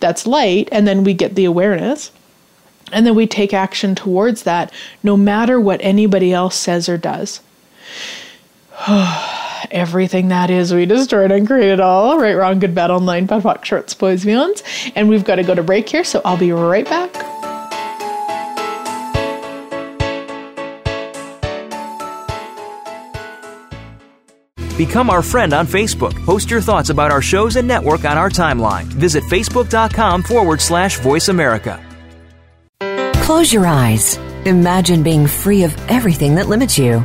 that's 0.00 0.26
light 0.26 0.68
and 0.70 0.86
then 0.86 1.02
we 1.02 1.14
get 1.14 1.34
the 1.34 1.46
awareness. 1.46 2.12
And 2.92 3.06
then 3.06 3.14
we 3.14 3.26
take 3.26 3.54
action 3.54 3.94
towards 3.94 4.42
that 4.42 4.70
no 5.02 5.16
matter 5.16 5.58
what 5.58 5.80
anybody 5.82 6.30
else 6.30 6.56
says 6.56 6.90
or 6.90 6.98
does. 6.98 7.40
everything 9.70 10.28
that 10.28 10.50
is. 10.50 10.72
We 10.72 10.86
destroyed 10.86 11.32
and 11.32 11.46
created 11.46 11.80
all. 11.80 12.18
Right, 12.18 12.34
wrong, 12.34 12.58
good, 12.58 12.74
bad, 12.74 12.90
all 12.90 13.00
nine, 13.00 13.26
POD 13.26 13.42
POC, 13.42 13.64
shorts, 13.64 13.94
boys, 13.94 14.24
beyonds. 14.24 14.62
And 14.94 15.08
we've 15.08 15.24
got 15.24 15.36
to 15.36 15.42
go 15.42 15.54
to 15.54 15.62
break 15.62 15.88
here, 15.88 16.04
so 16.04 16.20
I'll 16.24 16.36
be 16.36 16.52
right 16.52 16.84
back. 16.84 17.12
Become 24.76 25.10
our 25.10 25.20
friend 25.20 25.52
on 25.52 25.66
Facebook. 25.66 26.14
Post 26.24 26.50
your 26.50 26.62
thoughts 26.62 26.88
about 26.88 27.10
our 27.10 27.20
shows 27.20 27.56
and 27.56 27.68
network 27.68 28.06
on 28.06 28.16
our 28.16 28.30
timeline. 28.30 28.84
Visit 28.84 29.22
facebook.com 29.24 30.22
forward 30.22 30.62
slash 30.62 30.98
voice 31.00 31.28
America. 31.28 31.78
Close 33.16 33.52
your 33.52 33.66
eyes. 33.66 34.16
Imagine 34.46 35.02
being 35.02 35.26
free 35.26 35.64
of 35.64 35.76
everything 35.90 36.36
that 36.36 36.48
limits 36.48 36.78
you. 36.78 37.04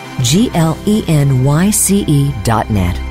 G 0.23 0.49
L 0.53 0.77
E 0.85 1.03
N 1.07 1.43
Y 1.43 1.71
C 1.71 2.05
E 2.07 2.31
dot 2.43 2.69
net. 2.69 3.10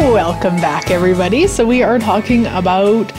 Welcome 0.07 0.55
back, 0.57 0.89
everybody. 0.89 1.47
So, 1.47 1.65
we 1.65 1.83
are 1.83 1.99
talking 1.99 2.45
about 2.47 3.11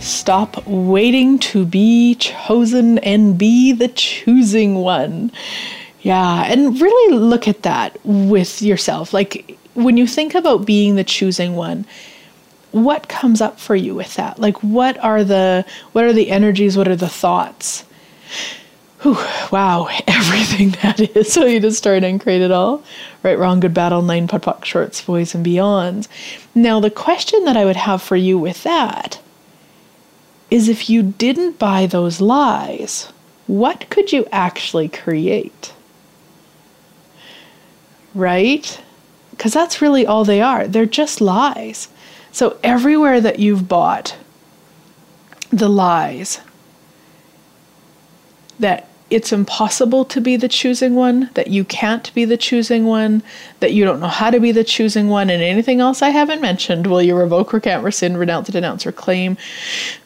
Stop 0.00 0.64
waiting 0.66 1.40
to 1.40 1.66
be 1.66 2.14
chosen 2.14 2.98
and 2.98 3.36
be 3.36 3.72
the 3.72 3.88
choosing 3.88 4.76
one. 4.76 5.32
Yeah, 6.02 6.44
and 6.44 6.80
really 6.80 7.18
look 7.18 7.48
at 7.48 7.62
that 7.62 7.98
with 8.04 8.62
yourself. 8.62 9.12
Like 9.12 9.58
when 9.74 9.96
you 9.96 10.06
think 10.06 10.34
about 10.34 10.64
being 10.64 10.94
the 10.94 11.04
choosing 11.04 11.56
one, 11.56 11.84
what 12.70 13.08
comes 13.08 13.40
up 13.40 13.58
for 13.58 13.74
you 13.74 13.94
with 13.94 14.14
that? 14.14 14.38
Like 14.38 14.62
what 14.62 14.96
are 14.98 15.24
the 15.24 15.64
what 15.92 16.04
are 16.04 16.12
the 16.12 16.30
energies, 16.30 16.76
what 16.76 16.86
are 16.86 16.96
the 16.96 17.08
thoughts? 17.08 17.84
Whew, 19.02 19.16
wow, 19.52 19.88
everything 20.06 20.70
that 20.82 21.00
is. 21.00 21.32
So 21.38 21.46
you 21.46 21.60
just 21.60 21.78
start 21.78 22.02
and 22.02 22.20
create 22.20 22.42
it 22.42 22.50
all. 22.50 22.82
Right, 23.22 23.38
wrong, 23.38 23.60
good, 23.60 23.74
battle, 23.74 24.02
nine, 24.02 24.26
POC, 24.26 24.64
shorts, 24.64 25.02
boys, 25.02 25.34
and 25.34 25.44
beyond. 25.44 26.08
Now, 26.54 26.80
the 26.80 26.90
question 26.90 27.44
that 27.44 27.56
I 27.56 27.64
would 27.64 27.76
have 27.76 28.02
for 28.02 28.16
you 28.16 28.38
with 28.38 28.62
that 28.64 29.20
is 30.50 30.68
if 30.68 30.88
you 30.90 31.02
didn't 31.02 31.58
buy 31.58 31.86
those 31.86 32.20
lies, 32.20 33.12
what 33.46 33.88
could 33.90 34.12
you 34.12 34.26
actually 34.32 34.88
create? 34.88 35.72
Right? 38.14 38.80
Because 39.30 39.52
that's 39.52 39.82
really 39.82 40.06
all 40.06 40.24
they 40.24 40.40
are. 40.40 40.66
They're 40.66 40.86
just 40.86 41.20
lies. 41.20 41.88
So 42.32 42.58
everywhere 42.64 43.20
that 43.20 43.38
you've 43.38 43.68
bought 43.68 44.16
the 45.50 45.68
lies 45.68 46.40
that 48.58 48.87
it's 49.10 49.32
impossible 49.32 50.04
to 50.04 50.20
be 50.20 50.36
the 50.36 50.48
choosing 50.48 50.94
one, 50.94 51.30
that 51.34 51.48
you 51.48 51.64
can't 51.64 52.12
be 52.14 52.24
the 52.24 52.36
choosing 52.36 52.84
one, 52.84 53.22
that 53.60 53.72
you 53.72 53.84
don't 53.84 54.00
know 54.00 54.08
how 54.08 54.30
to 54.30 54.40
be 54.40 54.52
the 54.52 54.64
choosing 54.64 55.08
one, 55.08 55.30
and 55.30 55.42
anything 55.42 55.80
else 55.80 56.02
I 56.02 56.10
haven't 56.10 56.42
mentioned, 56.42 56.86
will 56.86 57.02
you 57.02 57.16
revoke, 57.16 57.52
recant, 57.52 57.84
rescind, 57.84 58.18
renounce, 58.18 58.48
denounce, 58.48 58.86
or 58.86 58.92
claim? 58.92 59.36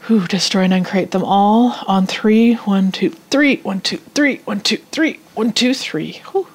Who 0.00 0.26
destroy 0.26 0.62
and 0.62 0.74
uncreate 0.74 1.10
them 1.10 1.24
all 1.24 1.76
on 1.86 2.06
three. 2.06 2.54
One, 2.54 2.92
two, 2.92 3.10
three. 3.10 3.56
One, 3.58 3.80
two, 3.80 3.98
three. 4.14 4.38
One, 4.44 4.60
two, 4.60 4.78
three. 4.90 5.20
One, 5.34 5.52
two, 5.52 5.74
three. 5.74 6.22
Whew 6.32 6.48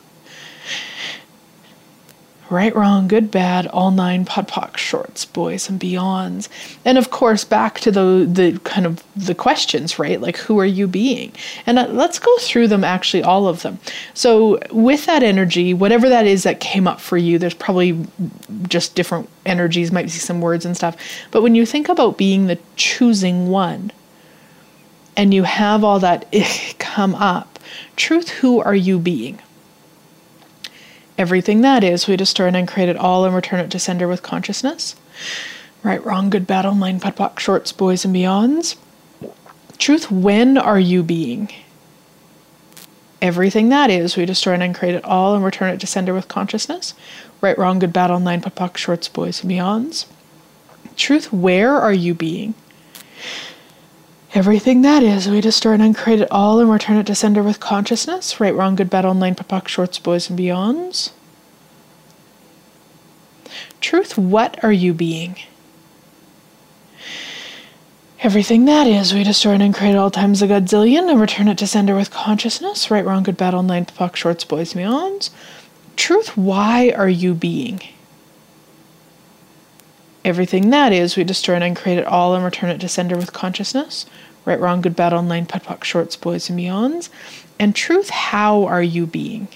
right, 2.50 2.76
wrong, 2.76 3.08
good, 3.08 3.32
bad, 3.32 3.68
all 3.68 3.92
nine 3.92 4.26
POD 4.26 4.48
POC 4.48 4.78
shorts, 4.78 5.26
boys 5.26 5.70
and 5.70 5.80
beyonds. 5.80 6.48
And 6.86 6.98
of 6.98 7.10
course, 7.10 7.44
back 7.44 7.80
to 7.82 7.92
the 7.92 8.28
the 8.30 8.60
kind 8.60 8.86
of 8.86 9.04
the 9.16 9.36
questions, 9.36 10.00
right? 10.00 10.20
Like, 10.20 10.38
who 10.38 10.60
are 10.60 10.66
you 10.66 10.88
being? 10.88 11.32
And 11.66 11.80
uh, 11.80 11.88
let's 11.90 12.20
go 12.20 12.36
through 12.40 12.68
them, 12.68 12.84
actually, 12.84 13.24
all 13.24 13.48
of 13.48 13.62
them. 13.62 13.80
So, 14.14 14.60
with 14.72 15.06
that 15.06 15.24
energy, 15.24 15.74
whatever 15.74 16.10
that 16.10 16.26
is 16.26 16.44
that 16.44 16.60
came 16.60 16.88
up 16.88 17.02
for 17.02 17.18
you, 17.18 17.38
there's 17.40 17.54
probably 17.54 18.06
just 18.68 18.96
different 18.96 19.30
energies, 19.46 19.92
might 19.92 20.04
be 20.04 20.10
some 20.10 20.42
words 20.42 20.66
and 20.66 20.76
stuff. 20.76 20.96
But 21.32 21.42
when 21.42 21.56
you 21.56 21.66
think 21.66 21.90
about 21.90 22.18
being 22.18 22.48
the 22.48 22.60
choosing 22.76 23.50
one, 23.50 23.92
and 25.16 25.34
you 25.34 25.44
have 25.44 25.84
all 25.84 26.00
that 26.00 26.32
come 26.80 27.16
up, 27.16 27.60
truth, 27.96 28.30
who 28.30 28.62
are 28.62 28.76
you 28.76 29.00
being? 29.00 29.40
Everything 31.18 31.62
that 31.62 31.84
is, 31.84 32.08
we 32.08 32.16
destroy 32.16 32.48
and 32.48 32.56
uncreate 32.56 32.90
it 32.90 32.98
all 32.98 33.26
and 33.26 33.34
return 33.34 33.60
it 33.60 33.72
to 33.72 33.80
sender 33.80 34.08
with 34.08 34.22
consciousness. 34.22 34.96
Right, 35.84 36.04
wrong, 36.06 36.30
good, 36.30 36.46
battle, 36.46 36.76
nine, 36.76 37.00
POD 37.00 37.16
POC, 37.16 37.40
shorts, 37.40 37.72
boys, 37.72 38.06
and 38.06 38.16
beyonds. 38.16 38.76
Truth, 39.78 40.12
when 40.12 40.58
are 40.58 40.80
you 40.80 41.02
being? 41.04 41.52
Everything 43.22 43.70
that 43.70 43.90
is, 43.90 44.16
we 44.16 44.26
destroy 44.26 44.54
and 44.54 44.64
uncreate 44.64 44.96
it 44.96 45.04
all 45.06 45.34
and 45.34 45.44
return 45.44 45.74
it 45.74 45.80
to 45.80 45.88
sender 45.88 46.14
with 46.14 46.28
consciousness. 46.28 46.94
Right, 47.42 47.58
wrong, 47.58 47.80
good, 47.80 47.94
battle, 47.94 48.20
nine, 48.20 48.42
POD 48.42 48.56
POC, 48.56 48.78
shorts, 48.78 49.08
boys, 49.08 49.42
and 49.42 49.52
beyonds. 49.52 50.06
Truth, 50.96 51.34
where 51.34 51.76
are 51.76 51.94
you 51.94 52.14
being? 52.14 52.54
Everything 54.34 54.82
that 54.82 55.04
is, 55.04 55.30
we 55.30 55.40
destroy 55.40 55.74
and 55.74 55.82
uncreate 55.82 56.22
it 56.22 56.32
all 56.32 56.60
and 56.60 56.70
return 56.70 56.98
it 56.98 57.08
to 57.08 57.16
sender 57.16 57.42
with 57.42 57.60
consciousness. 57.60 58.40
Right, 58.40 58.54
wrong, 58.54 58.76
good, 58.76 58.90
bad, 58.90 59.06
all 59.06 59.14
nine, 59.14 59.36
POC, 59.36 59.68
shorts, 59.68 60.00
boys, 60.00 60.30
and 60.30 60.38
beyonds. 60.38 61.12
Truth, 63.80 64.18
what 64.18 64.62
are 64.64 64.72
you 64.72 64.94
being? 64.94 65.38
Everything 68.22 68.66
that 68.66 68.88
is, 68.88 69.14
we 69.14 69.24
destroy 69.24 69.54
and 69.54 69.64
uncreate 69.64 69.96
all 69.96 70.12
times 70.12 70.42
a 70.42 70.48
godzillion 70.48 71.10
and 71.10 71.22
return 71.22 71.48
it 71.48 71.58
to 71.60 71.68
sender 71.68 71.96
with 71.96 72.12
consciousness. 72.12 72.92
Right, 72.92 73.06
wrong, 73.06 73.24
good, 73.24 73.38
bad, 73.38 73.54
all 73.54 73.64
nine, 73.64 73.86
POC, 73.86 74.16
shorts, 74.16 74.44
boys, 74.44 74.76
and 74.76 74.84
beyonds. 74.84 75.30
Truth, 75.96 76.36
why 76.36 76.92
are 76.96 77.10
you 77.10 77.34
being? 77.34 77.82
Everything 80.28 80.72
that 80.72 80.92
is, 80.92 81.16
we 81.16 81.24
destroy 81.24 81.56
and 81.56 81.64
uncreate 81.64 82.00
it 82.00 82.06
all 82.06 82.36
and 82.36 82.44
return 82.44 82.70
it 82.70 82.82
to 82.82 82.90
sender 82.90 83.16
with 83.16 83.32
consciousness. 83.32 84.06
Right, 84.44 84.60
wrong, 84.60 84.82
good, 84.82 84.94
bad, 84.94 85.14
all 85.14 85.24
nine, 85.24 85.46
POD 85.46 85.64
POC, 85.64 85.84
shorts, 85.86 86.16
boys, 86.18 86.50
and 86.50 86.60
beyonds. 86.60 87.08
And 87.58 87.74
truth, 87.74 88.10
how 88.10 88.66
are 88.66 88.84
you 88.84 89.06
being? 89.06 89.48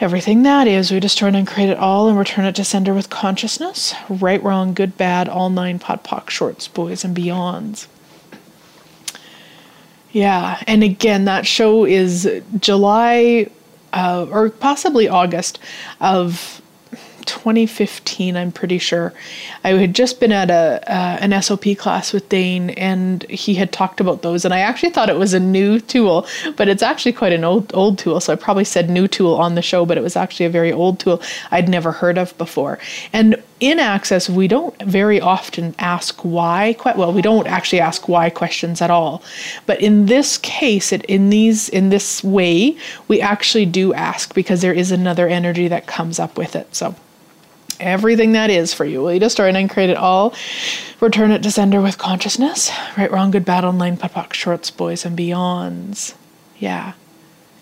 Everything 0.00 0.42
that 0.42 0.66
is, 0.66 0.90
we 0.90 0.98
destroy 0.98 1.28
and 1.28 1.36
uncreate 1.36 1.68
it 1.68 1.78
all 1.78 2.08
and 2.08 2.18
return 2.18 2.44
it 2.44 2.56
to 2.56 2.64
sender 2.64 2.92
with 2.92 3.08
consciousness. 3.08 3.94
Right, 4.08 4.42
wrong, 4.42 4.74
good, 4.74 4.98
bad, 4.98 5.28
all 5.28 5.48
nine 5.48 5.78
POD 5.78 6.02
POC, 6.02 6.30
shorts, 6.30 6.66
boys, 6.66 7.04
and 7.04 7.16
beyonds. 7.16 7.86
Yeah, 10.10 10.60
and 10.66 10.82
again, 10.82 11.24
that 11.26 11.46
show 11.46 11.84
is 11.84 12.28
July 12.58 13.48
uh, 13.92 14.26
or 14.28 14.50
possibly 14.50 15.06
August 15.06 15.60
of 16.00 16.60
2015, 17.26 18.36
I'm 18.36 18.52
pretty 18.52 18.78
sure. 18.78 19.12
I 19.64 19.70
had 19.70 19.94
just 19.94 20.20
been 20.20 20.32
at 20.32 20.50
a 20.50 20.82
uh, 20.86 21.18
an 21.20 21.42
SOP 21.42 21.64
class 21.76 22.12
with 22.12 22.28
Dane, 22.28 22.70
and 22.70 23.22
he 23.24 23.54
had 23.54 23.72
talked 23.72 24.00
about 24.00 24.22
those, 24.22 24.44
and 24.44 24.54
I 24.54 24.60
actually 24.60 24.90
thought 24.90 25.10
it 25.10 25.18
was 25.18 25.34
a 25.34 25.40
new 25.40 25.80
tool, 25.80 26.26
but 26.56 26.68
it's 26.68 26.82
actually 26.82 27.12
quite 27.12 27.32
an 27.32 27.44
old 27.44 27.74
old 27.74 27.98
tool. 27.98 28.20
So 28.20 28.32
I 28.32 28.36
probably 28.36 28.64
said 28.64 28.88
new 28.88 29.08
tool 29.08 29.34
on 29.34 29.54
the 29.54 29.62
show, 29.62 29.84
but 29.84 29.98
it 29.98 30.02
was 30.02 30.16
actually 30.16 30.46
a 30.46 30.50
very 30.50 30.72
old 30.72 30.98
tool 30.98 31.20
I'd 31.50 31.68
never 31.68 31.92
heard 31.92 32.18
of 32.18 32.36
before. 32.38 32.78
And 33.12 33.42
in 33.58 33.78
Access, 33.78 34.28
we 34.28 34.48
don't 34.48 34.80
very 34.82 35.20
often 35.20 35.74
ask 35.78 36.20
why. 36.22 36.74
Quite 36.78 36.96
well, 36.96 37.12
we 37.12 37.22
don't 37.22 37.46
actually 37.46 37.80
ask 37.80 38.08
why 38.08 38.28
questions 38.28 38.82
at 38.82 38.90
all. 38.90 39.22
But 39.64 39.80
in 39.80 40.06
this 40.06 40.36
case, 40.38 40.92
it 40.92 41.04
in 41.06 41.30
these 41.30 41.68
in 41.70 41.88
this 41.88 42.22
way, 42.22 42.76
we 43.08 43.20
actually 43.20 43.66
do 43.66 43.94
ask 43.94 44.34
because 44.34 44.60
there 44.60 44.74
is 44.74 44.90
another 44.92 45.26
energy 45.26 45.68
that 45.68 45.86
comes 45.86 46.18
up 46.18 46.36
with 46.36 46.54
it. 46.54 46.74
So 46.74 46.94
everything 47.80 48.32
that 48.32 48.50
is 48.50 48.72
for 48.74 48.84
you. 48.84 49.02
Will 49.02 49.14
you 49.14 49.20
destroy 49.20 49.48
and 49.48 49.56
uncreate 49.56 49.90
it 49.90 49.96
all? 49.96 50.34
Return 51.00 51.30
it 51.30 51.42
to 51.42 51.50
sender 51.50 51.80
with 51.80 51.98
consciousness. 51.98 52.70
Right, 52.96 53.10
wrong, 53.10 53.30
good, 53.30 53.44
bad, 53.44 53.64
all 53.64 53.72
nine, 53.72 53.96
POC, 53.96 54.32
shorts, 54.32 54.70
boys, 54.70 55.04
and 55.04 55.18
beyonds. 55.18 56.14
Yeah. 56.58 56.94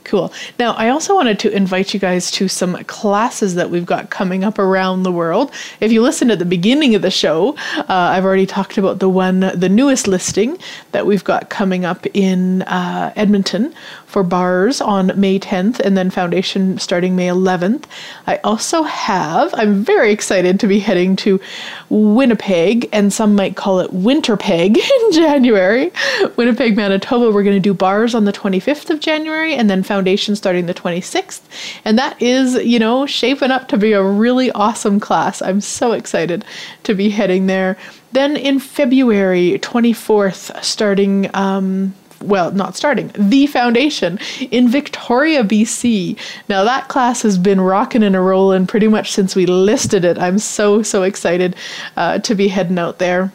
Cool. 0.05 0.33
Now, 0.59 0.73
I 0.73 0.91
also 0.91 1.15
wanted 1.15 1.39
to 1.41 1.51
invite 1.51 1.95
you 1.95 1.99
guys 1.99 2.31
to 2.33 2.47
some 2.47 2.77
classes 2.85 3.55
that 3.55 3.71
we've 3.71 3.87
got 3.87 4.11
coming 4.11 4.45
up 4.45 4.59
around 4.59 5.03
the 5.03 5.11
world. 5.11 5.51
If 5.81 5.93
you 5.93 6.03
listened 6.03 6.31
at 6.31 6.39
the 6.39 6.45
beginning 6.45 6.95
of 6.95 7.01
the 7.01 7.11
show, 7.11 7.57
uh, 7.79 7.85
I've 7.89 8.25
already 8.25 8.45
talked 8.45 8.77
about 8.77 8.99
the 8.99 9.09
one, 9.09 9.41
the 9.41 9.71
newest 9.71 10.07
listing 10.07 10.59
that 10.93 11.07
we've 11.07 11.25
got 11.25 11.49
coming 11.49 11.87
up 11.87 12.07
in 12.13 12.63
uh, 12.63 13.15
Edmonton 13.17 13.75
for 14.15 14.23
bars 14.23 14.81
on 14.81 15.11
May 15.17 15.41
10th 15.41 15.81
and 15.81 15.97
then 15.97 16.09
foundation 16.09 16.79
starting 16.79 17.17
May 17.17 17.27
11th. 17.27 17.83
I 18.29 18.37
also 18.45 18.85
have, 18.85 19.53
I'm 19.55 19.83
very 19.83 20.13
excited 20.13 20.61
to 20.61 20.69
be 20.69 20.79
heading 20.79 21.17
to 21.17 21.41
Winnipeg, 21.89 22.89
and 22.93 23.13
some 23.13 23.35
might 23.35 23.57
call 23.57 23.81
it 23.81 23.91
Winterpeg 23.91 24.77
in 25.01 25.13
January. 25.13 25.91
Winnipeg, 26.37 26.77
Manitoba, 26.77 27.33
we're 27.33 27.43
going 27.43 27.57
to 27.57 27.61
do 27.61 27.75
bars 27.75 28.15
on 28.15 28.25
the 28.25 28.33
25th 28.33 28.89
of 28.89 29.01
January 29.01 29.53
and 29.53 29.69
then 29.69 29.83
foundation 29.83 30.37
starting 30.37 30.67
the 30.67 30.75
26th. 30.75 31.41
And 31.85 31.99
that 31.99 32.23
is, 32.23 32.55
you 32.65 32.79
know, 32.79 33.07
shaping 33.07 33.51
up 33.51 33.67
to 33.67 33.77
be 33.77 33.95
a 33.95 34.03
really 34.05 34.53
awesome 34.53 35.01
class. 35.01 35.43
I'm 35.43 35.61
so 35.61 35.91
excited 35.91 36.45
to 36.85 36.95
be 36.95 37.11
heading 37.11 37.49
there. 37.49 37.77
Then 38.13 38.37
in 38.37 38.61
February 38.61 39.59
24th, 39.59 40.63
starting 40.63 41.29
um, 41.35 41.95
well, 42.27 42.53
not 42.53 42.77
starting, 42.77 43.11
the 43.15 43.47
foundation 43.47 44.19
in 44.51 44.69
Victoria, 44.69 45.45
BC. 45.45 46.19
Now, 46.49 46.65
that 46.65 46.89
class 46.89 47.23
has 47.23 47.39
been 47.39 47.61
rocking 47.61 48.03
and 48.03 48.17
a 48.17 48.21
rolling 48.21 48.67
pretty 48.67 48.89
much 48.89 49.13
since 49.13 49.37
we 49.37 49.47
listed 49.47 50.05
it. 50.05 50.19
I'm 50.19 50.39
so, 50.39 50.83
so 50.83 51.03
excited 51.03 51.57
uh, 51.97 52.19
to 52.21 52.35
be 52.35 52.49
heading 52.49 52.79
out 52.79 52.99
there. 52.99 53.33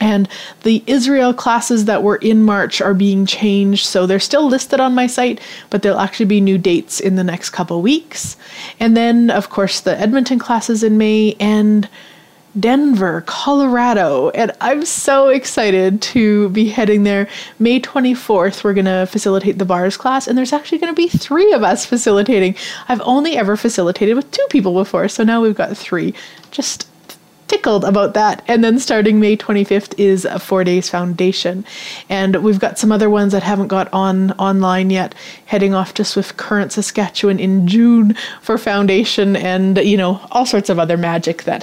And 0.00 0.28
the 0.64 0.82
Israel 0.88 1.32
classes 1.32 1.84
that 1.84 2.02
were 2.02 2.16
in 2.16 2.42
March 2.42 2.80
are 2.80 2.92
being 2.92 3.24
changed, 3.24 3.86
so 3.86 4.04
they're 4.04 4.18
still 4.18 4.48
listed 4.48 4.80
on 4.80 4.96
my 4.96 5.06
site, 5.06 5.40
but 5.70 5.82
there'll 5.82 6.00
actually 6.00 6.26
be 6.26 6.40
new 6.40 6.58
dates 6.58 6.98
in 6.98 7.14
the 7.14 7.22
next 7.22 7.50
couple 7.50 7.80
weeks. 7.80 8.36
And 8.80 8.96
then, 8.96 9.30
of 9.30 9.48
course, 9.48 9.78
the 9.78 9.96
Edmonton 9.96 10.40
classes 10.40 10.82
in 10.82 10.98
May 10.98 11.36
and 11.38 11.88
Denver, 12.58 13.22
Colorado, 13.26 14.28
and 14.30 14.52
I'm 14.60 14.84
so 14.84 15.28
excited 15.28 16.02
to 16.02 16.50
be 16.50 16.68
heading 16.68 17.04
there. 17.04 17.28
May 17.58 17.80
24th, 17.80 18.62
we're 18.62 18.74
going 18.74 18.84
to 18.84 19.06
facilitate 19.06 19.58
the 19.58 19.64
bars 19.64 19.96
class, 19.96 20.28
and 20.28 20.36
there's 20.36 20.52
actually 20.52 20.78
going 20.78 20.94
to 20.94 20.96
be 20.96 21.08
three 21.08 21.52
of 21.52 21.62
us 21.62 21.86
facilitating. 21.86 22.54
I've 22.88 23.00
only 23.04 23.38
ever 23.38 23.56
facilitated 23.56 24.16
with 24.16 24.30
two 24.30 24.46
people 24.50 24.74
before, 24.74 25.08
so 25.08 25.24
now 25.24 25.40
we've 25.40 25.54
got 25.54 25.76
three. 25.76 26.14
Just 26.50 26.88
tickled 27.52 27.84
about 27.84 28.14
that. 28.14 28.42
And 28.48 28.64
then 28.64 28.78
starting 28.78 29.20
May 29.20 29.36
25th 29.36 29.94
is 29.98 30.24
a 30.24 30.38
four 30.38 30.64
days 30.64 30.88
foundation. 30.88 31.66
And 32.08 32.42
we've 32.42 32.58
got 32.58 32.78
some 32.78 32.90
other 32.90 33.10
ones 33.10 33.32
that 33.32 33.42
haven't 33.42 33.68
got 33.68 33.92
on 33.92 34.30
online 34.32 34.88
yet, 34.88 35.14
heading 35.44 35.74
off 35.74 35.92
to 35.94 36.04
Swift 36.04 36.38
Current, 36.38 36.72
Saskatchewan 36.72 37.38
in 37.38 37.68
June 37.68 38.16
for 38.40 38.56
foundation 38.56 39.36
and, 39.36 39.76
you 39.76 39.98
know, 39.98 40.26
all 40.30 40.46
sorts 40.46 40.70
of 40.70 40.78
other 40.78 40.96
magic 40.96 41.42
that 41.42 41.62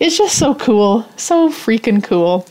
is 0.00 0.18
just 0.18 0.36
so 0.36 0.56
cool. 0.56 1.06
So 1.16 1.50
freaking 1.50 2.02
cool. 2.02 2.44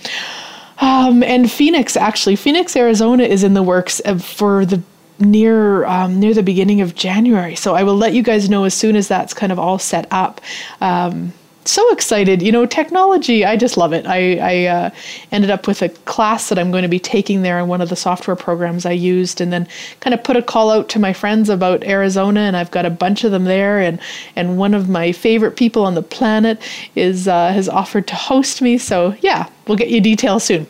Um, 0.79 1.23
and 1.23 1.51
Phoenix, 1.51 1.97
actually, 1.97 2.37
Phoenix, 2.37 2.73
Arizona 2.77 3.23
is 3.23 3.43
in 3.43 3.53
the 3.53 3.63
works 3.63 3.99
for 4.19 4.65
the 4.65 4.81
near 5.19 5.83
um, 5.85 6.19
near 6.19 6.33
the 6.33 6.43
beginning 6.43 6.79
of 6.79 6.93
January. 6.95 7.55
So 7.55 7.75
I 7.75 7.83
will 7.83 7.97
let 7.97 8.13
you 8.13 8.21
guys 8.21 8.49
know 8.49 8.63
as 8.63 8.75
soon 8.75 8.95
as 8.95 9.07
that's 9.07 9.33
kind 9.33 9.51
of 9.51 9.59
all 9.59 9.79
set 9.79 10.07
up. 10.11 10.39
Um, 10.79 11.33
so 11.71 11.91
excited. 11.91 12.41
You 12.41 12.51
know, 12.51 12.65
technology, 12.65 13.45
I 13.45 13.55
just 13.55 13.77
love 13.77 13.93
it. 13.93 14.05
I, 14.05 14.37
I 14.37 14.65
uh, 14.65 14.89
ended 15.31 15.49
up 15.49 15.67
with 15.67 15.81
a 15.81 15.89
class 15.89 16.49
that 16.49 16.59
I'm 16.59 16.71
going 16.71 16.83
to 16.83 16.89
be 16.89 16.99
taking 16.99 17.41
there 17.41 17.59
in 17.59 17.67
one 17.67 17.81
of 17.81 17.89
the 17.89 17.95
software 17.95 18.35
programs 18.35 18.85
I 18.85 18.91
used, 18.91 19.41
and 19.41 19.51
then 19.51 19.67
kind 19.99 20.13
of 20.13 20.23
put 20.23 20.37
a 20.37 20.41
call 20.41 20.71
out 20.71 20.89
to 20.89 20.99
my 20.99 21.13
friends 21.13 21.49
about 21.49 21.83
Arizona, 21.83 22.41
and 22.41 22.55
I've 22.57 22.71
got 22.71 22.85
a 22.85 22.89
bunch 22.89 23.23
of 23.23 23.31
them 23.31 23.45
there. 23.45 23.79
And, 23.79 23.99
and 24.35 24.57
one 24.57 24.73
of 24.73 24.89
my 24.89 25.11
favorite 25.11 25.55
people 25.55 25.85
on 25.85 25.95
the 25.95 26.01
planet 26.01 26.61
is 26.95 27.27
uh, 27.27 27.51
has 27.51 27.69
offered 27.69 28.07
to 28.07 28.15
host 28.15 28.61
me. 28.61 28.77
So, 28.77 29.15
yeah, 29.21 29.49
we'll 29.67 29.77
get 29.77 29.89
you 29.89 30.01
details 30.01 30.43
soon. 30.43 30.67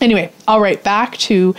Anyway, 0.00 0.30
all 0.46 0.60
right, 0.60 0.82
back 0.84 1.16
to 1.16 1.54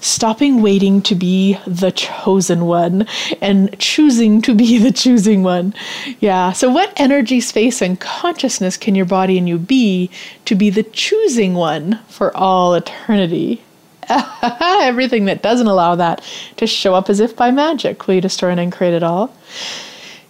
stopping 0.00 0.60
waiting 0.60 1.00
to 1.00 1.14
be 1.14 1.58
the 1.66 1.90
chosen 1.90 2.66
one 2.66 3.06
and 3.40 3.76
choosing 3.78 4.42
to 4.42 4.54
be 4.54 4.78
the 4.82 4.92
choosing 4.92 5.42
one. 5.42 5.74
Yeah, 6.20 6.52
so 6.52 6.70
what 6.70 6.92
energy, 6.96 7.40
space, 7.40 7.80
and 7.80 7.98
consciousness 7.98 8.76
can 8.76 8.94
your 8.94 9.06
body 9.06 9.38
and 9.38 9.48
you 9.48 9.58
be 9.58 10.10
to 10.44 10.54
be 10.54 10.68
the 10.70 10.82
choosing 10.82 11.54
one 11.54 12.00
for 12.08 12.36
all 12.36 12.74
eternity? 12.74 13.62
Everything 14.60 15.24
that 15.26 15.42
doesn't 15.42 15.66
allow 15.66 15.94
that 15.94 16.22
to 16.56 16.66
show 16.66 16.94
up 16.94 17.08
as 17.08 17.20
if 17.20 17.36
by 17.36 17.50
magic. 17.50 18.06
Will 18.06 18.16
you 18.16 18.20
destroy 18.20 18.50
and 18.50 18.60
uncreate 18.60 18.94
it 18.94 19.02
all? 19.02 19.34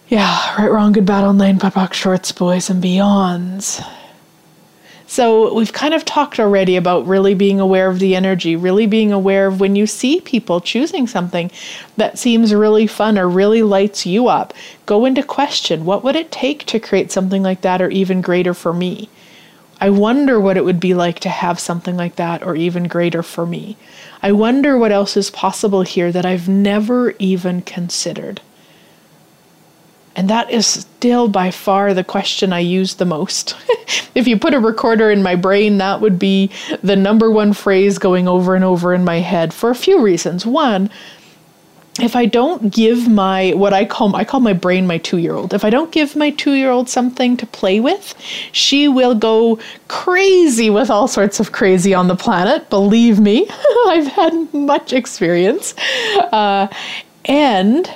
Yeah, 0.09 0.57
right, 0.57 0.71
wrong, 0.71 0.93
good, 0.93 1.07
bad, 1.07 1.25
online, 1.25 1.59
POC, 1.59 1.93
shorts, 1.93 2.33
boys, 2.33 2.71
and 2.71 2.83
beyonds. 2.83 3.85
So 5.11 5.55
we've 5.55 5.73
kind 5.73 5.95
of 5.95 6.05
talked 6.05 6.39
already 6.39 6.77
about 6.77 7.07
really 7.07 7.35
being 7.35 7.59
aware 7.59 7.89
of 7.89 7.99
the 7.99 8.15
energy, 8.15 8.57
really 8.57 8.87
being 8.87 9.11
aware 9.11 9.47
of 9.47 9.59
when 9.59 9.75
you 9.75 9.87
see 9.87 10.21
people 10.21 10.61
choosing 10.61 11.07
something 11.07 11.51
that 11.97 12.19
seems 12.19 12.53
really 12.53 12.87
fun 12.87 13.19
or 13.19 13.27
really 13.27 13.63
lights 13.63 14.05
you 14.05 14.29
up. 14.29 14.53
Go 14.85 15.07
into 15.07 15.23
question 15.23 15.87
what 15.87 16.05
would 16.05 16.15
it 16.15 16.31
take 16.31 16.67
to 16.67 16.79
create 16.79 17.11
something 17.11 17.43
like 17.43 17.63
that 17.63 17.81
or 17.81 17.89
even 17.89 18.21
greater 18.21 18.53
for 18.53 18.75
me? 18.75 19.09
I 19.81 19.89
wonder 19.89 20.39
what 20.39 20.59
it 20.59 20.65
would 20.67 20.79
be 20.79 20.93
like 20.93 21.21
to 21.21 21.31
have 21.31 21.59
something 21.59 21.97
like 21.97 22.17
that 22.17 22.43
or 22.43 22.55
even 22.55 22.85
greater 22.85 23.23
for 23.23 23.47
me. 23.47 23.79
I 24.23 24.33
wonder 24.33 24.77
what 24.77 24.93
else 24.93 25.17
is 25.17 25.31
possible 25.31 25.83
here 25.83 26.13
that 26.13 26.27
I've 26.27 26.51
never 26.51 27.15
even 27.19 27.63
considered. 27.63 28.43
And 30.17 30.29
that 30.31 30.51
is 30.51 30.67
still 30.67 31.29
by 31.29 31.51
far 31.51 31.95
the 31.95 32.03
question 32.03 32.53
I 32.53 32.61
use 32.61 32.95
the 32.95 33.05
most. 33.05 33.57
if 34.15 34.27
you 34.27 34.39
put 34.39 34.55
a 34.55 34.61
recorder 34.61 35.11
in 35.11 35.23
my 35.23 35.37
brain, 35.37 35.79
that 35.79 36.01
would 36.01 36.19
be 36.19 36.51
the 36.83 36.97
number 36.97 37.31
one 37.31 37.53
phrase 37.53 37.99
going 37.99 38.27
over 38.27 38.55
and 38.55 38.65
over 38.65 38.95
in 38.95 39.05
my 39.05 39.21
head 39.21 39.55
for 39.55 39.71
a 39.71 39.75
few 39.75 40.03
reasons. 40.03 40.45
One, 40.45 40.91
if 42.01 42.15
I 42.15 42.27
don't 42.27 42.73
give 42.73 43.09
my 43.09 43.53
what 43.53 43.73
I 43.73 43.85
call 43.85 44.15
I 44.15 44.25
call 44.25 44.41
my 44.41 44.53
brain 44.53 44.87
my 44.87 44.99
2-year-old. 44.99 45.53
If 45.53 45.65
I 45.65 45.71
don't 45.71 45.91
give 45.91 46.17
my 46.17 46.31
2-year-old 46.31 46.89
something 46.89 47.37
to 47.37 47.47
play 47.47 47.81
with, 47.81 48.15
she 48.53 48.89
will 48.89 49.15
go 49.15 49.59
crazy 49.89 50.71
with 50.71 50.91
all 50.91 51.09
sorts 51.09 51.41
of 51.41 51.53
crazy 51.53 51.95
on 51.95 52.09
the 52.09 52.17
planet. 52.17 52.71
Believe 52.71 53.19
me, 53.19 53.49
I've 53.87 54.07
had 54.07 54.55
much 54.55 54.93
experience. 54.93 55.75
Uh, 56.33 56.69
and 57.25 57.91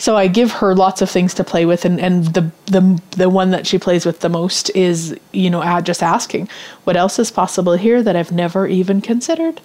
so 0.00 0.16
I 0.16 0.28
give 0.28 0.50
her 0.52 0.74
lots 0.74 1.02
of 1.02 1.10
things 1.10 1.34
to 1.34 1.44
play 1.44 1.66
with, 1.66 1.84
and, 1.84 2.00
and 2.00 2.24
the, 2.28 2.50
the 2.64 3.02
the 3.10 3.28
one 3.28 3.50
that 3.50 3.66
she 3.66 3.78
plays 3.78 4.06
with 4.06 4.20
the 4.20 4.30
most 4.30 4.70
is 4.74 5.14
you 5.32 5.50
know 5.50 5.80
just 5.82 6.02
asking, 6.02 6.48
what 6.84 6.96
else 6.96 7.18
is 7.18 7.30
possible 7.30 7.74
here 7.74 8.02
that 8.02 8.16
I've 8.16 8.32
never 8.32 8.66
even 8.66 9.02
considered? 9.02 9.60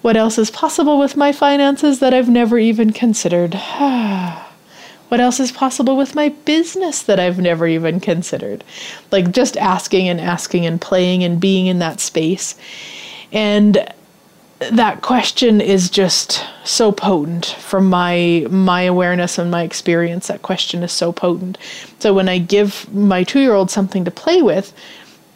What 0.00 0.16
else 0.16 0.38
is 0.38 0.48
possible 0.48 0.96
with 0.96 1.16
my 1.16 1.32
finances 1.32 1.98
that 1.98 2.14
I've 2.14 2.28
never 2.28 2.56
even 2.56 2.92
considered? 2.92 3.54
what 5.08 5.20
else 5.20 5.40
is 5.40 5.50
possible 5.50 5.96
with 5.96 6.14
my 6.14 6.28
business 6.28 7.02
that 7.02 7.18
I've 7.18 7.40
never 7.40 7.66
even 7.66 7.98
considered? 7.98 8.62
Like 9.10 9.32
just 9.32 9.56
asking 9.56 10.08
and 10.08 10.20
asking 10.20 10.66
and 10.66 10.80
playing 10.80 11.24
and 11.24 11.40
being 11.40 11.66
in 11.66 11.80
that 11.80 11.98
space. 11.98 12.54
And 13.32 13.92
that 14.72 15.02
question 15.02 15.60
is 15.60 15.90
just 15.90 16.44
so 16.64 16.92
potent. 16.92 17.46
From 17.46 17.88
my 17.88 18.46
my 18.50 18.82
awareness 18.82 19.38
and 19.38 19.50
my 19.50 19.62
experience 19.62 20.28
that 20.28 20.42
question 20.42 20.82
is 20.82 20.92
so 20.92 21.12
potent. 21.12 21.58
So 21.98 22.14
when 22.14 22.28
i 22.28 22.38
give 22.38 22.92
my 22.92 23.24
2-year-old 23.24 23.70
something 23.70 24.04
to 24.04 24.10
play 24.10 24.42
with 24.42 24.72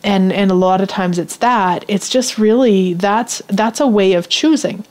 and 0.05 0.33
and 0.33 0.51
a 0.51 0.55
lot 0.55 0.81
of 0.81 0.89
times 0.89 1.19
it's 1.19 1.37
that 1.37 1.85
it's 1.89 2.09
just 2.09 2.39
really 2.39 2.95
that's 2.95 3.43
that's 3.49 3.81
a 3.81 3.87
way 3.87 4.13
of 4.15 4.29
choosing. 4.29 4.85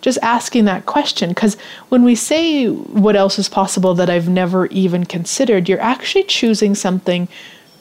Just 0.00 0.18
asking 0.22 0.66
that 0.66 0.84
question. 0.84 1.30
Because 1.30 1.56
when 1.88 2.04
we 2.04 2.14
say 2.14 2.68
what 2.68 3.16
else 3.16 3.38
is 3.38 3.48
possible 3.48 3.94
that 3.94 4.10
i've 4.10 4.28
never 4.28 4.66
even 4.66 5.04
considered 5.04 5.68
you're 5.68 5.80
actually 5.80 6.24
choosing 6.24 6.74
something 6.74 7.28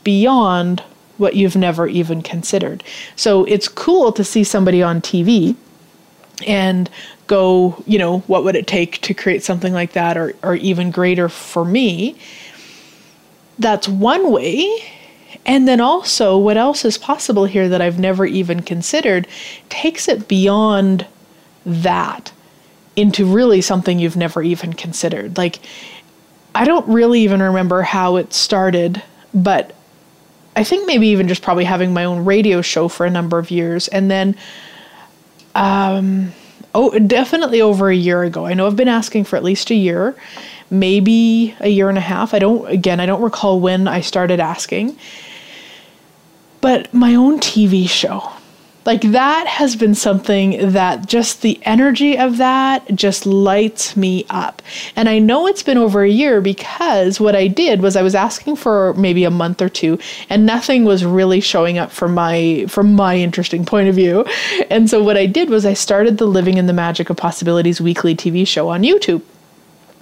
beyond 0.03 0.81
what 1.17 1.35
you've 1.35 1.55
never 1.55 1.87
even 1.87 2.21
considered. 2.21 2.83
So 3.15 3.45
it's 3.45 3.67
cool 3.67 4.11
to 4.13 4.23
see 4.23 4.43
somebody 4.43 4.81
on 4.81 4.99
tv 5.01 5.55
and 6.43 6.89
go, 7.27 7.81
you 7.85 7.97
know, 7.97 8.19
what 8.21 8.43
would 8.43 8.55
it 8.55 8.67
take 8.67 9.01
to 9.01 9.13
create 9.13 9.43
something 9.43 9.73
like 9.73 9.93
that 9.93 10.17
or, 10.17 10.33
or 10.43 10.55
even 10.55 10.91
greater 10.91 11.29
for 11.29 11.65
me? 11.65 12.17
That's 13.59 13.87
one 13.87 14.31
way. 14.31 14.67
And 15.45 15.67
then 15.67 15.81
also, 15.81 16.37
what 16.37 16.57
else 16.57 16.85
is 16.85 16.97
possible 16.97 17.45
here 17.45 17.67
that 17.69 17.81
I've 17.81 17.99
never 17.99 18.25
even 18.25 18.61
considered 18.61 19.27
takes 19.69 20.07
it 20.07 20.27
beyond 20.27 21.05
that 21.65 22.31
into 22.95 23.25
really 23.25 23.61
something 23.61 23.99
you've 23.99 24.15
never 24.15 24.41
even 24.41 24.73
considered. 24.73 25.37
Like, 25.37 25.59
I 26.55 26.65
don't 26.65 26.87
really 26.87 27.21
even 27.21 27.41
remember 27.41 27.81
how 27.81 28.17
it 28.17 28.33
started, 28.33 29.01
but 29.33 29.75
I 30.55 30.63
think 30.63 30.85
maybe 30.85 31.07
even 31.07 31.27
just 31.27 31.41
probably 31.41 31.65
having 31.65 31.93
my 31.93 32.05
own 32.05 32.25
radio 32.25 32.61
show 32.61 32.87
for 32.87 33.05
a 33.05 33.09
number 33.09 33.39
of 33.39 33.49
years. 33.49 33.87
And 33.87 34.11
then 34.11 34.35
um, 35.55 36.33
oh, 36.75 36.97
definitely 36.99 37.61
over 37.61 37.89
a 37.89 37.95
year 37.95 38.23
ago. 38.23 38.45
I 38.45 38.53
know 38.53 38.67
I've 38.67 38.75
been 38.75 38.87
asking 38.87 39.25
for 39.25 39.35
at 39.35 39.43
least 39.43 39.69
a 39.69 39.75
year, 39.75 40.15
maybe 40.69 41.55
a 41.59 41.69
year 41.69 41.89
and 41.89 41.97
a 41.97 42.01
half. 42.01 42.33
I 42.33 42.39
don't, 42.39 42.67
again, 42.69 42.99
I 42.99 43.05
don't 43.05 43.21
recall 43.21 43.59
when 43.59 43.87
I 43.87 44.01
started 44.01 44.39
asking. 44.39 44.97
But 46.61 46.93
my 46.93 47.15
own 47.15 47.39
TV 47.39 47.87
show, 47.87 48.31
like 48.85 49.01
that 49.01 49.47
has 49.47 49.75
been 49.75 49.95
something 49.95 50.71
that 50.71 51.07
just 51.07 51.41
the 51.41 51.59
energy 51.63 52.17
of 52.17 52.37
that 52.37 52.95
just 52.95 53.25
lights 53.25 53.95
me 53.95 54.25
up. 54.29 54.61
And 54.95 55.07
I 55.07 55.19
know 55.19 55.47
it's 55.47 55.63
been 55.63 55.77
over 55.77 56.03
a 56.03 56.09
year 56.09 56.41
because 56.41 57.19
what 57.19 57.35
I 57.35 57.47
did 57.47 57.81
was 57.81 57.95
I 57.95 58.01
was 58.01 58.15
asking 58.15 58.57
for 58.57 58.93
maybe 58.95 59.23
a 59.23 59.31
month 59.31 59.61
or 59.61 59.69
two 59.69 59.99
and 60.29 60.45
nothing 60.45 60.85
was 60.85 61.05
really 61.05 61.39
showing 61.39 61.77
up 61.77 61.91
from 61.91 62.13
my 62.13 62.65
from 62.67 62.93
my 62.93 63.15
interesting 63.17 63.65
point 63.65 63.89
of 63.89 63.95
view. 63.95 64.25
And 64.69 64.89
so 64.89 65.01
what 65.01 65.17
I 65.17 65.25
did 65.25 65.49
was 65.49 65.65
I 65.65 65.73
started 65.73 66.17
the 66.17 66.25
Living 66.27 66.57
in 66.57 66.67
the 66.67 66.73
Magic 66.73 67.09
of 67.09 67.17
Possibilities 67.17 67.79
weekly 67.79 68.15
TV 68.15 68.47
show 68.47 68.69
on 68.69 68.83
YouTube. 68.83 69.21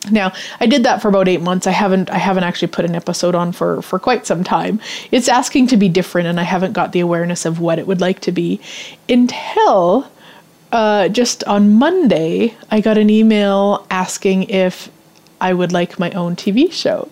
Now, 0.09 0.33
I 0.59 0.65
did 0.65 0.83
that 0.83 1.01
for 1.01 1.09
about 1.09 1.27
8 1.27 1.41
months. 1.41 1.67
I 1.67 1.71
haven't 1.71 2.09
I 2.09 2.17
haven't 2.17 2.43
actually 2.43 2.69
put 2.69 2.85
an 2.85 2.95
episode 2.95 3.35
on 3.35 3.51
for 3.51 3.81
for 3.81 3.99
quite 3.99 4.25
some 4.25 4.43
time. 4.43 4.79
It's 5.11 5.29
asking 5.29 5.67
to 5.67 5.77
be 5.77 5.89
different 5.89 6.27
and 6.27 6.39
I 6.39 6.43
haven't 6.43 6.73
got 6.73 6.91
the 6.91 7.01
awareness 7.01 7.45
of 7.45 7.59
what 7.59 7.77
it 7.77 7.85
would 7.85 8.01
like 8.01 8.19
to 8.21 8.31
be 8.31 8.59
until 9.07 10.09
uh, 10.71 11.09
just 11.09 11.43
on 11.43 11.73
Monday, 11.73 12.55
I 12.69 12.81
got 12.81 12.97
an 12.97 13.09
email 13.09 13.85
asking 13.91 14.43
if 14.43 14.89
I 15.41 15.53
would 15.53 15.71
like 15.71 15.99
my 15.99 16.11
own 16.11 16.35
TV 16.35 16.71
show. 16.71 17.09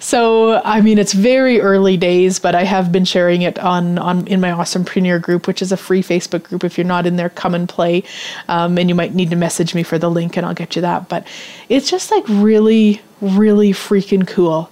So, 0.00 0.62
I 0.64 0.80
mean, 0.80 0.96
it's 0.96 1.12
very 1.12 1.60
early 1.60 1.96
days, 1.96 2.38
but 2.38 2.54
I 2.54 2.62
have 2.62 2.92
been 2.92 3.04
sharing 3.04 3.42
it 3.42 3.58
on, 3.58 3.98
on 3.98 4.26
in 4.28 4.40
my 4.40 4.50
Awesomepreneur 4.50 5.20
group, 5.20 5.48
which 5.48 5.60
is 5.60 5.72
a 5.72 5.76
free 5.76 6.02
Facebook 6.02 6.44
group. 6.44 6.62
If 6.62 6.78
you're 6.78 6.86
not 6.86 7.06
in 7.06 7.16
there, 7.16 7.30
come 7.30 7.54
and 7.54 7.68
play. 7.68 8.04
Um, 8.46 8.78
and 8.78 8.88
you 8.88 8.94
might 8.94 9.14
need 9.14 9.30
to 9.30 9.36
message 9.36 9.74
me 9.74 9.82
for 9.82 9.98
the 9.98 10.10
link, 10.10 10.36
and 10.36 10.46
I'll 10.46 10.54
get 10.54 10.76
you 10.76 10.82
that. 10.82 11.08
But 11.08 11.26
it's 11.68 11.90
just 11.90 12.12
like 12.12 12.24
really, 12.28 13.02
really 13.20 13.72
freaking 13.72 14.26
cool. 14.26 14.70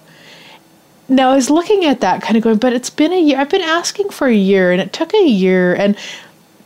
Now, 1.09 1.31
I 1.31 1.35
was 1.35 1.49
looking 1.49 1.83
at 1.85 2.01
that, 2.01 2.21
kind 2.21 2.37
of 2.37 2.43
going, 2.43 2.57
but 2.57 2.73
it's 2.73 2.89
been 2.89 3.11
a 3.11 3.19
year. 3.19 3.37
I've 3.37 3.49
been 3.49 3.61
asking 3.61 4.09
for 4.09 4.27
a 4.27 4.33
year, 4.33 4.71
and 4.71 4.81
it 4.81 4.93
took 4.93 5.13
a 5.13 5.27
year, 5.27 5.75
and 5.75 5.97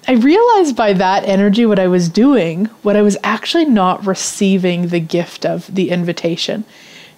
I 0.07 0.14
realized 0.14 0.76
by 0.76 0.93
that 0.93 1.26
energy 1.26 1.66
what 1.66 1.80
I 1.80 1.88
was 1.88 2.09
doing, 2.09 2.66
what 2.84 2.95
I 2.95 3.01
was 3.01 3.18
actually 3.24 3.66
not 3.66 4.05
receiving 4.05 4.88
the 4.88 4.99
gift 4.99 5.45
of 5.45 5.74
the 5.74 5.89
invitation 5.89 6.64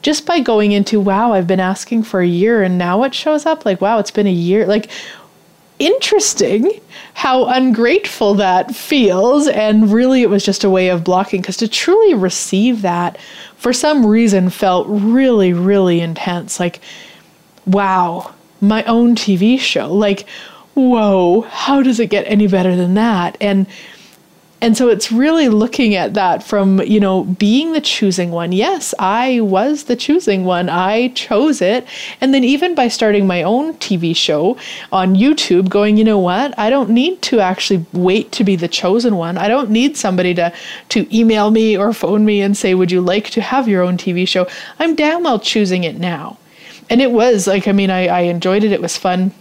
just 0.04 0.26
by 0.26 0.40
going 0.40 0.74
into, 0.74 1.00
wow, 1.00 1.34
I've 1.34 1.48
been 1.48 1.60
asking 1.60 2.04
for 2.04 2.22
a 2.22 2.28
year 2.28 2.62
and 2.62 2.78
now 2.78 3.04
it 3.04 3.16
shows 3.16 3.46
up, 3.46 3.66
like, 3.66 3.82
wow, 3.82 3.98
it's 3.98 4.12
been 4.12 4.28
a 4.28 4.32
year. 4.32 4.68
Like, 4.68 4.92
interesting 5.80 6.80
how 7.16 7.46
ungrateful 7.46 8.36
that 8.36 8.76
feels. 8.76 9.48
And 9.48 9.92
really, 9.92 10.22
it 10.22 10.30
was 10.30 10.46
just 10.46 10.64
a 10.64 10.70
way 10.70 10.90
of 10.90 11.04
blocking 11.04 11.42
because 11.42 11.58
to 11.58 11.68
truly 11.68 12.14
receive 12.14 12.82
that 12.84 13.18
for 13.58 13.74
some 13.74 14.06
reason 14.06 14.50
felt 14.50 14.86
really, 14.88 15.54
really 15.54 16.02
intense. 16.02 16.60
Like, 16.60 16.80
wow, 17.66 18.34
my 18.62 18.84
own 18.84 19.16
TV 19.16 19.60
show. 19.60 19.94
Like, 19.94 20.28
whoa, 20.74 21.42
how 21.42 21.82
does 21.82 22.00
it 22.00 22.10
get 22.10 22.26
any 22.28 22.48
better 22.48 22.76
than 22.76 22.96
that? 22.96 23.38
And 23.40 23.68
and 24.64 24.78
so 24.78 24.88
it's 24.88 25.12
really 25.12 25.50
looking 25.50 25.94
at 25.94 26.14
that 26.14 26.42
from, 26.42 26.80
you 26.84 26.98
know, 26.98 27.26
being 27.26 27.74
the 27.74 27.82
choosing 27.82 28.32
one. 28.32 28.54
Yes, 28.54 28.94
I 28.98 29.42
was 29.42 29.84
the 29.84 29.98
choosing 29.98 30.46
one. 30.46 30.70
I 30.70 31.10
chose 31.10 31.62
it. 31.62 31.86
And 32.22 32.34
then 32.34 32.46
even 32.46 32.74
by 32.74 32.88
starting 32.88 33.28
my 33.28 33.44
own 33.44 33.74
TV 33.74 34.16
show 34.16 34.56
on 34.90 35.16
YouTube, 35.16 35.68
going, 35.68 35.98
you 35.98 36.06
know 36.06 36.18
what? 36.18 36.58
I 36.58 36.70
don't 36.70 36.92
need 36.92 37.22
to 37.24 37.42
actually 37.42 37.86
wait 37.92 38.32
to 38.32 38.46
be 38.46 38.56
the 38.56 38.70
chosen 38.70 39.18
one. 39.18 39.38
I 39.38 39.50
don't 39.50 39.70
need 39.70 39.98
somebody 39.98 40.34
to 40.36 40.54
to 40.90 41.14
email 41.14 41.52
me 41.52 41.76
or 41.76 41.92
phone 41.92 42.24
me 42.24 42.42
and 42.42 42.56
say, 42.56 42.74
"Would 42.74 42.90
you 42.90 43.02
like 43.02 43.32
to 43.32 43.42
have 43.42 43.68
your 43.68 43.84
own 43.84 43.98
TV 43.98 44.26
show?" 44.26 44.48
I'm 44.80 44.96
damn 44.96 45.24
well 45.24 45.40
choosing 45.40 45.84
it 45.84 46.00
now. 46.00 46.38
And 46.90 47.02
it 47.02 47.12
was 47.12 47.48
like, 47.48 47.68
I 47.68 47.74
mean, 47.74 47.90
I, 47.90 48.08
I 48.08 48.20
enjoyed 48.22 48.64
it. 48.64 48.72
It 48.72 48.82
was 48.82 48.96
fun 48.96 49.34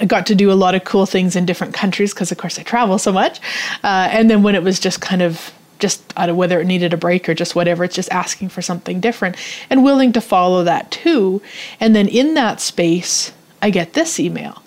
I 0.00 0.04
got 0.06 0.26
to 0.26 0.34
do 0.34 0.50
a 0.50 0.54
lot 0.54 0.74
of 0.74 0.84
cool 0.84 1.06
things 1.06 1.36
in 1.36 1.46
different 1.46 1.74
countries 1.74 2.12
because, 2.12 2.32
of 2.32 2.38
course, 2.38 2.58
I 2.58 2.62
travel 2.62 2.98
so 2.98 3.12
much. 3.12 3.40
Uh, 3.82 4.08
and 4.10 4.30
then 4.30 4.42
when 4.42 4.54
it 4.54 4.62
was 4.62 4.80
just 4.80 5.00
kind 5.00 5.22
of 5.22 5.52
just 5.78 6.12
out 6.16 6.28
of 6.28 6.36
whether 6.36 6.60
it 6.60 6.66
needed 6.66 6.92
a 6.92 6.96
break 6.96 7.28
or 7.28 7.34
just 7.34 7.54
whatever, 7.54 7.84
it's 7.84 7.94
just 7.94 8.10
asking 8.10 8.48
for 8.48 8.62
something 8.62 9.00
different 9.00 9.36
and 9.68 9.84
willing 9.84 10.12
to 10.12 10.20
follow 10.20 10.64
that 10.64 10.90
too. 10.90 11.42
And 11.80 11.94
then 11.94 12.08
in 12.08 12.34
that 12.34 12.60
space, 12.60 13.32
I 13.60 13.70
get 13.70 13.94
this 13.94 14.20
email. 14.20 14.62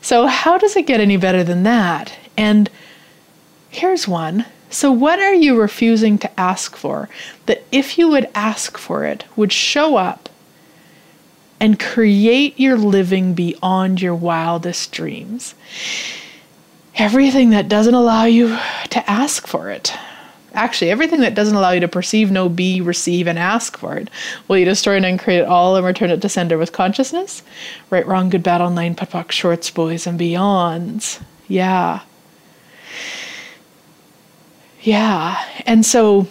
So, 0.00 0.26
how 0.26 0.58
does 0.58 0.76
it 0.76 0.86
get 0.86 1.00
any 1.00 1.16
better 1.16 1.44
than 1.44 1.62
that? 1.62 2.16
And 2.36 2.70
here's 3.70 4.08
one. 4.08 4.46
So, 4.70 4.90
what 4.90 5.18
are 5.18 5.34
you 5.34 5.60
refusing 5.60 6.18
to 6.18 6.40
ask 6.40 6.76
for 6.76 7.08
that 7.46 7.64
if 7.70 7.98
you 7.98 8.08
would 8.08 8.28
ask 8.34 8.78
for 8.78 9.04
it 9.04 9.24
would 9.36 9.52
show 9.52 9.96
up 9.96 10.28
and 11.62 11.78
create 11.78 12.58
your 12.58 12.76
living 12.76 13.34
beyond 13.34 14.02
your 14.02 14.16
wildest 14.16 14.90
dreams. 14.90 15.54
Everything 16.96 17.50
that 17.50 17.68
doesn't 17.68 17.94
allow 17.94 18.24
you 18.24 18.48
to 18.90 19.08
ask 19.08 19.46
for 19.46 19.70
it. 19.70 19.94
Actually, 20.54 20.90
everything 20.90 21.20
that 21.20 21.36
doesn't 21.36 21.54
allow 21.54 21.70
you 21.70 21.78
to 21.78 21.86
perceive, 21.86 22.32
know, 22.32 22.48
be, 22.48 22.80
receive, 22.80 23.28
and 23.28 23.38
ask 23.38 23.78
for 23.78 23.96
it. 23.96 24.10
Will 24.48 24.58
you 24.58 24.64
destroy 24.64 24.96
and 24.96 25.06
uncreate 25.06 25.42
it 25.42 25.46
all 25.46 25.76
and 25.76 25.86
return 25.86 26.10
it 26.10 26.20
to 26.22 26.28
sender 26.28 26.58
with 26.58 26.72
consciousness? 26.72 27.44
Right, 27.90 28.04
wrong, 28.04 28.28
good, 28.28 28.42
bad, 28.42 28.60
all 28.60 28.70
nine, 28.70 28.96
POD 28.96 29.10
POC, 29.10 29.30
shorts, 29.30 29.70
boys, 29.70 30.04
and 30.04 30.18
beyonds. 30.18 31.22
Yeah. 31.46 32.00
Yeah. 34.80 35.40
And 35.64 35.86
so 35.86 36.26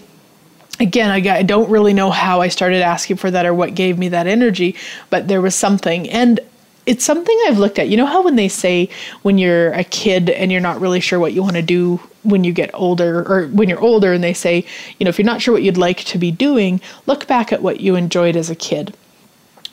again, 0.82 1.10
I, 1.10 1.38
I 1.38 1.44
don't 1.44 1.70
really 1.70 1.94
know 1.94 2.12
how 2.12 2.42
I 2.42 2.48
started 2.48 2.82
asking 2.82 3.18
for 3.18 3.32
that 3.32 3.46
or 3.46 3.54
what 3.54 3.76
gave 3.76 3.98
me 3.98 4.10
that 4.10 4.28
energy, 4.28 4.76
but 5.10 5.28
there 5.28 5.42
was 5.42 5.56
something. 5.56 6.10
And 6.10 6.40
it's 6.86 7.06
something 7.06 7.40
I've 7.48 7.60
looked 7.60 7.80
at. 7.80 7.90
You 7.90 7.98
know 7.98 8.06
how 8.06 8.24
when 8.24 8.36
they 8.36 8.48
say 8.48 8.90
when 9.22 9.38
you're 9.38 9.72
a 9.74 9.84
kid 9.84 10.30
and 10.30 10.52
you're 10.52 10.62
not 10.62 10.82
really 10.82 11.00
sure 11.00 11.20
what 11.20 11.34
you 11.34 11.44
want 11.44 11.56
to 11.56 11.62
do 11.62 12.00
when 12.24 12.44
you 12.44 12.54
get 12.54 12.70
older, 12.74 13.24
or 13.32 13.48
when 13.48 13.70
you're 13.70 13.82
older, 13.82 14.14
and 14.14 14.24
they 14.24 14.34
say, 14.34 14.66
you 15.00 15.04
know, 15.04 15.10
if 15.10 15.18
you're 15.18 15.26
not 15.26 15.42
sure 15.42 15.54
what 15.54 15.64
you'd 15.64 15.78
like 15.78 16.04
to 16.06 16.18
be 16.18 16.32
doing, 16.32 16.80
look 17.08 17.28
back 17.28 17.52
at 17.52 17.62
what 17.62 17.80
you 17.80 17.96
enjoyed 17.96 18.36
as 18.36 18.50
a 18.50 18.56
kid 18.56 18.96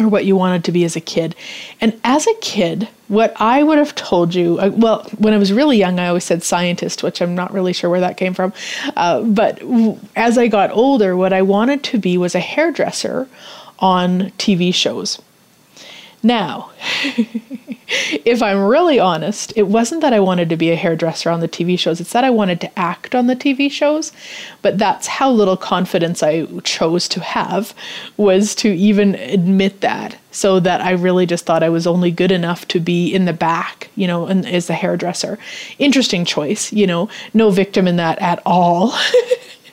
or 0.00 0.08
what 0.08 0.24
you 0.24 0.36
wanted 0.36 0.64
to 0.64 0.72
be 0.72 0.84
as 0.84 0.96
a 0.96 1.00
kid. 1.00 1.34
And 1.80 1.98
as 2.04 2.26
a 2.26 2.34
kid, 2.40 2.88
what 3.08 3.34
I 3.40 3.62
would 3.62 3.78
have 3.78 3.94
told 3.94 4.34
you, 4.34 4.58
uh, 4.58 4.70
well, 4.74 5.02
when 5.18 5.34
I 5.34 5.38
was 5.38 5.52
really 5.52 5.76
young, 5.76 5.98
I 5.98 6.08
always 6.08 6.24
said 6.24 6.42
scientist, 6.42 7.02
which 7.02 7.20
I'm 7.20 7.34
not 7.34 7.52
really 7.52 7.72
sure 7.72 7.90
where 7.90 8.00
that 8.00 8.16
came 8.16 8.34
from. 8.34 8.52
Uh, 8.96 9.22
but 9.22 9.60
as 10.14 10.38
I 10.38 10.46
got 10.46 10.70
older, 10.70 11.16
what 11.16 11.32
I 11.32 11.42
wanted 11.42 11.82
to 11.84 11.98
be 11.98 12.16
was 12.16 12.34
a 12.34 12.40
hairdresser 12.40 13.28
on 13.78 14.30
TV 14.38 14.72
shows. 14.72 15.20
Now, 16.22 16.70
if 17.88 18.42
I'm 18.42 18.64
really 18.64 18.98
honest, 18.98 19.52
it 19.56 19.64
wasn't 19.64 20.02
that 20.02 20.12
I 20.12 20.20
wanted 20.20 20.48
to 20.50 20.56
be 20.56 20.70
a 20.70 20.76
hairdresser 20.76 21.30
on 21.30 21.40
the 21.40 21.48
TV 21.48 21.78
shows, 21.78 22.00
it's 22.00 22.12
that 22.12 22.24
I 22.24 22.30
wanted 22.30 22.60
to 22.60 22.78
act 22.78 23.14
on 23.14 23.26
the 23.26 23.36
TV 23.36 23.70
shows. 23.70 24.12
But 24.60 24.78
that's 24.78 25.06
how 25.06 25.30
little 25.30 25.56
confidence 25.56 26.22
I 26.22 26.46
chose 26.64 27.08
to 27.08 27.20
have 27.20 27.74
was 28.16 28.54
to 28.56 28.68
even 28.68 29.14
admit 29.14 29.80
that. 29.80 30.18
So 30.30 30.60
that 30.60 30.82
I 30.82 30.90
really 30.92 31.24
just 31.24 31.46
thought 31.46 31.62
I 31.62 31.70
was 31.70 31.86
only 31.86 32.10
good 32.10 32.30
enough 32.30 32.68
to 32.68 32.78
be 32.78 33.12
in 33.12 33.24
the 33.24 33.32
back, 33.32 33.88
you 33.96 34.06
know, 34.06 34.26
and 34.26 34.46
as 34.46 34.68
a 34.68 34.74
hairdresser. 34.74 35.38
Interesting 35.78 36.24
choice, 36.24 36.72
you 36.72 36.86
know, 36.86 37.08
no 37.32 37.50
victim 37.50 37.88
in 37.88 37.96
that 37.96 38.18
at 38.20 38.40
all. 38.44 38.94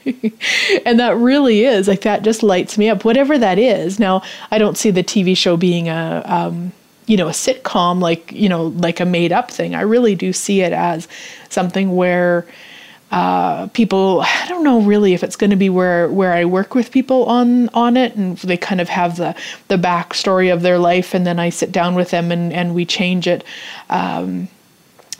and 0.85 0.99
that 0.99 1.17
really 1.17 1.65
is 1.65 1.87
like 1.87 2.01
that 2.01 2.23
just 2.23 2.43
lights 2.43 2.77
me 2.77 2.89
up 2.89 3.03
whatever 3.03 3.39
that 3.39 3.57
is 3.57 3.99
now 3.99 4.21
i 4.51 4.59
don't 4.59 4.77
see 4.77 4.91
the 4.91 5.03
tv 5.03 5.35
show 5.35 5.57
being 5.57 5.89
a 5.89 6.21
um, 6.25 6.71
you 7.07 7.17
know 7.17 7.27
a 7.27 7.31
sitcom 7.31 7.99
like 7.99 8.31
you 8.31 8.49
know 8.49 8.67
like 8.67 8.99
a 8.99 9.05
made 9.05 9.31
up 9.31 9.51
thing. 9.51 9.75
I 9.75 9.81
really 9.81 10.15
do 10.15 10.33
see 10.33 10.61
it 10.61 10.73
as 10.73 11.07
something 11.49 11.95
where 11.95 12.45
uh, 13.11 13.67
people 13.67 14.21
i 14.25 14.45
don't 14.49 14.63
know 14.63 14.81
really 14.81 15.13
if 15.13 15.23
it's 15.23 15.35
going 15.35 15.51
to 15.51 15.55
be 15.55 15.69
where 15.69 16.09
where 16.09 16.33
i 16.33 16.43
work 16.43 16.73
with 16.75 16.91
people 16.91 17.25
on 17.25 17.69
on 17.69 17.95
it 17.95 18.15
and 18.15 18.37
they 18.39 18.57
kind 18.57 18.81
of 18.81 18.89
have 18.89 19.17
the 19.17 19.35
the 19.67 19.77
backstory 19.77 20.51
of 20.51 20.63
their 20.63 20.79
life 20.79 21.13
and 21.13 21.25
then 21.25 21.39
i 21.39 21.49
sit 21.49 21.71
down 21.71 21.95
with 21.95 22.09
them 22.09 22.31
and 22.31 22.51
and 22.51 22.73
we 22.73 22.85
change 22.85 23.27
it. 23.27 23.43
Um, 23.89 24.47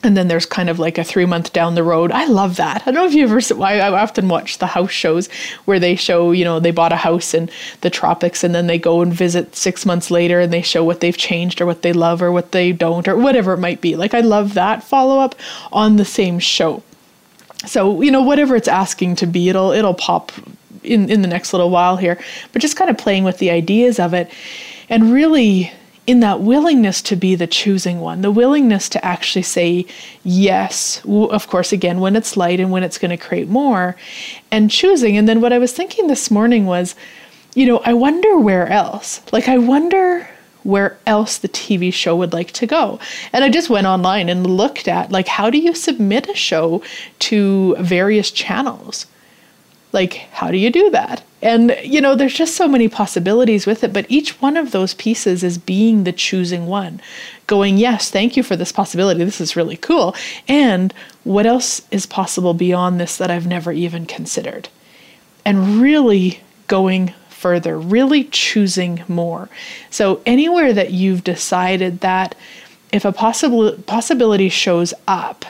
and 0.04 0.16
then 0.16 0.28
there's 0.28 0.46
kind 0.46 0.70
of 0.70 0.78
like 0.78 0.98
a 0.98 1.04
three 1.04 1.26
month 1.26 1.54
down 1.54 1.76
the 1.76 1.84
road. 1.84 2.12
I 2.12 2.26
love 2.26 2.58
that. 2.58 2.82
I 2.82 2.91
don't 2.91 2.96
know 2.96 3.06
if 3.06 3.14
you 3.14 3.24
ever. 3.24 3.39
I, 3.64 3.80
I 3.80 4.02
often 4.02 4.28
watch 4.28 4.60
the 4.60 4.68
house 4.68 4.91
shows 4.91 5.28
where 5.66 5.80
they 5.80 5.96
show, 5.96 6.32
you 6.32 6.43
know, 6.43 6.60
they 6.60 6.72
bought 6.72 6.91
a 6.91 6.98
house 6.98 7.34
in 7.34 7.50
the 7.82 7.89
tropics, 7.89 8.43
and 8.43 8.54
then 8.54 8.68
they 8.68 8.78
go 8.78 9.02
and 9.02 9.14
visit 9.14 9.56
six 9.56 9.86
months 9.86 10.12
later, 10.12 10.39
and 10.39 10.54
they 10.54 10.62
show 10.62 10.84
what 10.84 11.00
they've 11.00 11.18
changed 11.18 11.62
or 11.62 11.66
what 11.66 11.82
they 11.82 11.93
love 11.93 12.22
or 12.22 12.32
what 12.32 12.52
they 12.52 12.72
don't 12.72 13.08
or 13.08 13.16
whatever 13.18 13.54
it 13.54 13.60
might 13.60 13.82
be. 13.82 13.96
Like 13.96 14.14
I 14.14 14.22
love 14.22 14.54
that 14.54 14.84
follow 14.84 15.20
up 15.20 15.36
on 15.72 15.96
the 15.96 16.06
same 16.06 16.39
show. 16.39 16.84
So 17.66 18.02
you 18.02 18.12
know, 18.12 18.22
whatever 18.22 18.56
it's 18.56 18.68
asking 18.68 19.16
to 19.18 19.26
be, 19.26 19.50
it'll 19.50 19.72
it'll 19.72 19.96
pop 19.96 20.32
in 20.84 21.10
in 21.10 21.22
the 21.22 21.28
next 21.28 21.54
little 21.54 21.70
while 21.70 21.98
here. 21.98 22.20
But 22.54 22.62
just 22.62 22.76
kind 22.76 22.89
of 22.89 22.98
playing 22.98 23.24
with 23.24 23.39
the 23.39 23.50
ideas 23.50 24.00
of 24.00 24.14
it, 24.14 24.32
and 24.89 25.12
really 25.12 25.72
in 26.08 26.20
that 26.20 26.41
willingness 26.41 27.01
to 27.01 27.16
be 27.16 27.36
the 27.36 27.47
choosing 27.47 27.99
one, 27.99 28.22
the 28.22 28.32
willingness 28.32 28.88
to 28.89 29.03
actually 29.03 29.41
say 29.41 29.86
yes, 30.24 31.01
of 31.06 31.47
course, 31.47 31.74
again, 31.74 31.99
when 31.99 32.16
it's 32.16 32.38
light 32.38 32.60
and 32.60 32.72
when 32.72 32.84
it's 32.84 32.99
going 32.99 33.10
to 33.10 33.18
create 33.18 33.49
more, 33.49 33.95
and 34.51 34.70
choosing. 34.70 35.18
And 35.18 35.28
then 35.28 35.41
what 35.41 35.53
I 35.53 35.58
was 35.58 35.74
thinking 35.74 36.08
this 36.08 36.30
morning 36.30 36.66
was, 36.66 36.95
you 37.56 37.66
know, 37.66 37.80
I 37.80 37.93
wonder 37.93 38.38
where 38.38 38.68
else. 38.68 39.22
Like, 39.32 39.47
I 39.47 39.58
wonder 39.58 40.28
where 40.64 40.97
else 41.08 41.38
the 41.38 41.49
TV 41.49 41.93
show 41.93 42.16
would 42.16 42.34
like 42.34 42.51
to 42.51 42.68
go. 42.68 42.99
And 43.34 43.43
I 43.43 43.49
just 43.49 43.70
went 43.70 43.88
online 43.88 44.30
and 44.30 44.45
looked 44.45 44.88
at, 44.88 45.12
like, 45.12 45.28
how 45.28 45.49
do 45.49 45.58
you 45.58 45.74
submit 45.74 46.30
a 46.30 46.36
show 46.36 46.84
to 47.20 47.76
various 47.80 48.30
channels? 48.30 49.08
Like, 49.96 50.14
how 50.34 50.52
do 50.52 50.58
you 50.58 50.70
do 50.70 50.89
that? 50.89 51.24
And, 51.41 51.74
you 51.82 52.02
know, 52.02 52.16
there's 52.16 52.34
just 52.34 52.56
so 52.56 52.68
many 52.68 52.89
possibilities 52.89 53.66
with 53.66 53.82
it, 53.82 53.93
but 53.93 54.06
each 54.10 54.41
one 54.41 54.58
of 54.58 54.72
those 54.72 54.93
pieces 54.93 55.41
is 55.41 55.58
being 55.58 56.04
the 56.04 56.12
choosing 56.12 56.66
one, 56.66 57.00
going, 57.48 57.78
yes, 57.78 58.10
thank 58.10 58.36
you 58.36 58.43
for 58.43 58.58
this 58.58 58.74
possibility. 58.74 59.24
This 59.24 59.39
is 59.39 59.56
really 59.56 59.78
cool. 59.78 60.14
And 60.50 60.93
what 61.24 61.46
else 61.46 61.82
is 61.91 62.06
possible 62.06 62.54
beyond 62.54 63.00
this 63.00 63.16
that 63.16 63.32
I've 63.32 63.48
never 63.48 63.72
even 63.72 64.06
considered? 64.06 64.68
And 65.46 65.80
really 65.80 66.41
going 66.68 67.14
further, 67.30 67.80
really 67.80 68.26
choosing 68.26 69.04
more. 69.08 69.48
So, 69.89 70.22
anywhere 70.26 70.74
that 70.74 70.91
you've 70.91 71.24
decided 71.24 72.02
that 72.02 72.36
if 72.91 73.06
a 73.06 73.14
possible 73.14 73.72
possibility 73.86 74.50
shows 74.50 74.93
up, 75.08 75.46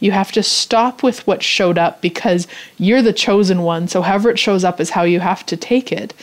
you 0.00 0.10
have 0.12 0.32
to 0.32 0.42
stop 0.42 1.02
with 1.02 1.26
what 1.26 1.42
showed 1.42 1.78
up 1.78 2.00
because 2.00 2.46
you're 2.78 3.02
the 3.02 3.12
chosen 3.12 3.62
one. 3.62 3.86
So, 3.86 4.02
however 4.02 4.30
it 4.30 4.38
shows 4.38 4.64
up 4.64 4.80
is 4.80 4.90
how 4.90 5.04
you 5.04 5.20
have 5.20 5.46
to 5.46 5.56
take 5.56 5.92
it 5.92 6.14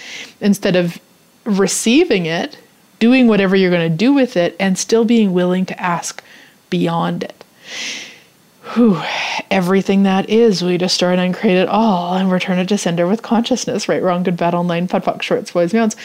instead 0.41 0.75
of 0.75 0.99
receiving 1.45 2.25
it, 2.25 2.57
doing 2.99 3.27
whatever 3.27 3.55
you're 3.55 3.71
going 3.71 3.89
to 3.89 3.97
do 3.97 4.11
with 4.11 4.35
it, 4.35 4.55
and 4.59 4.77
still 4.77 5.05
being 5.05 5.33
willing 5.33 5.65
to 5.67 5.81
ask 5.81 6.23
beyond 6.69 7.23
it. 7.23 7.43
Whew, 8.73 9.01
everything 9.49 10.03
that 10.03 10.29
is, 10.29 10.61
we 10.61 10.77
destroy 10.77 11.11
and 11.11 11.21
uncreate 11.21 11.55
it 11.55 11.69
all 11.69 12.15
and 12.15 12.29
return 12.29 12.59
it 12.59 12.67
to 12.67 12.77
sender 12.77 13.07
with 13.07 13.21
consciousness. 13.21 13.87
Right, 13.87 14.03
wrong, 14.03 14.23
good, 14.23 14.35
bad, 14.35 14.53
all 14.53 14.65
nine, 14.65 14.89
POD 14.89 15.03
POC, 15.03 15.21
shorts, 15.21 15.51
boys, 15.51 15.71
beyonds 15.71 15.95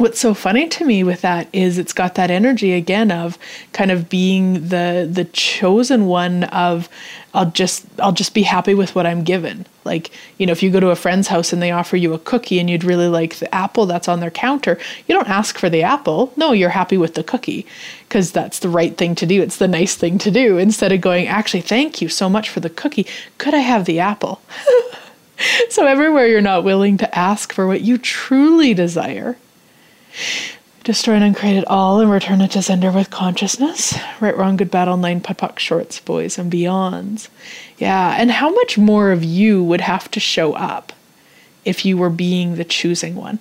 what's 0.00 0.18
so 0.18 0.32
funny 0.32 0.66
to 0.66 0.84
me 0.84 1.04
with 1.04 1.20
that 1.20 1.46
is 1.52 1.76
it's 1.76 1.92
got 1.92 2.14
that 2.14 2.30
energy 2.30 2.72
again 2.72 3.12
of 3.12 3.38
kind 3.72 3.90
of 3.90 4.08
being 4.08 4.54
the 4.68 5.08
the 5.10 5.26
chosen 5.26 6.06
one 6.06 6.44
of 6.44 6.88
I'll 7.34 7.50
just 7.50 7.86
I'll 7.98 8.12
just 8.12 8.34
be 8.34 8.42
happy 8.42 8.74
with 8.74 8.94
what 8.94 9.06
I'm 9.06 9.22
given. 9.22 9.66
Like, 9.84 10.10
you 10.38 10.46
know, 10.46 10.52
if 10.52 10.62
you 10.62 10.70
go 10.70 10.80
to 10.80 10.90
a 10.90 10.96
friend's 10.96 11.28
house 11.28 11.52
and 11.52 11.62
they 11.62 11.70
offer 11.70 11.96
you 11.96 12.12
a 12.14 12.18
cookie 12.18 12.58
and 12.58 12.68
you'd 12.68 12.84
really 12.84 13.08
like 13.08 13.36
the 13.36 13.54
apple 13.54 13.86
that's 13.86 14.08
on 14.08 14.20
their 14.20 14.30
counter, 14.30 14.78
you 15.06 15.14
don't 15.14 15.28
ask 15.28 15.58
for 15.58 15.70
the 15.70 15.82
apple. 15.82 16.32
No, 16.36 16.52
you're 16.52 16.70
happy 16.70 16.96
with 16.96 17.14
the 17.14 17.22
cookie 17.22 17.66
because 18.08 18.32
that's 18.32 18.58
the 18.58 18.68
right 18.68 18.96
thing 18.96 19.14
to 19.16 19.26
do. 19.26 19.42
It's 19.42 19.58
the 19.58 19.68
nice 19.68 19.94
thing 19.94 20.18
to 20.18 20.30
do 20.30 20.58
instead 20.58 20.92
of 20.92 21.00
going, 21.00 21.26
"Actually, 21.26 21.62
thank 21.62 22.00
you 22.00 22.08
so 22.08 22.28
much 22.28 22.48
for 22.48 22.60
the 22.60 22.70
cookie. 22.70 23.06
Could 23.38 23.54
I 23.54 23.58
have 23.58 23.84
the 23.84 24.00
apple?" 24.00 24.40
so 25.68 25.86
everywhere 25.86 26.26
you're 26.26 26.40
not 26.40 26.64
willing 26.64 26.96
to 26.98 27.18
ask 27.18 27.52
for 27.52 27.66
what 27.66 27.82
you 27.82 27.98
truly 27.98 28.74
desire, 28.74 29.36
Destroy 30.82 31.14
and 31.14 31.24
uncreate 31.24 31.56
it 31.56 31.66
all 31.66 32.00
and 32.00 32.10
return 32.10 32.40
it 32.40 32.52
to 32.52 32.62
sender 32.62 32.90
with 32.90 33.10
consciousness. 33.10 33.98
Right, 34.18 34.36
wrong, 34.36 34.56
good, 34.56 34.70
bad, 34.70 34.88
all 34.88 34.96
nine, 34.96 35.20
POC, 35.20 35.58
shorts, 35.58 36.00
boys, 36.00 36.38
and 36.38 36.50
beyonds. 36.50 37.28
Yeah, 37.76 38.16
and 38.18 38.30
how 38.30 38.50
much 38.50 38.78
more 38.78 39.12
of 39.12 39.22
you 39.22 39.62
would 39.62 39.82
have 39.82 40.10
to 40.12 40.20
show 40.20 40.54
up 40.54 40.92
if 41.64 41.84
you 41.84 41.98
were 41.98 42.10
being 42.10 42.54
the 42.54 42.64
choosing 42.64 43.14
one? 43.14 43.40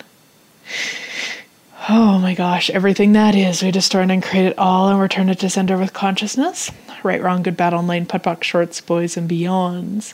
Oh 1.88 2.20
my 2.20 2.36
gosh, 2.36 2.70
everything 2.70 3.13
that 3.13 3.36
is, 3.36 3.63
we 3.63 3.72
destroy 3.72 4.01
and 4.01 4.11
uncreate 4.11 4.45
it 4.45 4.57
all 4.59 4.89
and 4.89 4.99
return 4.99 5.30
it 5.30 5.39
to 5.39 5.49
sender 5.49 5.78
with 5.78 5.93
consciousness. 5.93 6.70
Right, 7.03 7.24
wrong, 7.24 7.41
good, 7.41 7.55
bad, 7.55 7.74
all 7.74 7.84
nine, 7.84 8.05
POC, 8.05 8.43
shorts, 8.43 8.82
boys, 8.82 9.15
and 9.15 9.30
beyonds. 9.30 10.13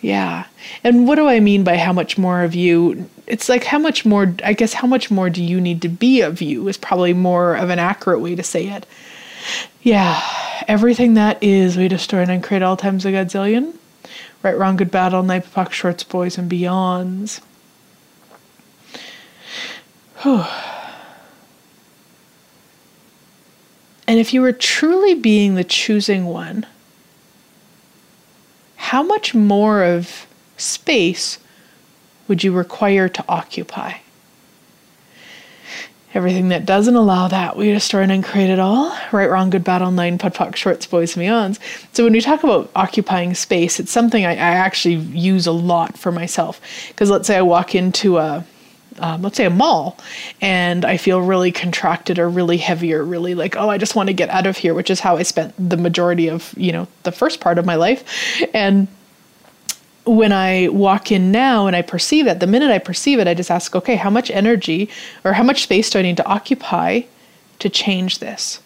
Yeah. 0.00 0.46
And 0.84 1.08
what 1.08 1.16
do 1.16 1.26
I 1.26 1.40
mean 1.40 1.64
by 1.64 1.76
how 1.76 1.92
much 1.92 2.18
more 2.18 2.42
of 2.42 2.54
you? 2.54 3.08
It's 3.26 3.48
like 3.48 3.64
how 3.64 3.78
much 3.78 4.06
more, 4.06 4.34
I 4.44 4.52
guess, 4.52 4.72
how 4.72 4.86
much 4.86 5.10
more 5.10 5.28
do 5.28 5.42
you 5.42 5.60
need 5.60 5.82
to 5.82 5.88
be 5.88 6.20
of 6.20 6.40
you 6.40 6.68
is 6.68 6.76
probably 6.76 7.12
more 7.12 7.56
of 7.56 7.70
an 7.70 7.78
accurate 7.78 8.20
way 8.20 8.34
to 8.36 8.42
say 8.42 8.68
it. 8.68 8.86
Yeah. 9.82 10.22
Everything 10.68 11.14
that 11.14 11.42
is, 11.42 11.76
we 11.76 11.88
destroy 11.88 12.22
and 12.22 12.42
create 12.42 12.62
all 12.62 12.76
times 12.76 13.04
a 13.04 13.08
godzillion. 13.08 13.74
Right, 14.42 14.56
wrong, 14.56 14.76
good, 14.76 14.90
bad, 14.90 15.14
all 15.14 15.24
nine, 15.24 15.42
POC, 15.42 15.72
shorts, 15.72 16.04
boys, 16.04 16.38
and 16.38 16.50
beyonds. 16.50 17.40
Whew. 20.22 20.44
And 24.06 24.18
if 24.18 24.32
you 24.32 24.40
were 24.40 24.52
truly 24.52 25.14
being 25.14 25.54
the 25.54 25.62
choosing 25.62 26.24
one, 26.24 26.64
how 28.88 29.02
much 29.02 29.34
more 29.34 29.84
of 29.84 30.26
space 30.56 31.38
would 32.26 32.42
you 32.42 32.52
require 32.52 33.06
to 33.06 33.22
occupy? 33.28 33.92
Everything 36.14 36.48
that 36.48 36.64
doesn't 36.64 36.96
allow 36.96 37.28
that, 37.28 37.54
we 37.58 37.70
destroy 37.70 38.04
and 38.04 38.24
create 38.24 38.48
it 38.48 38.58
all. 38.58 38.96
Right, 39.12 39.28
wrong, 39.28 39.50
good, 39.50 39.62
bad, 39.62 39.82
all 39.82 39.90
nine, 39.90 40.16
POD 40.16 40.34
POC, 40.34 40.56
shorts, 40.56 40.86
boys, 40.86 41.14
beyonds. 41.14 41.58
So 41.92 42.02
when 42.02 42.14
we 42.14 42.22
talk 42.22 42.42
about 42.42 42.70
occupying 42.74 43.34
space, 43.34 43.78
it's 43.78 43.92
something 43.92 44.24
I, 44.24 44.30
I 44.30 44.36
actually 44.36 44.94
use 44.94 45.46
a 45.46 45.52
lot 45.52 45.98
for 45.98 46.10
myself. 46.10 46.58
Because 46.88 47.10
let's 47.10 47.26
say 47.26 47.36
I 47.36 47.42
walk 47.42 47.74
into 47.74 48.16
a 48.16 48.42
um, 49.00 49.22
let's 49.22 49.36
say 49.36 49.44
a 49.44 49.50
mall 49.50 49.98
and 50.40 50.84
I 50.84 50.96
feel 50.96 51.20
really 51.20 51.52
contracted 51.52 52.18
or 52.18 52.28
really 52.28 52.56
heavy 52.56 52.92
or 52.94 53.04
really 53.04 53.34
like, 53.34 53.56
oh, 53.56 53.68
I 53.68 53.78
just 53.78 53.94
want 53.94 54.08
to 54.08 54.12
get 54.12 54.28
out 54.30 54.46
of 54.46 54.56
here, 54.56 54.74
which 54.74 54.90
is 54.90 55.00
how 55.00 55.16
I 55.16 55.22
spent 55.22 55.54
the 55.58 55.76
majority 55.76 56.28
of, 56.28 56.54
you 56.56 56.72
know, 56.72 56.86
the 57.02 57.12
first 57.12 57.40
part 57.40 57.58
of 57.58 57.64
my 57.64 57.74
life. 57.74 58.04
And 58.54 58.88
when 60.04 60.32
I 60.32 60.68
walk 60.68 61.12
in 61.12 61.30
now 61.30 61.66
and 61.66 61.76
I 61.76 61.82
perceive 61.82 62.26
it, 62.26 62.40
the 62.40 62.46
minute 62.46 62.70
I 62.70 62.78
perceive 62.78 63.18
it, 63.18 63.28
I 63.28 63.34
just 63.34 63.50
ask, 63.50 63.76
okay, 63.76 63.96
how 63.96 64.10
much 64.10 64.30
energy 64.30 64.88
or 65.24 65.34
how 65.34 65.42
much 65.42 65.62
space 65.62 65.90
do 65.90 65.98
I 65.98 66.02
need 66.02 66.16
to 66.16 66.26
occupy 66.26 67.02
to 67.58 67.68
change 67.68 68.18
this? 68.18 68.60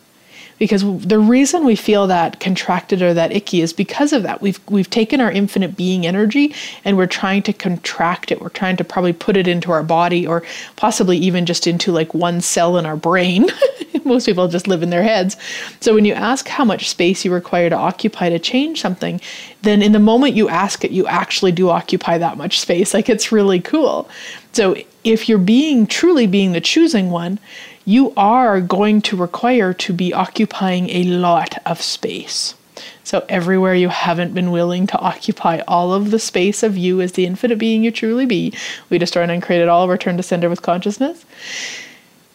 Because 0.62 0.84
the 1.04 1.18
reason 1.18 1.64
we 1.64 1.74
feel 1.74 2.06
that 2.06 2.38
contracted 2.38 3.02
or 3.02 3.12
that 3.12 3.32
icky 3.32 3.62
is 3.62 3.72
because 3.72 4.12
of 4.12 4.22
that. 4.22 4.40
We've 4.40 4.60
we've 4.68 4.88
taken 4.88 5.20
our 5.20 5.28
infinite 5.28 5.76
being 5.76 6.06
energy 6.06 6.54
and 6.84 6.96
we're 6.96 7.08
trying 7.08 7.42
to 7.42 7.52
contract 7.52 8.30
it. 8.30 8.40
We're 8.40 8.48
trying 8.48 8.76
to 8.76 8.84
probably 8.84 9.12
put 9.12 9.36
it 9.36 9.48
into 9.48 9.72
our 9.72 9.82
body 9.82 10.24
or 10.24 10.44
possibly 10.76 11.18
even 11.18 11.46
just 11.46 11.66
into 11.66 11.90
like 11.90 12.14
one 12.14 12.40
cell 12.40 12.76
in 12.76 12.86
our 12.86 12.94
brain. 12.94 13.46
Most 14.04 14.24
people 14.24 14.46
just 14.46 14.68
live 14.68 14.84
in 14.84 14.90
their 14.90 15.02
heads. 15.02 15.36
So 15.80 15.94
when 15.94 16.04
you 16.04 16.14
ask 16.14 16.46
how 16.46 16.64
much 16.64 16.88
space 16.88 17.24
you 17.24 17.32
require 17.32 17.68
to 17.68 17.76
occupy 17.76 18.28
to 18.28 18.38
change 18.38 18.80
something 18.80 19.20
then 19.62 19.82
in 19.82 19.92
the 19.92 19.98
moment 19.98 20.34
you 20.34 20.48
ask 20.48 20.84
it 20.84 20.90
you 20.92 21.06
actually 21.08 21.52
do 21.52 21.70
occupy 21.70 22.18
that 22.18 22.36
much 22.36 22.60
space. 22.60 22.94
Like 22.94 23.08
it's 23.08 23.32
really 23.32 23.60
cool. 23.60 24.08
So 24.52 24.76
if 25.02 25.28
you're 25.28 25.38
being 25.38 25.88
truly 25.88 26.28
being 26.28 26.52
the 26.52 26.60
choosing 26.60 27.10
one 27.10 27.40
you 27.84 28.12
are 28.16 28.60
going 28.60 29.02
to 29.02 29.16
require 29.16 29.72
to 29.74 29.92
be 29.92 30.12
occupying 30.12 30.88
a 30.90 31.04
lot 31.04 31.58
of 31.66 31.82
space. 31.82 32.54
So, 33.04 33.24
everywhere 33.28 33.74
you 33.74 33.88
haven't 33.88 34.34
been 34.34 34.50
willing 34.50 34.86
to 34.88 34.98
occupy 34.98 35.60
all 35.68 35.92
of 35.92 36.10
the 36.10 36.18
space 36.18 36.62
of 36.62 36.76
you 36.76 37.00
as 37.00 37.12
the 37.12 37.26
infinite 37.26 37.58
being 37.58 37.84
you 37.84 37.90
truly 37.90 38.26
be, 38.26 38.54
we 38.90 38.98
destroy 38.98 39.22
and 39.22 39.30
uncreate 39.30 39.60
it 39.60 39.68
all, 39.68 39.88
return 39.88 40.16
to 40.16 40.22
sender 40.22 40.48
with 40.48 40.62
consciousness. 40.62 41.24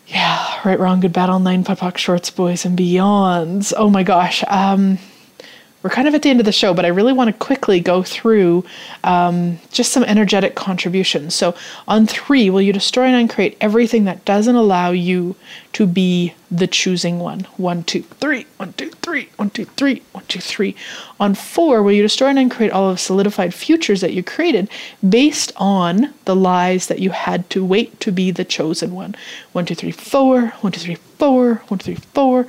Yeah, 0.08 0.62
right, 0.64 0.80
wrong, 0.80 1.00
good, 1.00 1.18
all 1.18 1.40
nine, 1.40 1.64
POD 1.64 1.80
POC, 1.80 1.98
shorts, 1.98 2.30
boys, 2.30 2.66
and 2.66 2.78
beyonds. 2.78 3.74
Oh 3.76 3.90
my 3.90 4.04
gosh. 4.04 4.44
Um, 4.48 5.00
we're 5.88 5.92
kind 5.92 6.10
of 6.10 6.14
at 6.14 6.22
the 6.22 6.30
end 6.30 6.42
of 6.42 6.46
the 6.46 6.52
show, 6.52 6.74
but 6.74 6.84
I 6.84 6.90
really 6.90 7.14
want 7.14 7.30
to 7.30 7.46
quickly 7.46 7.80
go 7.80 8.04
through 8.04 8.66
um, 9.06 9.58
just 9.72 9.94
some 9.94 10.04
energetic 10.04 10.54
contributions. 10.54 11.34
So, 11.34 11.56
on 11.88 12.06
three, 12.06 12.50
will 12.50 12.62
you 12.62 12.74
destroy 12.74 13.06
and 13.06 13.16
uncreate 13.16 13.56
everything 13.62 14.04
that 14.04 14.26
doesn't 14.26 14.58
allow 14.58 14.92
you 14.92 15.38
to 15.72 15.88
be 15.88 16.34
the 16.52 16.68
choosing 16.68 17.20
one? 17.20 17.48
One, 17.56 17.84
two, 17.86 18.02
three, 18.02 18.46
one, 18.58 18.74
two, 18.74 18.90
three, 19.02 19.30
one, 19.38 19.50
two, 19.50 19.64
three, 19.64 20.02
one, 20.12 20.26
two, 20.28 20.42
three. 20.42 20.76
On 21.22 21.34
four, 21.34 21.82
will 21.82 21.94
you 21.94 22.02
destroy 22.02 22.28
and 22.28 22.40
uncreate 22.40 22.74
all 22.74 22.90
of 22.90 23.00
solidified 23.00 23.54
futures 23.54 24.02
that 24.02 24.12
you 24.12 24.24
created 24.24 24.70
based 25.08 25.54
on 25.56 26.14
the 26.26 26.36
lies 26.36 26.88
that 26.88 27.00
you 27.00 27.12
had 27.12 27.50
to 27.52 27.64
wait 27.64 27.98
to 28.02 28.12
be 28.12 28.30
the 28.30 28.44
chosen 28.44 28.94
one? 28.94 29.16
One, 29.54 29.66
two, 29.66 29.76
three, 29.76 29.92
four, 29.92 30.50
one, 30.60 30.74
two, 30.74 30.82
three, 30.82 30.96
four, 30.96 31.64
one, 31.70 31.80
two, 31.80 31.96
three, 31.96 32.04
four, 32.14 32.48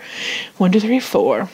one, 0.56 0.72
two, 0.72 0.80
three, 0.80 0.98
four 0.98 1.48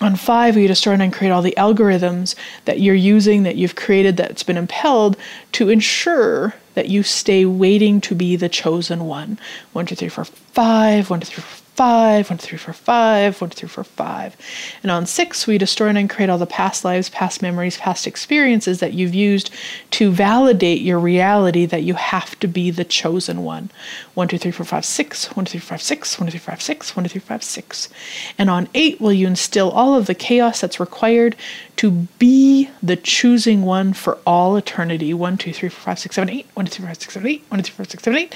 on 0.00 0.16
five, 0.16 0.56
you 0.56 0.72
start 0.74 1.00
and 1.00 1.12
create 1.12 1.30
all 1.30 1.42
the 1.42 1.54
algorithms 1.56 2.34
that 2.66 2.80
you're 2.80 2.94
using, 2.94 3.42
that 3.42 3.56
you've 3.56 3.74
created, 3.74 4.16
that's 4.16 4.42
been 4.42 4.56
impelled 4.56 5.16
to 5.52 5.68
ensure 5.68 6.54
that 6.74 6.88
you 6.88 7.02
stay 7.02 7.44
waiting 7.44 8.00
to 8.02 8.14
be 8.14 8.36
the 8.36 8.48
chosen 8.48 9.06
one. 9.06 9.38
One, 9.72 9.86
two, 9.86 9.96
three, 9.96 10.08
four, 10.08 10.24
five. 10.24 11.10
One, 11.10 11.20
two, 11.20 11.26
three, 11.26 11.42
five, 11.78 12.28
one, 12.28 12.36
two, 12.38 12.48
three, 12.48 12.58
four, 12.58 12.74
five, 12.74 13.40
one, 13.40 13.50
two, 13.50 13.54
three, 13.54 13.68
four, 13.68 13.84
five. 13.84 14.36
And 14.82 14.90
on 14.90 15.06
six, 15.06 15.46
we 15.46 15.58
destroy 15.58 15.86
and 15.86 15.96
uncreate 15.96 16.28
all 16.28 16.36
the 16.36 16.44
past 16.44 16.84
lives, 16.84 17.08
past 17.08 17.40
memories, 17.40 17.76
past 17.76 18.04
experiences 18.04 18.80
that 18.80 18.94
you've 18.94 19.14
used 19.14 19.52
to 19.92 20.10
validate 20.10 20.80
your 20.80 20.98
reality 20.98 21.66
that 21.66 21.84
you 21.84 21.94
have 21.94 22.36
to 22.40 22.48
be 22.48 22.72
the 22.72 22.84
chosen 22.84 23.44
one. 23.44 23.70
One, 24.14 24.26
two, 24.26 24.38
three, 24.38 24.50
four, 24.50 24.66
five, 24.66 24.84
six, 24.84 25.26
one, 25.36 25.44
two, 25.44 25.60
three, 25.60 25.60
five, 25.60 25.80
six, 25.80 26.18
one, 26.18 26.26
two, 26.26 26.32
three, 26.32 26.40
five, 26.40 26.60
six, 26.60 26.96
one, 26.96 27.04
two, 27.04 27.10
three, 27.10 27.20
five, 27.20 27.44
six. 27.44 27.88
And 28.36 28.50
on 28.50 28.68
eight, 28.74 29.00
will 29.00 29.12
you 29.12 29.28
instill 29.28 29.70
all 29.70 29.94
of 29.94 30.06
the 30.06 30.16
chaos 30.16 30.60
that's 30.60 30.80
required 30.80 31.36
to 31.76 31.92
be 32.18 32.68
the 32.82 32.96
choosing 32.96 33.62
one 33.62 33.92
for 33.92 34.18
all 34.26 34.56
eternity. 34.56 35.14
One, 35.14 35.38
two, 35.38 35.52
three, 35.52 35.68
four, 35.68 35.84
five, 35.84 36.00
six, 36.00 36.16
seven, 36.16 36.28
eight. 36.28 36.46
One, 36.54 36.66
two, 36.66 36.72
three, 36.72 36.86
five, 36.86 36.98
six, 36.98 37.14
seven, 37.14 37.28
eight. 37.28 37.44
One, 37.50 37.62
two, 37.62 37.70
three, 37.70 37.76
four, 37.76 37.84
six, 37.84 38.02
seven, 38.02 38.18
eight. 38.18 38.34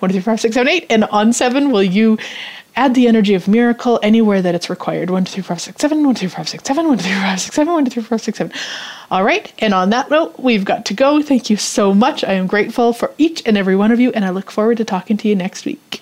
One, 0.00 0.10
two, 0.10 0.12
three, 0.16 0.22
four, 0.22 0.36
six, 0.36 0.54
seven, 0.54 0.68
eight. 0.68 0.86
And 0.90 1.04
on 1.04 1.32
seven, 1.32 1.70
will 1.70 1.82
you 1.82 2.18
add 2.76 2.94
the 2.94 3.06
energy 3.08 3.34
of 3.34 3.48
miracle 3.48 3.98
anywhere 4.02 4.42
that 4.42 4.54
it's 4.54 4.70
required? 4.70 5.10
One, 5.10 5.24
two, 5.24 5.32
three, 5.32 5.42
four, 5.42 5.56
five, 5.56 5.60
six, 5.62 5.80
seven. 5.80 6.04
One, 6.04 6.14
two, 6.14 6.20
three, 6.20 6.28
four, 6.28 6.36
five, 6.38 6.48
six, 6.48 6.64
seven. 6.64 6.86
One, 6.86 6.98
two, 6.98 7.04
three, 7.04 7.12
four, 7.12 7.22
five, 7.22 7.40
six, 7.40 7.54
seven. 7.56 7.72
One, 7.72 7.84
two, 7.84 7.90
three, 7.90 8.02
four, 8.02 8.18
five, 8.18 8.22
six, 8.22 8.38
seven. 8.38 8.52
All 9.10 9.24
right. 9.24 9.52
And 9.58 9.74
on 9.74 9.90
that 9.90 10.10
note, 10.10 10.38
we've 10.38 10.64
got 10.64 10.86
to 10.86 10.94
go. 10.94 11.22
Thank 11.22 11.50
you 11.50 11.56
so 11.56 11.94
much. 11.94 12.24
I 12.24 12.32
am 12.34 12.46
grateful 12.46 12.92
for 12.92 13.12
each 13.18 13.42
and 13.46 13.56
every 13.56 13.76
one 13.76 13.92
of 13.92 14.00
you, 14.00 14.10
and 14.12 14.24
I 14.24 14.30
look 14.30 14.50
forward 14.50 14.78
to 14.78 14.84
talking 14.84 15.16
to 15.18 15.28
you 15.28 15.36
next 15.36 15.64
week. 15.64 16.01